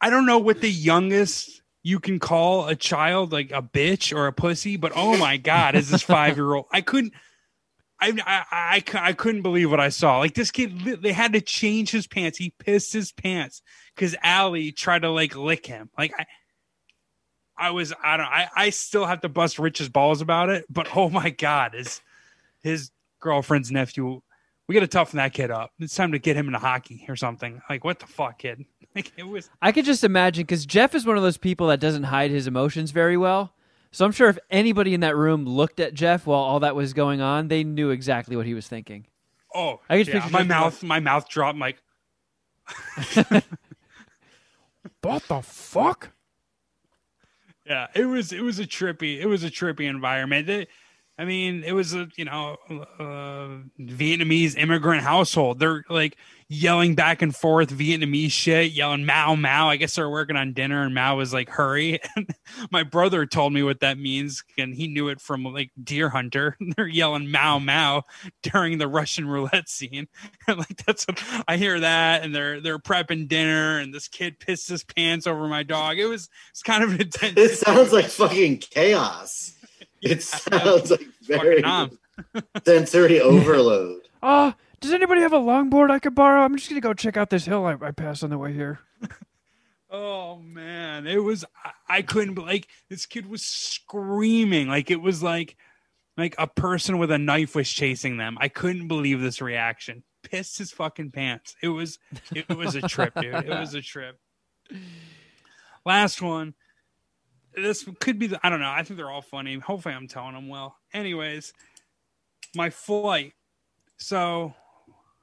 [0.00, 4.26] I don't know what the youngest you can call a child like a bitch or
[4.26, 6.66] a pussy, but oh my god, is this five year old?
[6.72, 7.12] I couldn't.
[8.00, 10.18] I, I, I, I couldn't believe what I saw.
[10.18, 12.36] Like this kid, they had to change his pants.
[12.36, 13.62] He pissed his pants
[13.94, 15.90] because Allie tried to like lick him.
[15.96, 16.26] Like I,
[17.56, 20.64] I was, I don't, I, I still have to bust Rich's balls about it.
[20.68, 22.00] But oh my god, his
[22.62, 22.90] his
[23.20, 24.22] girlfriend's nephew,
[24.66, 25.72] we got to toughen that kid up.
[25.78, 27.60] It's time to get him into hockey or something.
[27.68, 28.64] Like what the fuck, kid?
[28.96, 29.50] Like it was.
[29.60, 32.46] I could just imagine because Jeff is one of those people that doesn't hide his
[32.46, 33.52] emotions very well.
[33.90, 36.92] So I'm sure if anybody in that room looked at Jeff while all that was
[36.92, 39.08] going on, they knew exactly what he was thinking.
[39.52, 41.58] Oh, I just yeah, picture my Jeff mouth, my mouth dropped.
[41.58, 41.82] Like
[45.02, 46.10] What the fuck?
[47.66, 50.48] Yeah, it was it was a trippy it was a trippy environment.
[50.48, 50.68] It,
[51.18, 55.58] I mean, it was a you know uh, Vietnamese immigrant household.
[55.58, 56.16] They're like
[56.48, 59.68] yelling back and forth Vietnamese shit, yelling Mao Mao.
[59.68, 62.00] I guess they're working on dinner, and Mao was like, "Hurry!"
[62.70, 66.56] My brother told me what that means, and he knew it from like Deer Hunter.
[66.76, 68.02] they're yelling Mao Mao
[68.42, 70.08] during the Russian roulette scene.
[70.48, 74.68] like that's what I hear that, and they're they're prepping dinner, and this kid pissed
[74.68, 75.98] his pants over my dog.
[75.98, 77.36] It was it's kind of an intense.
[77.36, 79.52] It sounds like fucking chaos.
[80.02, 81.62] It sounds like very
[82.64, 84.02] sensory overload.
[84.22, 84.52] Uh,
[84.84, 86.42] does anybody have a longboard I could borrow?
[86.42, 88.80] I'm just gonna go check out this hill I, I passed on the way here.
[89.96, 95.22] Oh man, it was I, I couldn't like this kid was screaming like it was
[95.22, 95.56] like
[96.16, 98.36] like a person with a knife was chasing them.
[98.40, 100.02] I couldn't believe this reaction.
[100.24, 101.54] Pissed his fucking pants.
[101.62, 102.00] It was
[102.34, 103.36] it was a trip, dude.
[103.36, 104.18] It was a trip.
[105.86, 106.54] Last one.
[107.54, 108.72] This could be the I don't know.
[108.72, 109.60] I think they're all funny.
[109.60, 110.74] Hopefully I'm telling them well.
[110.92, 111.52] Anyways,
[112.56, 113.34] my flight.
[113.96, 114.54] So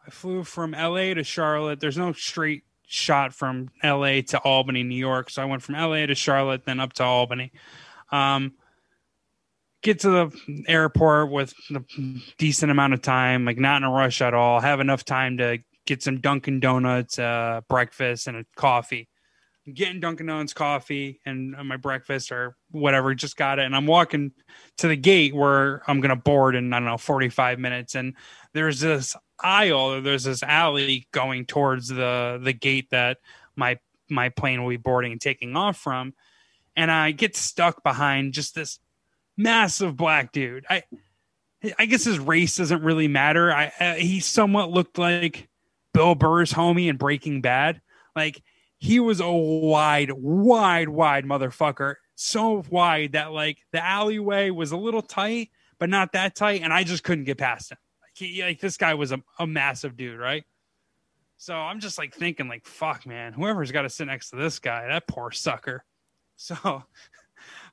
[0.06, 1.80] I flew from LA to Charlotte.
[1.80, 5.30] There's no straight shot from LA to Albany, New York.
[5.30, 7.52] So I went from LA to Charlotte, then up to Albany.
[8.12, 8.54] Um,
[9.82, 11.84] get to the airport with a
[12.38, 14.60] decent amount of time, like not in a rush at all.
[14.60, 19.08] Have enough time to get some Dunkin' Donuts, uh, breakfast, and a coffee.
[19.66, 23.14] I'm getting Dunkin' Donuts coffee and uh, my breakfast or whatever.
[23.16, 24.32] Just got it, and I'm walking
[24.78, 28.16] to the gate where I'm gonna board in I don't know 45 minutes, and
[28.54, 33.18] there's this aisle or there's this alley going towards the the gate that
[33.56, 36.14] my my plane will be boarding and taking off from.
[36.76, 38.80] And i get stuck behind just this
[39.38, 40.66] massive black dude.
[40.70, 40.84] I
[41.78, 43.52] i guess his race doesn't really matter.
[43.52, 45.50] I uh, he somewhat looked like
[45.94, 47.82] bill burr's homie in breaking bad.
[48.16, 48.42] Like
[48.78, 51.96] he was a wide wide wide motherfucker.
[52.16, 55.50] So wide that like the alleyway was a little tight
[55.82, 57.78] but not that tight and i just couldn't get past him
[58.22, 60.44] he, like this guy was a, a massive dude, right?
[61.38, 64.60] So I'm just like thinking, like, fuck, man, whoever's got to sit next to this
[64.60, 65.84] guy, that poor sucker.
[66.38, 66.84] So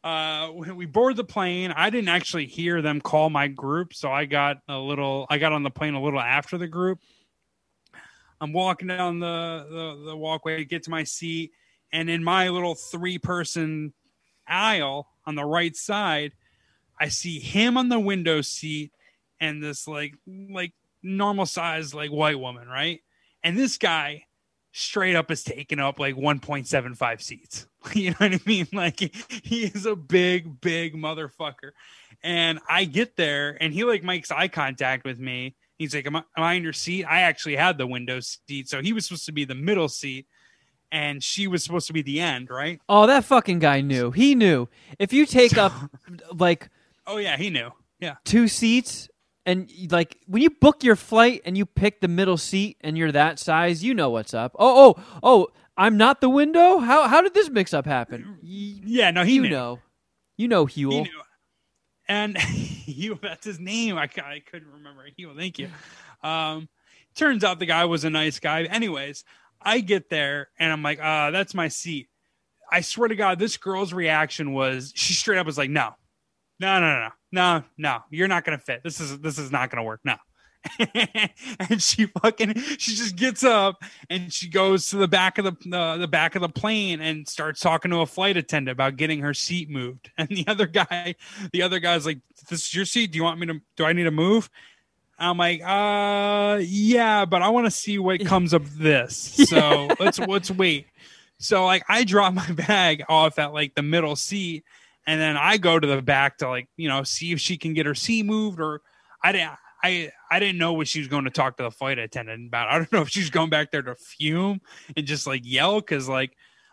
[0.05, 4.13] uh, when we board the plane, I didn't actually hear them call my group, so
[4.13, 6.99] I got a little, I got on the plane a little after the group.
[8.43, 11.53] I'm walking down the the, the walkway, get to my seat,
[11.93, 13.95] and in my little three person
[14.47, 16.33] aisle on the right side,
[17.01, 18.93] I see him on the window seat
[19.41, 20.15] and this like
[20.51, 23.01] like normal size like white woman, right?
[23.43, 24.25] And this guy
[24.73, 27.67] straight up is taking up like 1.75 seats.
[27.95, 28.69] you know what I mean?
[28.73, 31.73] Like he, is a big, big motherfucker.
[32.23, 35.57] And I get there and he like makes eye contact with me.
[35.79, 37.05] He's like, am I, am I in your seat?
[37.05, 38.69] I actually had the window seat.
[38.69, 40.27] So he was supposed to be the middle seat
[40.91, 42.81] and she was supposed to be the end, right?
[42.89, 44.11] Oh, that fucking guy knew.
[44.11, 44.69] He knew.
[44.99, 45.73] If you take up
[46.33, 46.69] like
[47.07, 47.71] Oh yeah, he knew.
[48.01, 48.17] Yeah.
[48.25, 49.09] two seats
[49.49, 53.11] and like when you book your flight and you pick the middle seat and you're
[53.13, 54.55] that size, you know what's up.
[54.59, 56.79] Oh, oh, oh, I'm not the window?
[56.79, 58.39] How how did this mix up happen?
[58.43, 59.49] Yeah, no, he you knew.
[59.49, 59.79] know.
[60.37, 61.09] You know Huell.
[62.07, 63.97] And Huell, that's his name.
[63.97, 65.07] I, I couldn't remember.
[65.19, 65.71] Huell, thank you.
[66.23, 66.69] Um,
[67.15, 68.65] turns out the guy was a nice guy.
[68.65, 69.25] Anyways,
[69.63, 72.09] I get there and I'm like, uh, that's my seat.
[72.71, 75.95] I swear to God, this girl's reaction was she straight up was like, no,
[76.61, 78.83] no, no, no, no, no, no, you're not gonna fit.
[78.83, 80.01] This is this is not gonna work.
[80.05, 80.17] No.
[81.71, 85.77] and she fucking she just gets up and she goes to the back of the
[85.77, 89.21] uh, the back of the plane and starts talking to a flight attendant about getting
[89.21, 90.11] her seat moved.
[90.19, 91.15] And the other guy,
[91.53, 92.19] the other guy's like,
[92.51, 93.13] "This is your seat.
[93.13, 93.61] Do you want me to?
[93.77, 94.51] Do I need to move?"
[95.19, 99.17] I'm like, uh, yeah, but I want to see what comes of this.
[99.17, 100.87] So let's let's wait.
[101.39, 104.65] So like, I drop my bag off at like the middle seat,
[105.09, 107.75] and then I go to the back to like you know see if she can
[107.75, 108.83] get her seat moved or
[109.25, 109.53] I didn't.
[109.83, 112.69] I I didn't know what she was going to talk to the flight attendant about.
[112.69, 114.61] I don't know if she's going back there to fume
[114.97, 116.33] and just like yell because like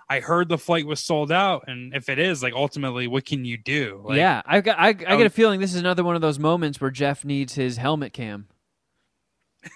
[0.09, 3.43] I heard the flight was sold out, and if it is, like ultimately, what can
[3.45, 4.01] you do?
[4.05, 4.77] Like, yeah, I got.
[4.79, 7.55] I, I get a feeling this is another one of those moments where Jeff needs
[7.55, 8.47] his helmet cam.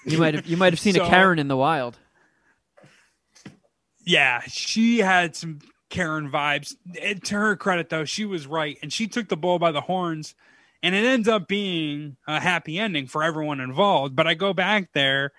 [0.06, 0.46] You might have.
[0.46, 1.98] You might have seen So- a Karen in the wild.
[4.06, 5.60] yeah, she had some
[5.90, 6.76] Karen vibes.
[7.02, 9.82] And to her credit, though, she was right, and she took the bull by the
[9.82, 10.36] horns,
[10.82, 14.16] and it ends up being a happy ending for everyone involved.
[14.16, 15.32] But I go back there,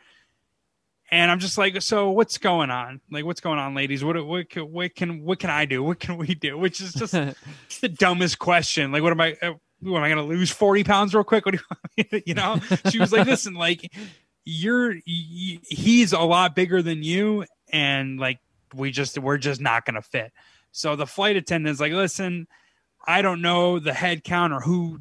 [1.11, 3.01] and I'm just like, so what's going on?
[3.11, 4.05] Like, what's going on, ladies?
[4.05, 5.83] What what can what can what can I do?
[5.83, 6.59] What can we do?
[6.59, 7.13] Which is just
[7.81, 8.93] the dumbest question.
[8.93, 9.37] Like, what am I?
[9.41, 11.47] Uh, what, am I going to lose forty pounds real quick?
[11.47, 12.61] What do you, want me to- you know?
[12.91, 13.91] She was like, listen, like
[14.45, 18.39] you're he's a lot bigger than you, and like
[18.75, 20.33] we just we're just not going to fit.
[20.73, 22.47] So the flight attendant's like, listen,
[23.07, 25.01] I don't know the head count or who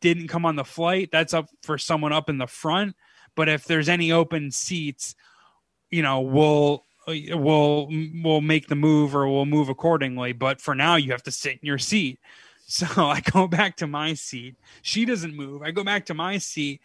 [0.00, 1.10] didn't come on the flight.
[1.12, 2.96] That's up for someone up in the front.
[3.34, 5.14] But if there's any open seats,
[5.90, 7.88] you know, we'll we'll
[8.22, 10.32] we'll make the move or we'll move accordingly.
[10.32, 12.18] But for now, you have to sit in your seat.
[12.66, 14.56] So I go back to my seat.
[14.80, 15.60] She doesn't move.
[15.60, 16.80] I go back to my seat,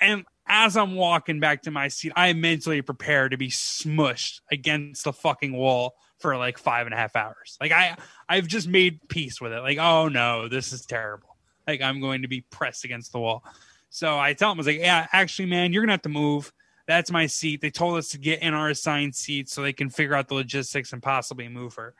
[0.00, 4.40] and as I'm walking back to my seat, I am mentally prepare to be smushed
[4.50, 7.56] against the fucking wall for like five and a half hours.
[7.60, 7.96] Like I,
[8.28, 9.60] I've just made peace with it.
[9.60, 11.36] Like, oh no, this is terrible.
[11.66, 13.44] Like I'm going to be pressed against the wall.
[13.90, 16.52] So I tell him, I was like, yeah, actually, man, you're gonna have to move.
[16.86, 17.60] That's my seat.
[17.60, 20.34] They told us to get in our assigned seat so they can figure out the
[20.34, 21.94] logistics and possibly move her.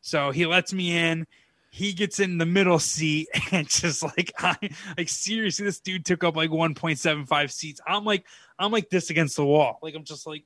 [0.00, 1.26] So he lets me in.
[1.74, 4.56] He gets in the middle seat and just like I
[4.96, 7.80] like seriously, this dude took up like 1.75 seats.
[7.86, 8.26] I'm like,
[8.58, 9.78] I'm like this against the wall.
[9.82, 10.44] Like I'm just like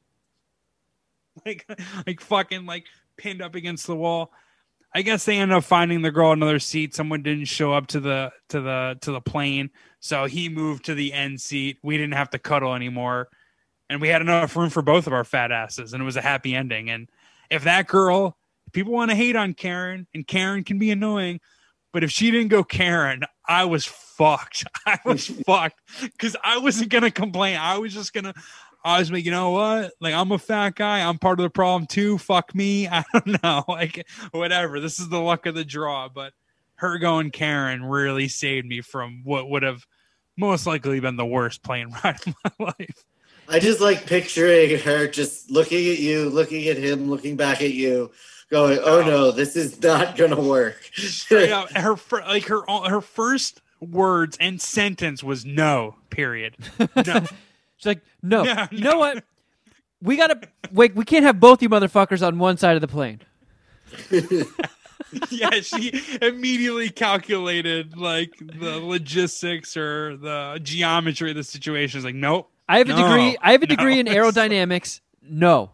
[1.46, 1.68] like
[2.06, 2.86] like fucking like
[3.16, 4.32] pinned up against the wall.
[4.94, 6.94] I guess they ended up finding the girl another seat.
[6.94, 9.70] Someone didn't show up to the to the to the plane,
[10.00, 11.78] so he moved to the end seat.
[11.82, 13.28] We didn't have to cuddle anymore,
[13.90, 16.22] and we had enough room for both of our fat asses, and it was a
[16.22, 16.88] happy ending.
[16.88, 17.10] And
[17.50, 18.38] if that girl,
[18.72, 21.40] people want to hate on Karen, and Karen can be annoying,
[21.92, 24.64] but if she didn't go Karen, I was fucked.
[24.86, 27.56] I was fucked because I wasn't gonna complain.
[27.56, 28.34] I was just gonna.
[28.84, 29.92] I was like, you know what?
[30.00, 31.00] Like, I'm a fat guy.
[31.00, 32.18] I'm part of the problem too.
[32.18, 32.86] Fuck me.
[32.90, 33.64] I don't know.
[33.66, 34.78] Like, whatever.
[34.78, 36.08] This is the luck of the draw.
[36.08, 36.32] But
[36.76, 39.84] her going Karen really saved me from what would have
[40.36, 43.04] most likely been the worst plane ride of my life.
[43.48, 47.72] I just like picturing her just looking at you, looking at him, looking back at
[47.72, 48.10] you,
[48.50, 53.00] going, "Oh no, this is not gonna work." Straight up, her fir- like her her
[53.00, 55.96] first words and sentence was no.
[56.10, 56.56] Period.
[56.78, 56.86] No.
[57.76, 59.22] She's like, no, Yeah, you know what?
[60.00, 60.40] We gotta
[60.72, 60.94] wait.
[60.94, 63.20] We can't have both you motherfuckers on one side of the plane.
[65.30, 71.98] yeah, she immediately calculated like the logistics or the geometry of the situation.
[71.98, 72.50] Is like, nope.
[72.68, 73.36] I have a No, degree.
[73.40, 75.00] I have a no, degree in aerodynamics.
[75.22, 75.72] No.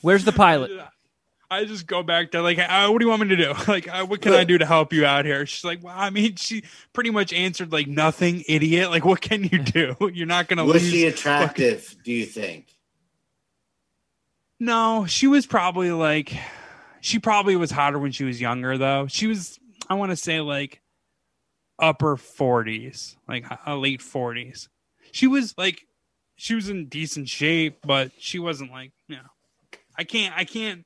[0.00, 0.70] Where's the pilot?
[1.50, 3.54] I just go back to like, uh, what do you want me to do?
[3.68, 5.46] Like, uh, what can I do to help you out here?
[5.46, 6.62] She's like, well, I mean, she
[6.92, 8.90] pretty much answered like nothing, idiot.
[8.90, 9.96] Like, what can you do?
[10.12, 10.74] You're not gonna lose.
[10.74, 11.96] Was she attractive?
[12.04, 12.66] Do you think?
[14.60, 16.34] No, she was probably like,
[17.00, 19.06] she probably was hotter when she was younger though.
[19.06, 19.58] She was,
[19.88, 20.82] I want to say like
[21.78, 24.68] upper 40s, like uh, late 40s.
[25.12, 25.86] She was like,
[26.36, 29.22] she was in decent shape, but she wasn't like, you know,
[29.96, 30.84] I can't, I can't.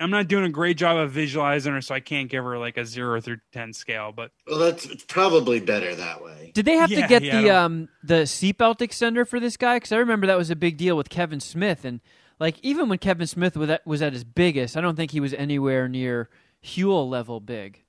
[0.00, 2.76] I'm not doing a great job of visualizing her, so I can't give her like
[2.76, 4.12] a zero through ten scale.
[4.14, 6.50] But Well, that's it's probably better that way.
[6.54, 9.76] Did they have Yeah, to get yeah, the um the seatbelt extender for this guy?
[9.76, 12.00] Because I remember that was a big deal with Kevin Smith, and
[12.40, 15.20] like even when Kevin Smith was at, was at his biggest, I don't think he
[15.20, 16.28] was anywhere near
[16.64, 17.84] Huell level big.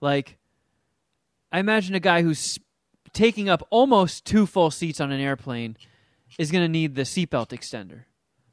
[0.00, 0.38] Like,
[1.52, 2.58] I imagine a guy who's
[3.12, 5.76] taking up almost two full seats on an airplane
[6.38, 8.04] is going to need the seatbelt extender.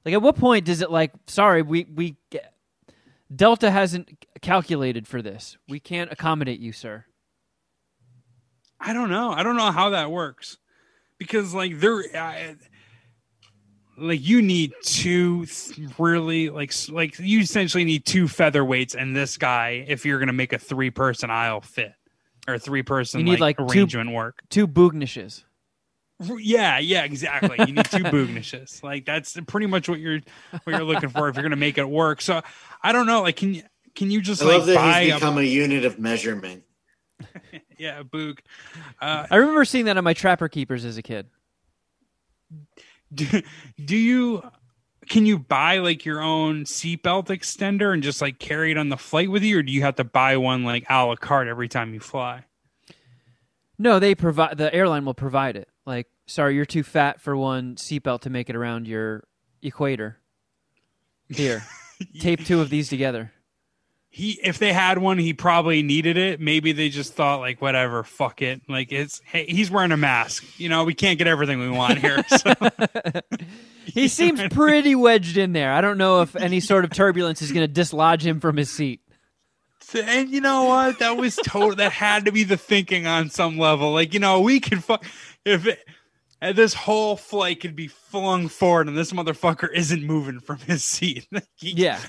[0.06, 1.11] Like, at what point does it like?
[1.28, 2.18] Sorry, we we
[3.34, 5.58] Delta hasn't calculated for this.
[5.68, 7.06] We can't accommodate you, sir.
[8.80, 9.32] I don't know.
[9.32, 10.58] I don't know how that works
[11.20, 12.56] because like there, I,
[13.98, 15.45] like you need two
[15.99, 20.53] really like like you essentially need two featherweights and this guy if you're gonna make
[20.53, 21.94] a three person aisle fit
[22.48, 24.40] or three person You need, like, like, two- arrangement work.
[24.49, 25.44] Two boognishes.
[26.39, 27.57] Yeah, yeah, exactly.
[27.60, 28.84] You need two boognishes.
[28.91, 30.19] Like that's pretty much what you're
[30.64, 32.22] what you're looking for if you're gonna make it work.
[32.22, 32.41] So
[32.81, 33.22] I don't know.
[33.22, 33.64] Like, can you
[33.95, 36.64] can you just I like love that buy he's become a unit of measurement.
[37.77, 38.39] yeah a boog?
[38.99, 41.27] Uh, I remember seeing that on my Trapper Keepers as a kid.
[43.14, 43.41] do,
[43.84, 44.43] do you
[45.10, 48.98] can you buy like your own seatbelt extender and just like carry it on the
[48.98, 51.68] flight with you, or do you have to buy one like a la carte every
[51.68, 52.45] time you fly?
[53.77, 55.68] No, they provide the airline will provide it.
[55.85, 59.23] Like, sorry, you're too fat for one seatbelt to make it around your
[59.61, 60.18] equator.
[61.30, 61.64] Here,
[62.19, 63.31] tape two of these together.
[64.10, 68.03] he if they had one he probably needed it maybe they just thought like whatever
[68.03, 71.60] fuck it like it's hey he's wearing a mask you know we can't get everything
[71.60, 72.53] we want here so
[73.85, 75.73] He seems pretty wedged in there.
[75.73, 78.69] I don't know if any sort of turbulence is going to dislodge him from his
[78.69, 79.02] seat.
[79.95, 83.57] and you know what that was total that had to be the thinking on some
[83.57, 85.03] level like you know we could fuck
[85.45, 85.80] if it,
[86.41, 90.84] and this whole flight could be flung forward and this motherfucker isn't moving from his
[90.84, 91.99] seat He- Yeah.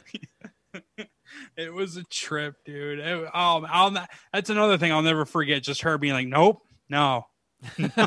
[1.56, 5.62] it was a trip dude It- oh I'll not, that's another thing i'll never forget
[5.62, 7.26] just her being like nope no
[7.78, 8.06] No.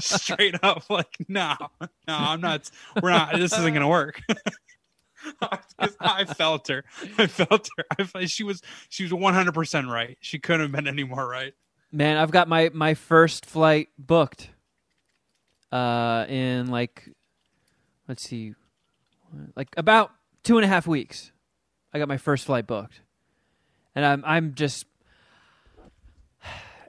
[0.00, 2.68] Straight up like no no i'm not
[3.02, 4.20] we're not this isn't gonna work.
[6.00, 6.84] i felt her
[7.18, 10.88] i felt her I felt, she was she was 100% right she couldn't have been
[10.88, 11.54] any more right
[11.94, 14.48] Man, I've got my my first flight booked.
[15.72, 17.08] Uh, in like,
[18.06, 18.54] let's see,
[19.56, 20.12] like about
[20.42, 21.32] two and a half weeks.
[21.94, 23.00] I got my first flight booked,
[23.94, 24.86] and I'm I'm just.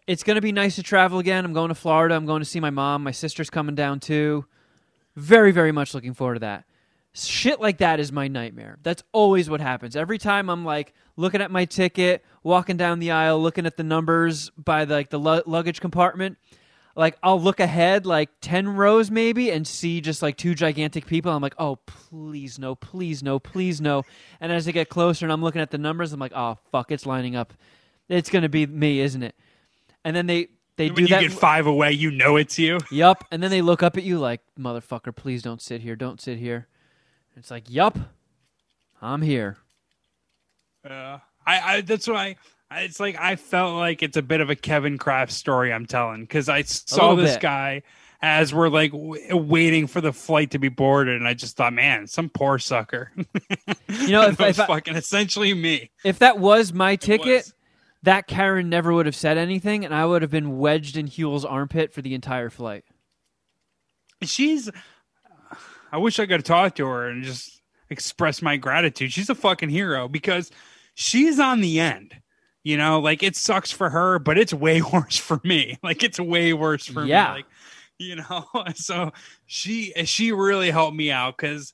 [0.05, 1.45] It's gonna be nice to travel again.
[1.45, 2.13] I'm going to Florida.
[2.13, 3.03] I'm going to see my mom.
[3.03, 4.45] My sister's coming down too.
[5.15, 6.65] Very very much looking forward to that.
[7.13, 8.79] Shit like that is my nightmare.
[8.83, 9.95] That's always what happens.
[9.95, 13.83] Every time I'm like looking at my ticket, walking down the aisle, looking at the
[13.83, 16.37] numbers by the, like the lu- luggage compartment,
[16.95, 21.31] like I'll look ahead like 10 rows maybe and see just like two gigantic people.
[21.31, 24.03] I'm like, "Oh, please no, please no, please no."
[24.39, 26.91] And as I get closer and I'm looking at the numbers, I'm like, "Oh, fuck,
[26.91, 27.53] it's lining up.
[28.09, 29.35] It's going to be me, isn't it?"
[30.05, 32.79] And then they they when do you that get five away you know it's you
[32.91, 33.25] Yup.
[33.31, 35.95] And then they look up at you like, motherfucker, please don't sit here.
[35.95, 36.67] Don't sit here.
[37.35, 37.97] It's like, yup,
[39.01, 39.57] I'm here.
[40.87, 42.35] Uh, I, I that's why I,
[42.79, 46.21] it's like I felt like it's a bit of a Kevin Kraft story I'm telling
[46.21, 47.41] because I saw this bit.
[47.41, 47.83] guy
[48.21, 51.73] as we're like w- waiting for the flight to be boarded, and I just thought,
[51.73, 53.11] man, some poor sucker.
[53.89, 55.91] You know, if, if, I, fucking essentially me.
[56.05, 57.53] if that was my ticket, was.
[58.03, 61.43] that Karen never would have said anything, and I would have been wedged in Huell's
[61.43, 62.85] armpit for the entire flight.
[64.21, 64.69] She's.
[65.91, 69.11] I wish I could talk to her and just express my gratitude.
[69.11, 70.49] She's a fucking hero because
[70.95, 72.15] she's on the end.
[72.63, 75.77] You know, like it sucks for her, but it's way worse for me.
[75.83, 77.27] Like it's way worse for Yeah.
[77.29, 77.31] me.
[77.37, 77.45] Like,
[77.99, 78.45] you know,
[78.75, 79.11] so
[79.45, 81.73] she she really helped me out because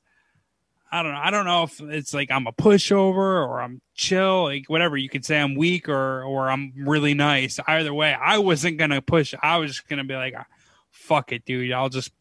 [0.92, 1.22] I don't know.
[1.22, 3.16] I don't know if it's like I'm a pushover
[3.48, 4.98] or I'm chill, like whatever.
[4.98, 7.60] You could say I'm weak or or I'm really nice.
[7.68, 9.36] Either way, I wasn't gonna push.
[9.44, 10.46] I was just gonna be like, "Ah,
[10.90, 11.72] fuck it, dude.
[11.72, 12.12] I'll just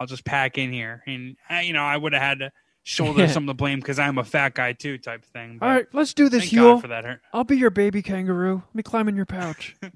[0.00, 2.50] I'll just pack in here, and you know I would have had to
[2.82, 5.58] shoulder some of the blame because I'm a fat guy too, type thing.
[5.58, 7.20] But All right, let's do this, thank God for that.
[7.32, 8.62] I'll be your baby kangaroo.
[8.66, 9.76] Let me climb in your pouch.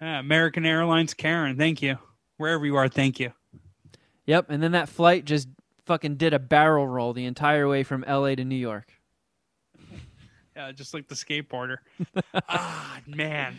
[0.00, 1.56] Uh, American Airlines, Karen.
[1.58, 1.98] Thank you.
[2.36, 3.32] Wherever you are, thank you.
[4.26, 4.46] yep.
[4.48, 5.48] And then that flight just
[5.86, 8.36] fucking did a barrel roll the entire way from L.A.
[8.36, 8.92] to New York.
[10.54, 11.78] Yeah, just like the skateboarder.
[12.48, 13.56] ah, man.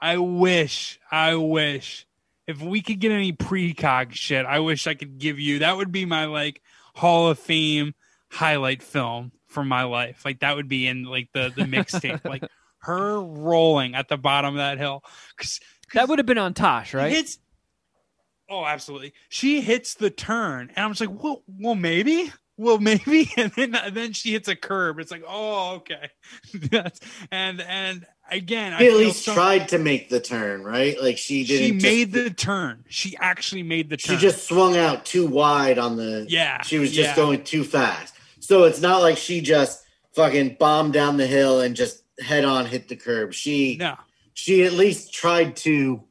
[0.00, 2.06] I wish, I wish
[2.46, 5.60] if we could get any precog shit, I wish I could give you.
[5.60, 6.60] That would be my like
[6.94, 7.94] Hall of Fame
[8.30, 10.24] highlight film for my life.
[10.24, 12.44] Like that would be in like the the mixtape, like
[12.80, 15.02] her rolling at the bottom of that hill.
[15.36, 17.12] Cause, 'cause That would have been on Tosh, right?
[17.12, 17.38] hits.
[18.48, 19.14] Oh, absolutely.
[19.30, 23.74] She hits the turn, and I'm just like, well, well, maybe, well, maybe, and then
[23.74, 24.98] and then she hits a curb.
[24.98, 26.10] It's like, oh, okay.
[26.70, 27.00] That's,
[27.30, 31.00] and and again, I at least tried to make the turn, right?
[31.00, 31.80] Like she She didn't.
[31.80, 32.84] just- made the turn.
[32.88, 34.16] She actually made the turn.
[34.16, 36.26] She just swung out too wide on the.
[36.28, 36.62] yeah.
[36.62, 37.16] She was just yeah.
[37.16, 38.14] going too fast.
[38.40, 39.82] So it's not like she just
[40.14, 43.34] fucking bombed down the hill and just head on hit the curb.
[43.34, 43.96] She No,
[44.34, 46.04] she at least tried to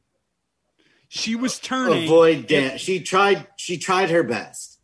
[1.08, 2.06] she was turning.
[2.06, 2.82] avoid damage.
[2.82, 3.48] She tried.
[3.56, 4.80] She tried her best.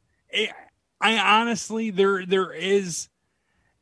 [1.02, 3.09] I honestly there there is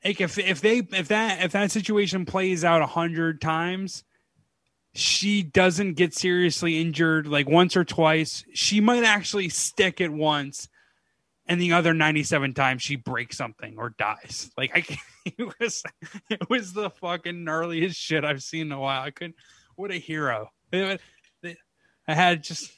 [0.08, 4.06] like if if they if that if that situation plays out a hundred times,
[4.94, 8.46] she doesn't get seriously injured like once or twice.
[8.54, 10.70] She might actually stick it once,
[11.46, 14.50] and the other ninety seven times she breaks something or dies.
[14.58, 15.84] Like I, it was
[16.30, 19.02] it was the fucking gnarliest shit I've seen in a while.
[19.02, 19.36] I couldn't.
[19.76, 20.52] What a hero!
[20.72, 20.98] I
[22.08, 22.72] had just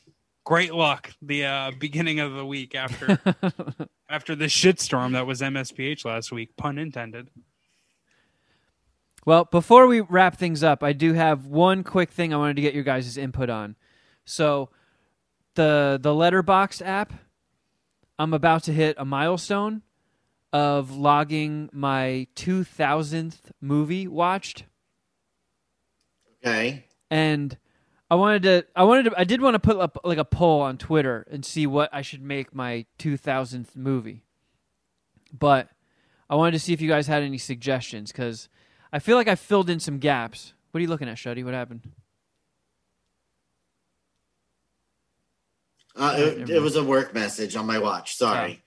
[0.45, 3.19] great luck the uh, beginning of the week after
[4.09, 7.29] after the shitstorm that was MSPH last week, pun intended.
[9.25, 12.61] Well, before we wrap things up, I do have one quick thing I wanted to
[12.61, 13.75] get your guys' input on.
[14.25, 14.69] So,
[15.55, 17.13] the the Letterboxd app,
[18.17, 19.81] I'm about to hit a milestone
[20.51, 24.63] of logging my 2000th movie watched,
[26.43, 26.85] Okay.
[27.11, 27.57] and
[28.11, 30.61] I wanted to I wanted to I did want to put up like a poll
[30.61, 34.23] on Twitter and see what I should make my 2000th movie.
[35.31, 35.69] But
[36.29, 38.49] I wanted to see if you guys had any suggestions cuz
[38.91, 40.53] I feel like I filled in some gaps.
[40.71, 41.43] What are you looking at, Shuddy?
[41.43, 41.81] What happened?
[45.95, 48.15] Uh, it, it was a work message on my watch.
[48.15, 48.63] Sorry.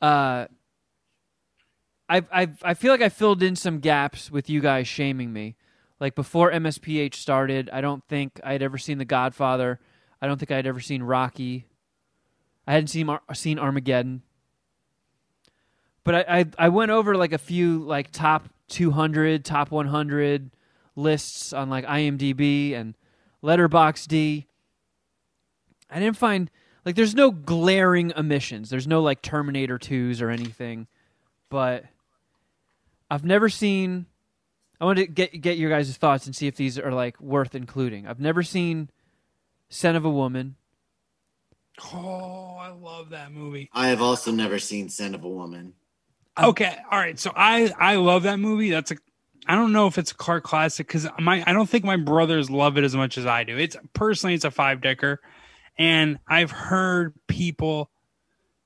[0.00, 0.46] Uh
[2.08, 5.56] I I I feel like I filled in some gaps with you guys shaming me.
[6.00, 9.78] Like before MSPH started, I don't think I'd ever seen The Godfather.
[10.20, 11.66] I don't think I'd ever seen Rocky.
[12.66, 14.22] I hadn't seen seen Armageddon.
[16.02, 20.50] But I, I I went over like a few like top 200, top 100
[20.96, 22.96] lists on like IMDb and
[23.42, 24.46] Letterboxd.
[25.90, 26.50] I didn't find
[26.84, 28.70] like there's no glaring omissions.
[28.70, 30.86] There's no like Terminator 2s or anything.
[31.50, 31.84] But
[33.10, 34.06] I've never seen
[34.80, 37.54] I want to get get your guys' thoughts and see if these are like worth
[37.54, 38.06] including.
[38.06, 38.90] I've never seen
[39.68, 40.56] Scent of a Woman.
[41.92, 43.70] Oh, I love that movie.
[43.72, 45.74] I have also never seen Scent of a Woman.
[46.38, 47.18] Okay, all right.
[47.18, 48.70] So I I love that movie.
[48.70, 48.96] That's a
[49.46, 52.50] I don't know if it's a car classic because my I don't think my brothers
[52.50, 53.58] love it as much as I do.
[53.58, 55.20] It's personally it's a five decker,
[55.78, 57.90] and I've heard people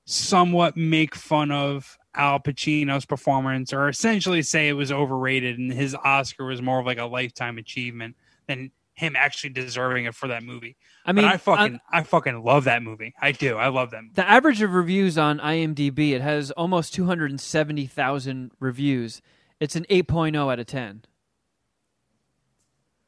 [0.05, 5.95] somewhat make fun of Al Pacino's performance or essentially say it was overrated and his
[5.95, 8.15] Oscar was more of like a lifetime achievement
[8.47, 10.77] than him actually deserving it for that movie.
[11.05, 13.13] I mean, but I fucking on- I fucking love that movie.
[13.21, 13.57] I do.
[13.57, 14.11] I love them.
[14.13, 19.21] the average of reviews on IMDb it has almost 270,000 reviews.
[19.59, 21.03] It's an 8.0 out of 10.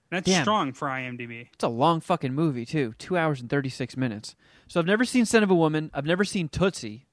[0.10, 0.44] That's Damn.
[0.44, 1.50] strong for IMDb.
[1.54, 4.36] It's a long fucking movie too, two hours and thirty six minutes.
[4.68, 5.92] So I've never seen Scent of a Woman.
[5.94, 7.07] I've never seen Tootsie.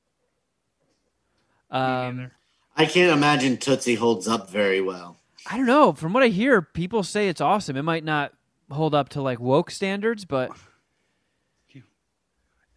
[1.74, 2.30] Me Um.
[2.76, 5.16] I can't imagine Tootsie holds up very well.
[5.46, 5.92] I don't know.
[5.92, 7.76] From what I hear, people say it's awesome.
[7.76, 8.32] It might not
[8.70, 10.50] hold up to like woke standards, but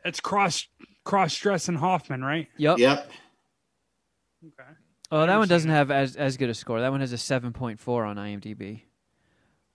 [0.06, 0.68] It's cross
[1.04, 2.48] cross stress and Hoffman, right?
[2.58, 2.78] yep.
[2.78, 3.10] Yep.
[4.46, 4.70] Okay.
[5.12, 5.74] Oh, that one doesn't it.
[5.74, 6.80] have as as good a score.
[6.82, 8.82] That one has a seven point four on IMDb.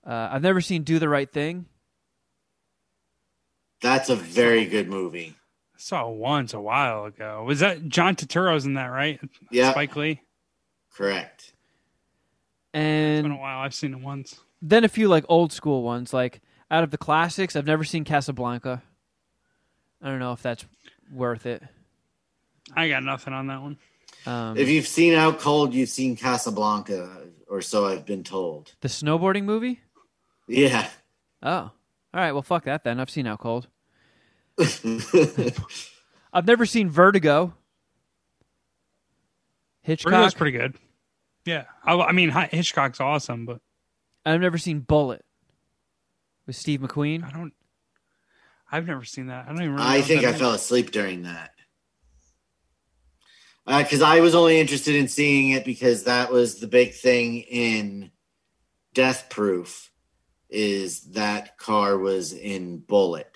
[0.07, 1.67] Uh, I've never seen Do the Right Thing.
[3.81, 5.35] That's a very good movie.
[5.83, 7.43] I saw once a while ago.
[7.45, 9.19] Was that John Turturro's in that, right?
[9.51, 9.73] Yeah.
[9.73, 10.21] Spike Lee.
[10.95, 11.53] Correct.
[12.73, 13.59] And it's been a while.
[13.59, 14.39] I've seen it once.
[14.63, 16.13] then a few like old school ones.
[16.15, 16.41] Like
[16.71, 18.81] out of the classics, I've never seen Casablanca.
[20.01, 20.65] I don't know if that's
[21.13, 21.65] worth it.
[22.77, 23.77] I got nothing on that one.
[24.25, 28.73] Um, If you've seen Out Cold, you've seen Casablanca, or so I've been told.
[28.83, 29.81] the snowboarding movie?
[30.47, 30.89] Yeah.
[31.43, 31.73] Oh, all
[32.15, 32.31] right.
[32.33, 33.01] Well, fuck that then.
[33.01, 33.67] I've seen Out Cold.
[36.33, 37.55] I've never seen Vertigo.
[39.83, 40.13] Hitchcock.
[40.13, 40.77] Vertigo's pretty good.
[41.45, 43.61] Yeah, I, I mean Hitchcock's awesome, but
[44.25, 45.25] I've never seen Bullitt
[46.47, 47.25] with Steve McQueen.
[47.25, 47.53] I don't.
[48.71, 49.47] I've never seen that.
[49.47, 49.75] I don't even.
[49.75, 50.39] Really I think I is.
[50.39, 51.51] fell asleep during that.
[53.67, 57.41] Uh, because I was only interested in seeing it because that was the big thing
[57.43, 58.11] in
[58.93, 59.91] Death Proof,
[60.51, 63.32] is that car was in Bullitt,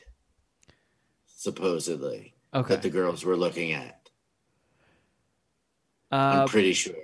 [1.51, 2.75] supposedly Okay.
[2.75, 4.01] that the girls were looking at.
[6.11, 6.95] Uh, I'm pretty sure.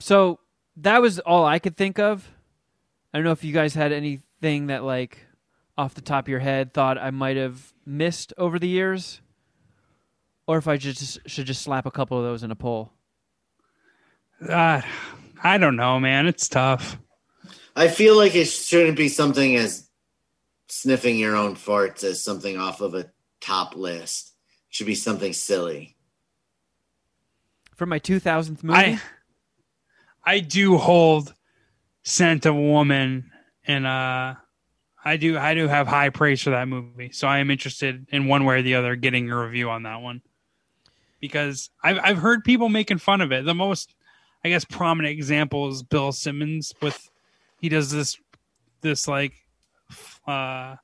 [0.00, 0.38] so
[0.76, 2.28] that was all I could think of.
[3.12, 5.18] I don't know if you guys had anything that, like,
[5.78, 9.20] off the top of your head, thought I might have missed over the years,
[10.46, 12.92] or if I just should just slap a couple of those in a poll.
[14.46, 14.82] Uh,
[15.42, 16.26] I don't know, man.
[16.26, 16.98] It's tough.
[17.74, 19.88] I feel like it shouldn't be something as
[20.68, 23.10] sniffing your own farts as something off of a
[23.46, 24.32] top list.
[24.68, 25.96] It should be something silly.
[27.74, 29.00] For my 2000th movie, I
[30.24, 31.34] I do hold
[32.02, 33.30] scent of a woman
[33.66, 34.34] and uh
[35.04, 37.10] I do I do have high praise for that movie.
[37.12, 40.00] So I am interested in one way or the other getting a review on that
[40.00, 40.22] one.
[41.20, 43.44] Because I've I've heard people making fun of it.
[43.44, 43.94] The most
[44.42, 47.08] I guess prominent example is Bill Simmons with
[47.60, 48.18] he does this
[48.80, 49.34] this like
[50.26, 50.76] uh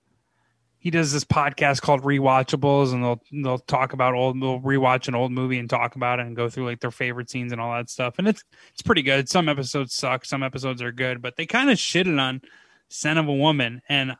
[0.82, 5.14] he does this podcast called Rewatchables, and they'll they'll talk about old they'll rewatch an
[5.14, 7.72] old movie and talk about it and go through like their favorite scenes and all
[7.72, 8.16] that stuff.
[8.18, 8.42] And it's
[8.72, 9.28] it's pretty good.
[9.28, 12.42] Some episodes suck, some episodes are good, but they kind of shitted on
[12.88, 14.16] Scent of a Woman, and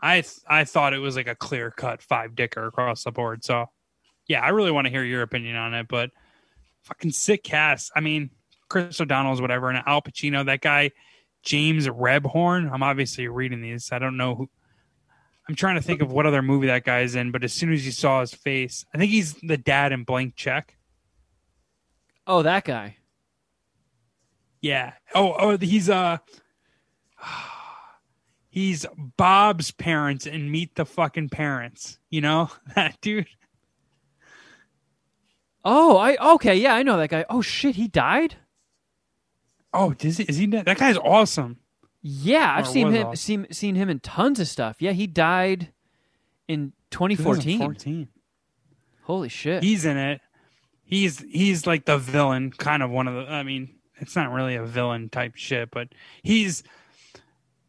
[0.00, 3.44] I th- I thought it was like a clear cut five dicker across the board.
[3.44, 3.66] So
[4.26, 5.86] yeah, I really want to hear your opinion on it.
[5.86, 6.12] But
[6.84, 7.92] fucking sick cast.
[7.94, 8.30] I mean,
[8.70, 10.92] Chris O'Donnell's whatever, and Al Pacino, that guy
[11.42, 12.72] James Rebhorn.
[12.72, 13.92] I'm obviously reading these.
[13.92, 14.50] I don't know who.
[15.48, 17.86] I'm trying to think of what other movie that guy's in, but as soon as
[17.86, 20.76] you saw his face, I think he's the dad in Blank Check.
[22.26, 22.96] Oh, that guy.
[24.60, 24.94] Yeah.
[25.14, 26.18] Oh, oh, he's uh
[28.48, 28.84] he's
[29.16, 31.98] Bob's parents and Meet the fucking Parents.
[32.10, 33.28] You know that dude.
[35.64, 37.24] Oh, I okay, yeah, I know that guy.
[37.30, 38.36] Oh shit, he died.
[39.72, 40.46] Oh, does he, is he?
[40.46, 40.64] dead?
[40.64, 41.58] That guy's awesome.
[42.02, 43.16] Yeah, I've oh, Or seen him awesome.
[43.16, 44.76] seen seen him in tons of stuff.
[44.80, 45.72] Yeah, he died
[46.48, 47.58] in 2014.
[47.58, 48.08] 2014.
[49.02, 49.62] Holy shit.
[49.62, 50.20] He's in it.
[50.84, 53.32] He's he's like the villain, kind of one of the.
[53.32, 55.88] I mean, it's not really a villain type shit, but
[56.22, 56.62] he's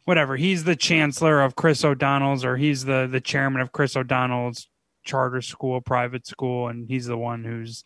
[0.05, 0.35] whatever.
[0.35, 4.67] He's the chancellor of Chris O'Donnell's, or he's the the chairman of Chris O'Donnell's
[5.03, 7.83] charter school, private school, and he's the one who's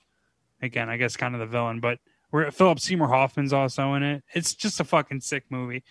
[0.62, 1.80] again, I guess, kind of the villain.
[1.80, 2.00] But
[2.32, 4.24] we're Philip Seymour Hoffman's also in it.
[4.34, 5.84] It's just a fucking sick movie.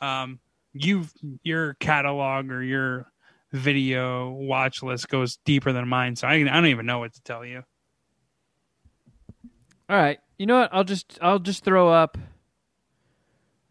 [0.00, 0.38] Um,
[0.72, 1.06] you
[1.42, 3.10] your catalog or your
[3.52, 7.22] video watch list goes deeper than mine, so I, I don't even know what to
[7.22, 7.64] tell you.
[9.88, 10.20] All right.
[10.38, 10.70] You know what?
[10.72, 12.16] I'll just I'll just throw up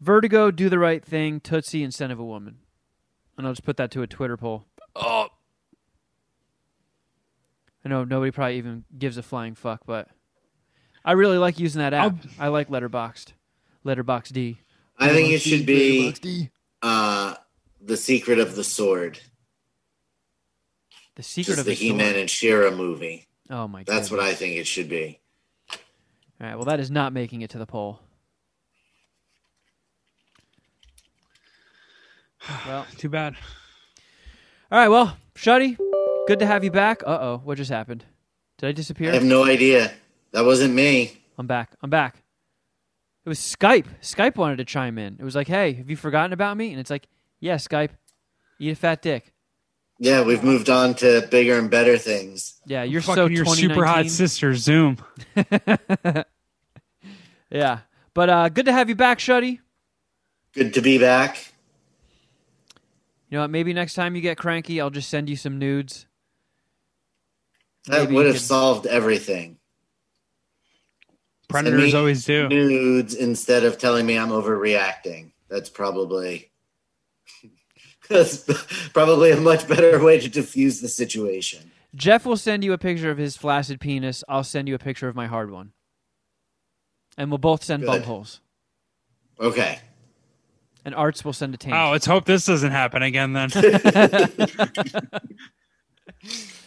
[0.00, 2.58] Vertigo, Do the Right Thing, Tootsie, and Scent of a Woman.
[3.36, 4.66] And I'll just put that to a Twitter poll.
[4.94, 5.28] Oh.
[7.84, 10.08] I know nobody probably even gives a flying fuck, but
[11.04, 12.16] I really like using that app.
[12.38, 13.32] I like Letterboxd.
[13.84, 14.60] Letterbox D.
[15.00, 16.50] I think it should be
[16.82, 17.34] uh,
[17.80, 19.18] the secret of the sword.
[21.16, 22.16] The Secret Just of the the He Man Sword.
[22.16, 23.26] and She-Ra movie.
[23.50, 23.94] Oh my god.
[23.94, 25.18] That's what I think it should be.
[25.72, 28.00] All right, well that is not making it to the poll.
[32.66, 33.34] Well, Too bad.
[34.72, 35.76] all right, well, Shuddy,
[36.26, 37.02] good to have you back.
[37.06, 38.04] Uh-oh, what just happened?
[38.58, 39.10] Did I disappear?
[39.10, 39.92] I have no idea.
[40.32, 41.12] That wasn't me.
[41.38, 41.72] I'm back.
[41.82, 42.22] I'm back.
[43.24, 43.86] It was Skype.
[44.02, 45.16] Skype wanted to chime in.
[45.20, 47.06] It was like, "Hey, have you forgotten about me?" And it's like,
[47.38, 47.90] "Yeah, Skype.
[48.58, 49.32] Eat a fat dick."
[49.98, 52.58] Yeah, we've moved on to bigger and better things.
[52.64, 54.96] Yeah, you're Fucking so your super hot sister Zoom.
[57.50, 57.80] Yeah,
[58.14, 59.58] but uh, good to have you back, Shuddy.
[60.54, 61.52] Good to be back.
[63.28, 63.50] You know what?
[63.50, 66.06] Maybe next time you get cranky, I'll just send you some nudes.
[67.86, 69.56] That Maybe would have could- solved everything.
[71.50, 72.48] Send Predators always do.
[72.48, 75.32] Nudes instead of telling me I'm overreacting.
[75.48, 76.50] That's probably
[78.08, 78.44] that's
[78.92, 81.70] probably a much better way to diffuse the situation.
[81.94, 84.22] Jeff will send you a picture of his flaccid penis.
[84.28, 85.72] I'll send you a picture of my hard one,
[87.18, 87.88] and we'll both send Good.
[87.88, 88.40] bump holes.
[89.40, 89.80] Okay.
[90.84, 91.74] And Arts will send a tank.
[91.74, 93.50] Oh, let's hope this doesn't happen again then.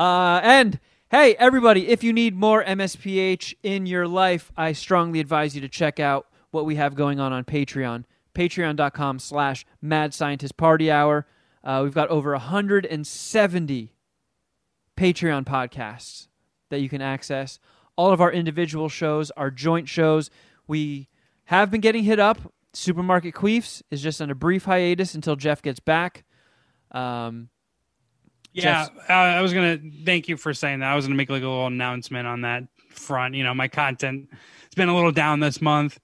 [0.00, 0.80] Uh, and
[1.10, 5.68] hey, everybody, if you need more MSPH in your life, I strongly advise you to
[5.68, 8.04] check out what we have going on on Patreon.
[8.32, 11.26] Patreon.com slash Mad Scientist Party Hour.
[11.64, 13.92] Uh, we've got over 170
[14.96, 16.28] Patreon podcasts
[16.68, 17.58] that you can access.
[17.96, 20.30] All of our individual shows, our joint shows.
[20.68, 21.08] We
[21.46, 22.52] have been getting hit up.
[22.72, 26.22] Supermarket Queefs is just on a brief hiatus until Jeff gets back.
[26.92, 27.48] Um,
[28.52, 30.90] yeah, uh, I was gonna thank you for saying that.
[30.90, 33.34] I was gonna make like a little announcement on that front.
[33.34, 34.28] You know, my content
[34.70, 35.98] it's been a little down this month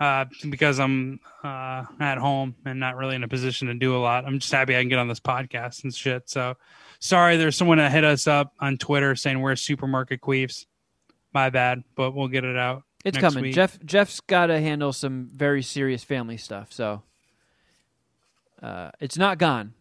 [0.00, 3.98] uh, because I'm uh, at home and not really in a position to do a
[3.98, 4.24] lot.
[4.24, 6.30] I'm just happy I can get on this podcast and shit.
[6.30, 6.56] So
[7.00, 10.64] sorry, there's someone that hit us up on Twitter saying we're supermarket queefs.
[11.34, 12.84] My bad, but we'll get it out.
[13.04, 13.42] It's coming.
[13.42, 13.54] week.
[13.54, 17.02] Jeff Jeff's got to handle some very serious family stuff, so
[18.62, 19.74] uh, it's not gone.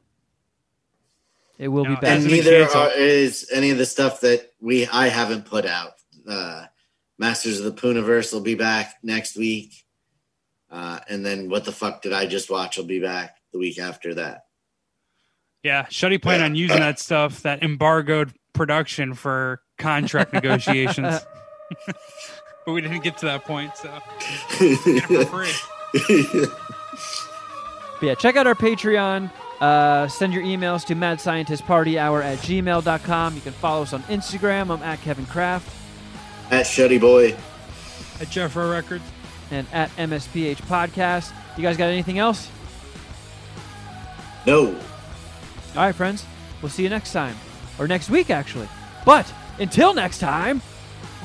[1.57, 2.17] It will No, be Has back.
[2.19, 5.93] And neither are, is any of the stuff that we I haven't put out.
[6.27, 6.65] Uh,
[7.17, 9.73] Masters of the Pooniverse will be back next week.
[10.69, 13.79] Uh, and then what the fuck did I just watch will be back the week
[13.79, 14.43] after that.
[15.63, 21.25] Yeah, Shuddy planned on using that stuff, that embargoed production for contract negotiations.
[22.65, 23.89] but we didn't get to that point, so
[25.07, 25.51] for free.
[27.99, 29.31] But yeah, check out our Patreon.
[29.59, 33.35] Uh, send your emails to madscientistpartyhour at gmail.com.
[33.35, 34.69] You can follow us on Instagram.
[34.71, 35.67] I'm at Kevin Kraft
[36.51, 37.31] At Shuddy Boy.
[38.19, 39.03] At Jeffro Records.
[39.51, 41.31] and at MSPH Podcast.
[41.57, 42.49] You guys got anything else?
[44.45, 44.67] No.
[44.67, 44.75] All
[45.75, 46.25] right, friends.
[46.61, 47.35] We'll see you next time.
[47.79, 48.67] Or next week, actually.
[49.05, 50.61] But until next time.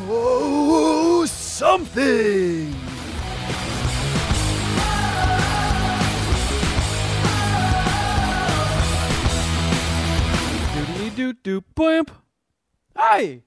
[0.08, 2.74] Oh, something!
[11.22, 12.10] Do do blimp.
[12.96, 13.42] Hi.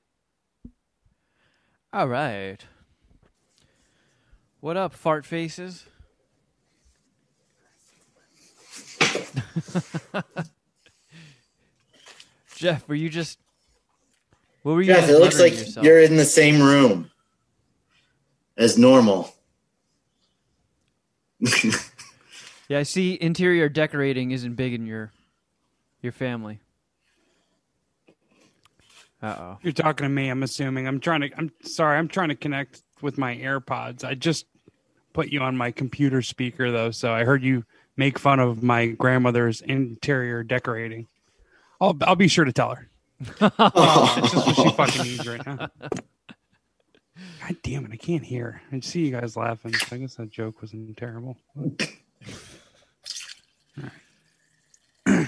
[1.91, 2.59] All right.
[4.61, 5.85] What up, fart faces?
[12.55, 13.39] Jeff, were you just?
[14.63, 14.93] What were you?
[14.93, 15.85] Jeff, it looks like yourself?
[15.85, 17.11] you're in the same room
[18.57, 19.33] as normal.
[22.67, 23.15] Yeah, I see.
[23.21, 25.11] Interior decorating isn't big in your
[26.01, 26.61] your family.
[29.21, 29.57] Uh oh.
[29.61, 30.29] You're talking to me.
[30.29, 30.87] I'm assuming.
[30.87, 31.29] I'm trying to.
[31.37, 31.97] I'm sorry.
[31.97, 34.03] I'm trying to connect with my AirPods.
[34.03, 34.45] I just
[35.13, 37.63] put you on my computer speaker though, so I heard you
[37.97, 41.07] make fun of my grandmother's interior decorating.
[41.79, 42.89] I'll I'll be sure to tell her.
[43.41, 45.69] It's just what she fucking needs right now.
[47.41, 47.91] God damn it!
[47.93, 48.61] I can't hear.
[48.71, 49.73] I see you guys laughing.
[49.91, 51.37] I guess that joke wasn't terrible.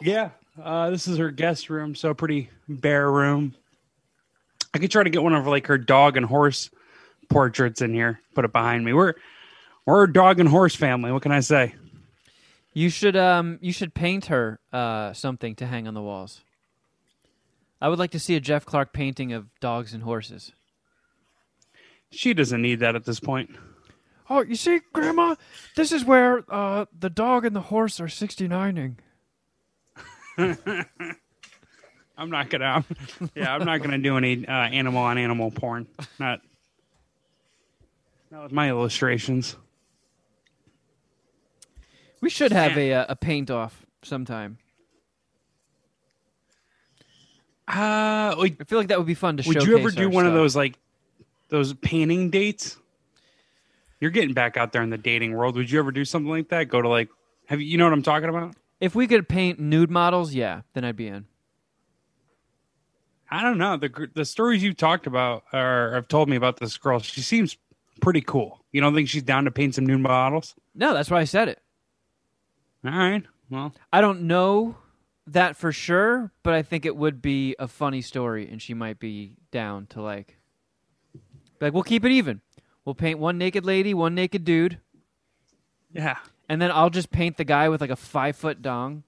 [0.00, 0.30] yeah,
[0.62, 3.54] uh, this is her guest room, so a pretty bare room.
[4.74, 6.70] I could try to get one of like her dog and horse
[7.28, 8.92] portraits in here, put it behind me.
[8.92, 9.14] We're
[9.84, 11.12] we're a dog and horse family.
[11.12, 11.74] What can I say?
[12.72, 16.42] You should um you should paint her uh something to hang on the walls.
[17.80, 20.52] I would like to see a Jeff Clark painting of dogs and horses.
[22.10, 23.50] She doesn't need that at this point.
[24.28, 25.36] Oh, you see, Grandma,
[25.76, 28.96] this is where uh the dog and the horse are 69ing.
[32.18, 32.64] I'm not gonna.
[32.64, 32.84] I'm,
[33.34, 35.86] yeah, I'm not gonna do any uh, animal on animal porn.
[36.18, 36.40] Not.
[38.30, 39.56] Not with my illustrations.
[42.20, 44.58] We should have a uh, a paint off sometime.
[47.68, 49.50] Uh, like, I feel like that would be fun to show.
[49.50, 50.78] would you ever do one of those like
[51.48, 52.76] those painting dates?
[54.00, 55.56] You're getting back out there in the dating world.
[55.56, 56.68] Would you ever do something like that?
[56.68, 57.08] Go to like,
[57.46, 57.66] have you?
[57.66, 58.54] You know what I'm talking about?
[58.80, 61.26] If we could paint nude models, yeah, then I'd be in.
[63.30, 63.76] I don't know.
[63.76, 67.00] The the stories you've talked about or have told me about this girl.
[67.00, 67.56] She seems
[68.00, 68.64] pretty cool.
[68.72, 70.54] You don't think she's down to paint some nude models?
[70.74, 71.60] No, that's why I said it.
[72.84, 73.24] All right.
[73.50, 74.76] Well, I don't know
[75.26, 79.00] that for sure, but I think it would be a funny story, and she might
[79.00, 80.36] be down to like,
[81.60, 82.42] like we'll keep it even.
[82.84, 84.78] We'll paint one naked lady, one naked dude,
[85.92, 86.18] yeah.
[86.48, 89.02] And then I'll just paint the guy with like a five foot dong.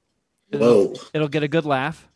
[0.52, 0.94] Whoa.
[1.12, 2.08] It'll get a good laugh.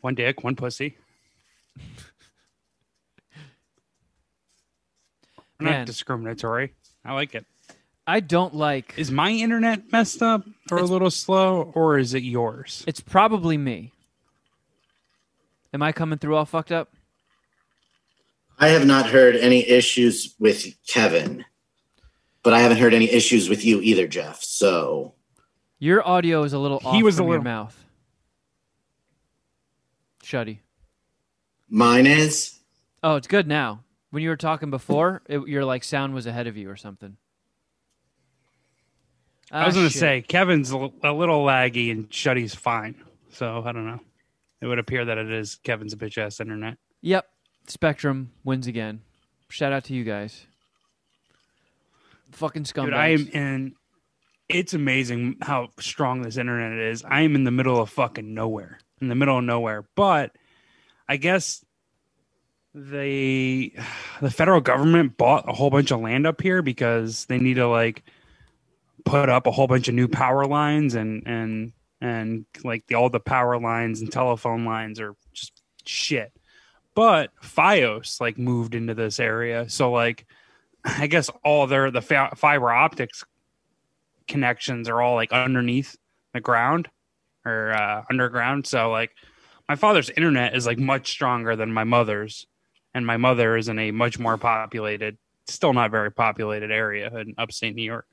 [0.00, 0.96] One dick, one pussy.
[5.58, 5.78] I'm Man.
[5.80, 6.74] not discriminatory.
[7.04, 7.46] I like it.
[8.06, 8.94] I don't like.
[8.96, 12.84] Is my internet messed up or It's- a little slow, or is it yours?
[12.86, 13.92] It's probably me.
[15.72, 16.92] Am I coming through all fucked up?
[18.58, 21.44] I have not heard any issues with Kevin,
[22.46, 24.40] but I haven't heard any issues with you either, Jeff.
[24.40, 25.14] So
[25.80, 27.84] Your audio is a little He off was a from your little- mouth.
[30.22, 30.58] Shuddy.
[31.68, 32.60] mine is.
[33.02, 33.82] Oh, it's good now.
[34.10, 37.16] When you were talking before, it, your like sound was ahead of you or something.
[39.50, 42.94] I was Ah, going to say Kevin's a, a little laggy and Shuddy's fine.
[43.32, 44.00] So I don't know.
[44.60, 46.78] It would appear that it is Kevin's bitch ass internet.
[47.02, 47.26] Yep.
[47.66, 49.00] Spectrum wins again.
[49.48, 50.46] Shout out to you guys.
[52.36, 52.84] Fucking scumbags.
[52.84, 53.74] Dude, I am in.
[54.48, 57.02] It's amazing how strong this internet is.
[57.02, 59.88] I am in the middle of fucking nowhere, in the middle of nowhere.
[59.94, 60.32] But
[61.08, 61.64] I guess
[62.74, 63.72] the
[64.20, 67.68] the federal government bought a whole bunch of land up here because they need to
[67.68, 68.02] like
[69.06, 71.72] put up a whole bunch of new power lines and and
[72.02, 76.32] and like the, all the power lines and telephone lines are just shit.
[76.94, 80.26] But FiOS like moved into this area, so like
[80.86, 83.24] I guess all their the fi- fiber optics
[84.28, 85.96] connections are all like underneath
[86.32, 86.88] the ground
[87.44, 88.66] or uh, underground.
[88.66, 89.10] So like
[89.68, 92.46] my father's internet is like much stronger than my mother's,
[92.94, 97.34] and my mother is in a much more populated, still not very populated area in
[97.36, 98.06] upstate New York.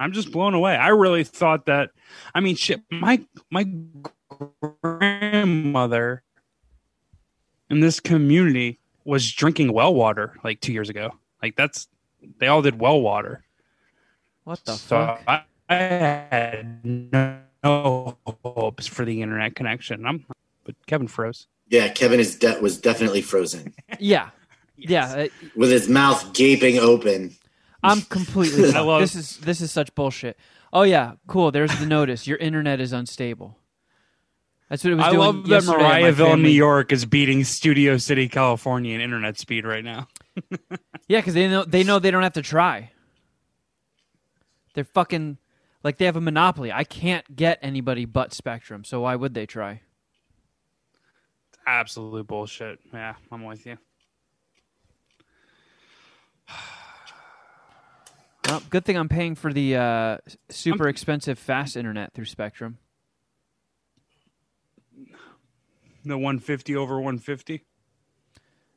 [0.00, 0.74] I'm just blown away.
[0.74, 1.90] I really thought that.
[2.34, 2.82] I mean, shit.
[2.90, 3.66] My my
[4.82, 6.22] grandmother
[7.70, 11.12] in this community was drinking well water like two years ago.
[11.42, 11.88] Like that's
[12.38, 13.44] they all did well water.
[14.44, 15.22] what the so fuck?
[15.26, 20.04] I, I had no, no hopes for the internet connection.
[20.06, 20.24] I'm,
[20.64, 21.46] but Kevin froze.
[21.68, 24.30] Yeah, Kevin is de- was definitely frozen Yeah.
[24.76, 25.12] Yeah.
[25.12, 27.34] uh, with his mouth gaping open.
[27.82, 28.72] I'm completely.
[28.74, 30.36] I love- this is this is such bullshit.
[30.72, 31.50] Oh yeah, cool.
[31.50, 32.26] There's the notice.
[32.26, 33.58] Your internet is unstable.
[34.68, 35.20] That's what it was I doing.
[35.20, 39.84] love that yesterday Mariaville, New York, is beating Studio City, California, in internet speed right
[39.84, 40.08] now.
[41.08, 42.92] Yeah, because they know they know they don't have to try.
[44.74, 45.38] They're fucking
[45.84, 46.72] Like they have a monopoly.
[46.72, 49.82] I can't get anybody but Spectrum, so why would they try?
[51.66, 52.80] Absolute bullshit.
[52.92, 53.78] Yeah, I'm with you.
[58.48, 60.18] Well, good thing I'm paying for the uh,
[60.48, 62.78] super expensive fast internet through Spectrum.
[66.04, 67.64] The 150 over 150.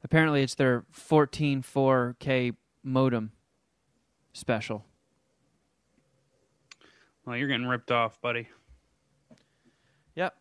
[0.06, 3.32] Apparently, it's their 14 4K modem
[4.34, 4.86] special.
[7.26, 8.48] Well, you're getting ripped off, buddy.
[10.14, 10.36] Yep.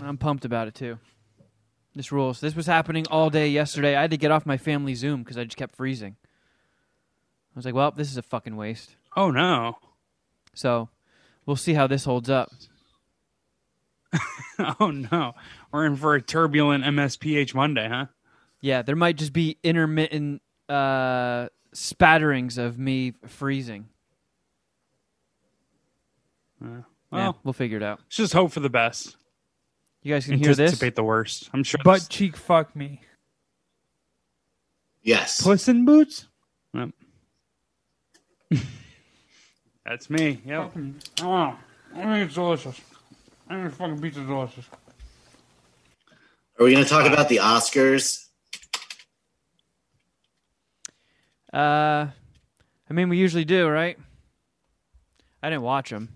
[0.00, 0.96] I'm pumped about it too.
[1.96, 2.40] This rules.
[2.40, 3.96] This was happening all day yesterday.
[3.96, 6.14] I had to get off my family Zoom because I just kept freezing.
[6.22, 8.94] I was like, well, this is a fucking waste.
[9.16, 9.78] Oh no.
[10.54, 10.88] So
[11.46, 12.52] we'll see how this holds up.
[14.78, 15.34] oh no.
[15.72, 18.06] We're in for a turbulent MSPH Monday, huh?
[18.60, 23.88] Yeah, there might just be intermittent uh, spatterings of me freezing.
[26.62, 26.82] Uh, Yeah,
[27.12, 28.00] well, we'll figure it out.
[28.00, 29.16] let's just hope for the best.
[30.02, 30.58] You guys can hear this.
[30.60, 31.48] Anticipate the worst.
[31.52, 31.80] I'm sure.
[31.84, 33.00] Butt this- cheek fuck me.
[35.02, 35.40] Yes.
[35.40, 36.26] Puss in boots?
[36.74, 36.90] Yep.
[39.86, 40.42] That's me.
[40.44, 40.62] Yep.
[40.64, 41.56] Fucking, oh,
[41.94, 42.78] I think it's delicious.
[43.48, 44.66] I think fucking pizza's delicious.
[46.58, 48.26] Are we going to talk about the Oscars?
[51.52, 52.06] Uh,
[52.90, 53.98] I mean, we usually do, right?
[55.42, 56.08] I didn't watch them.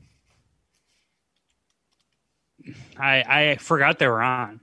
[2.99, 4.61] I I forgot they were on,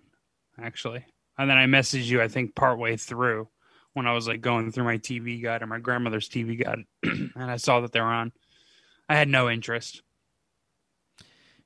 [0.61, 1.05] actually,
[1.37, 2.21] and then I messaged you.
[2.21, 3.49] I think partway through
[3.93, 7.31] when I was like going through my TV guide or my grandmother's TV guide, and
[7.51, 8.31] I saw that they were on.
[9.07, 10.01] I had no interest.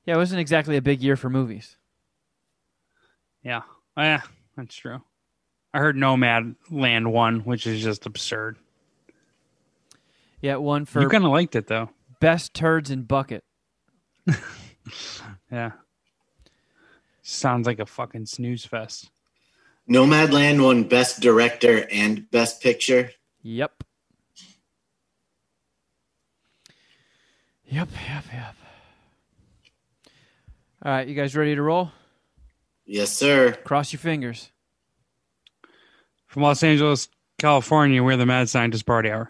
[0.06, 1.76] Yeah, it wasn't exactly a big year for movies.
[3.42, 3.62] Yeah,
[3.96, 4.22] yeah,
[4.56, 5.02] that's true.
[5.72, 8.56] I heard Nomad Land won, which is just absurd.
[10.44, 11.88] Yeah, one for you kind of liked it though.
[12.20, 13.44] best turds in bucket.
[15.50, 15.72] Yeah.
[17.22, 19.10] Sounds like a fucking snooze fest.
[19.88, 23.12] Nomadland won Best Director and Best Picture.
[23.42, 23.84] Yep.
[27.66, 28.54] Yep, yep, yep.
[30.84, 31.92] All right, you guys ready to roll?
[32.84, 33.52] Yes, sir.
[33.64, 34.50] Cross your fingers.
[36.26, 37.08] From Los Angeles,
[37.38, 39.28] California, we're the Mad Scientist Party Hour.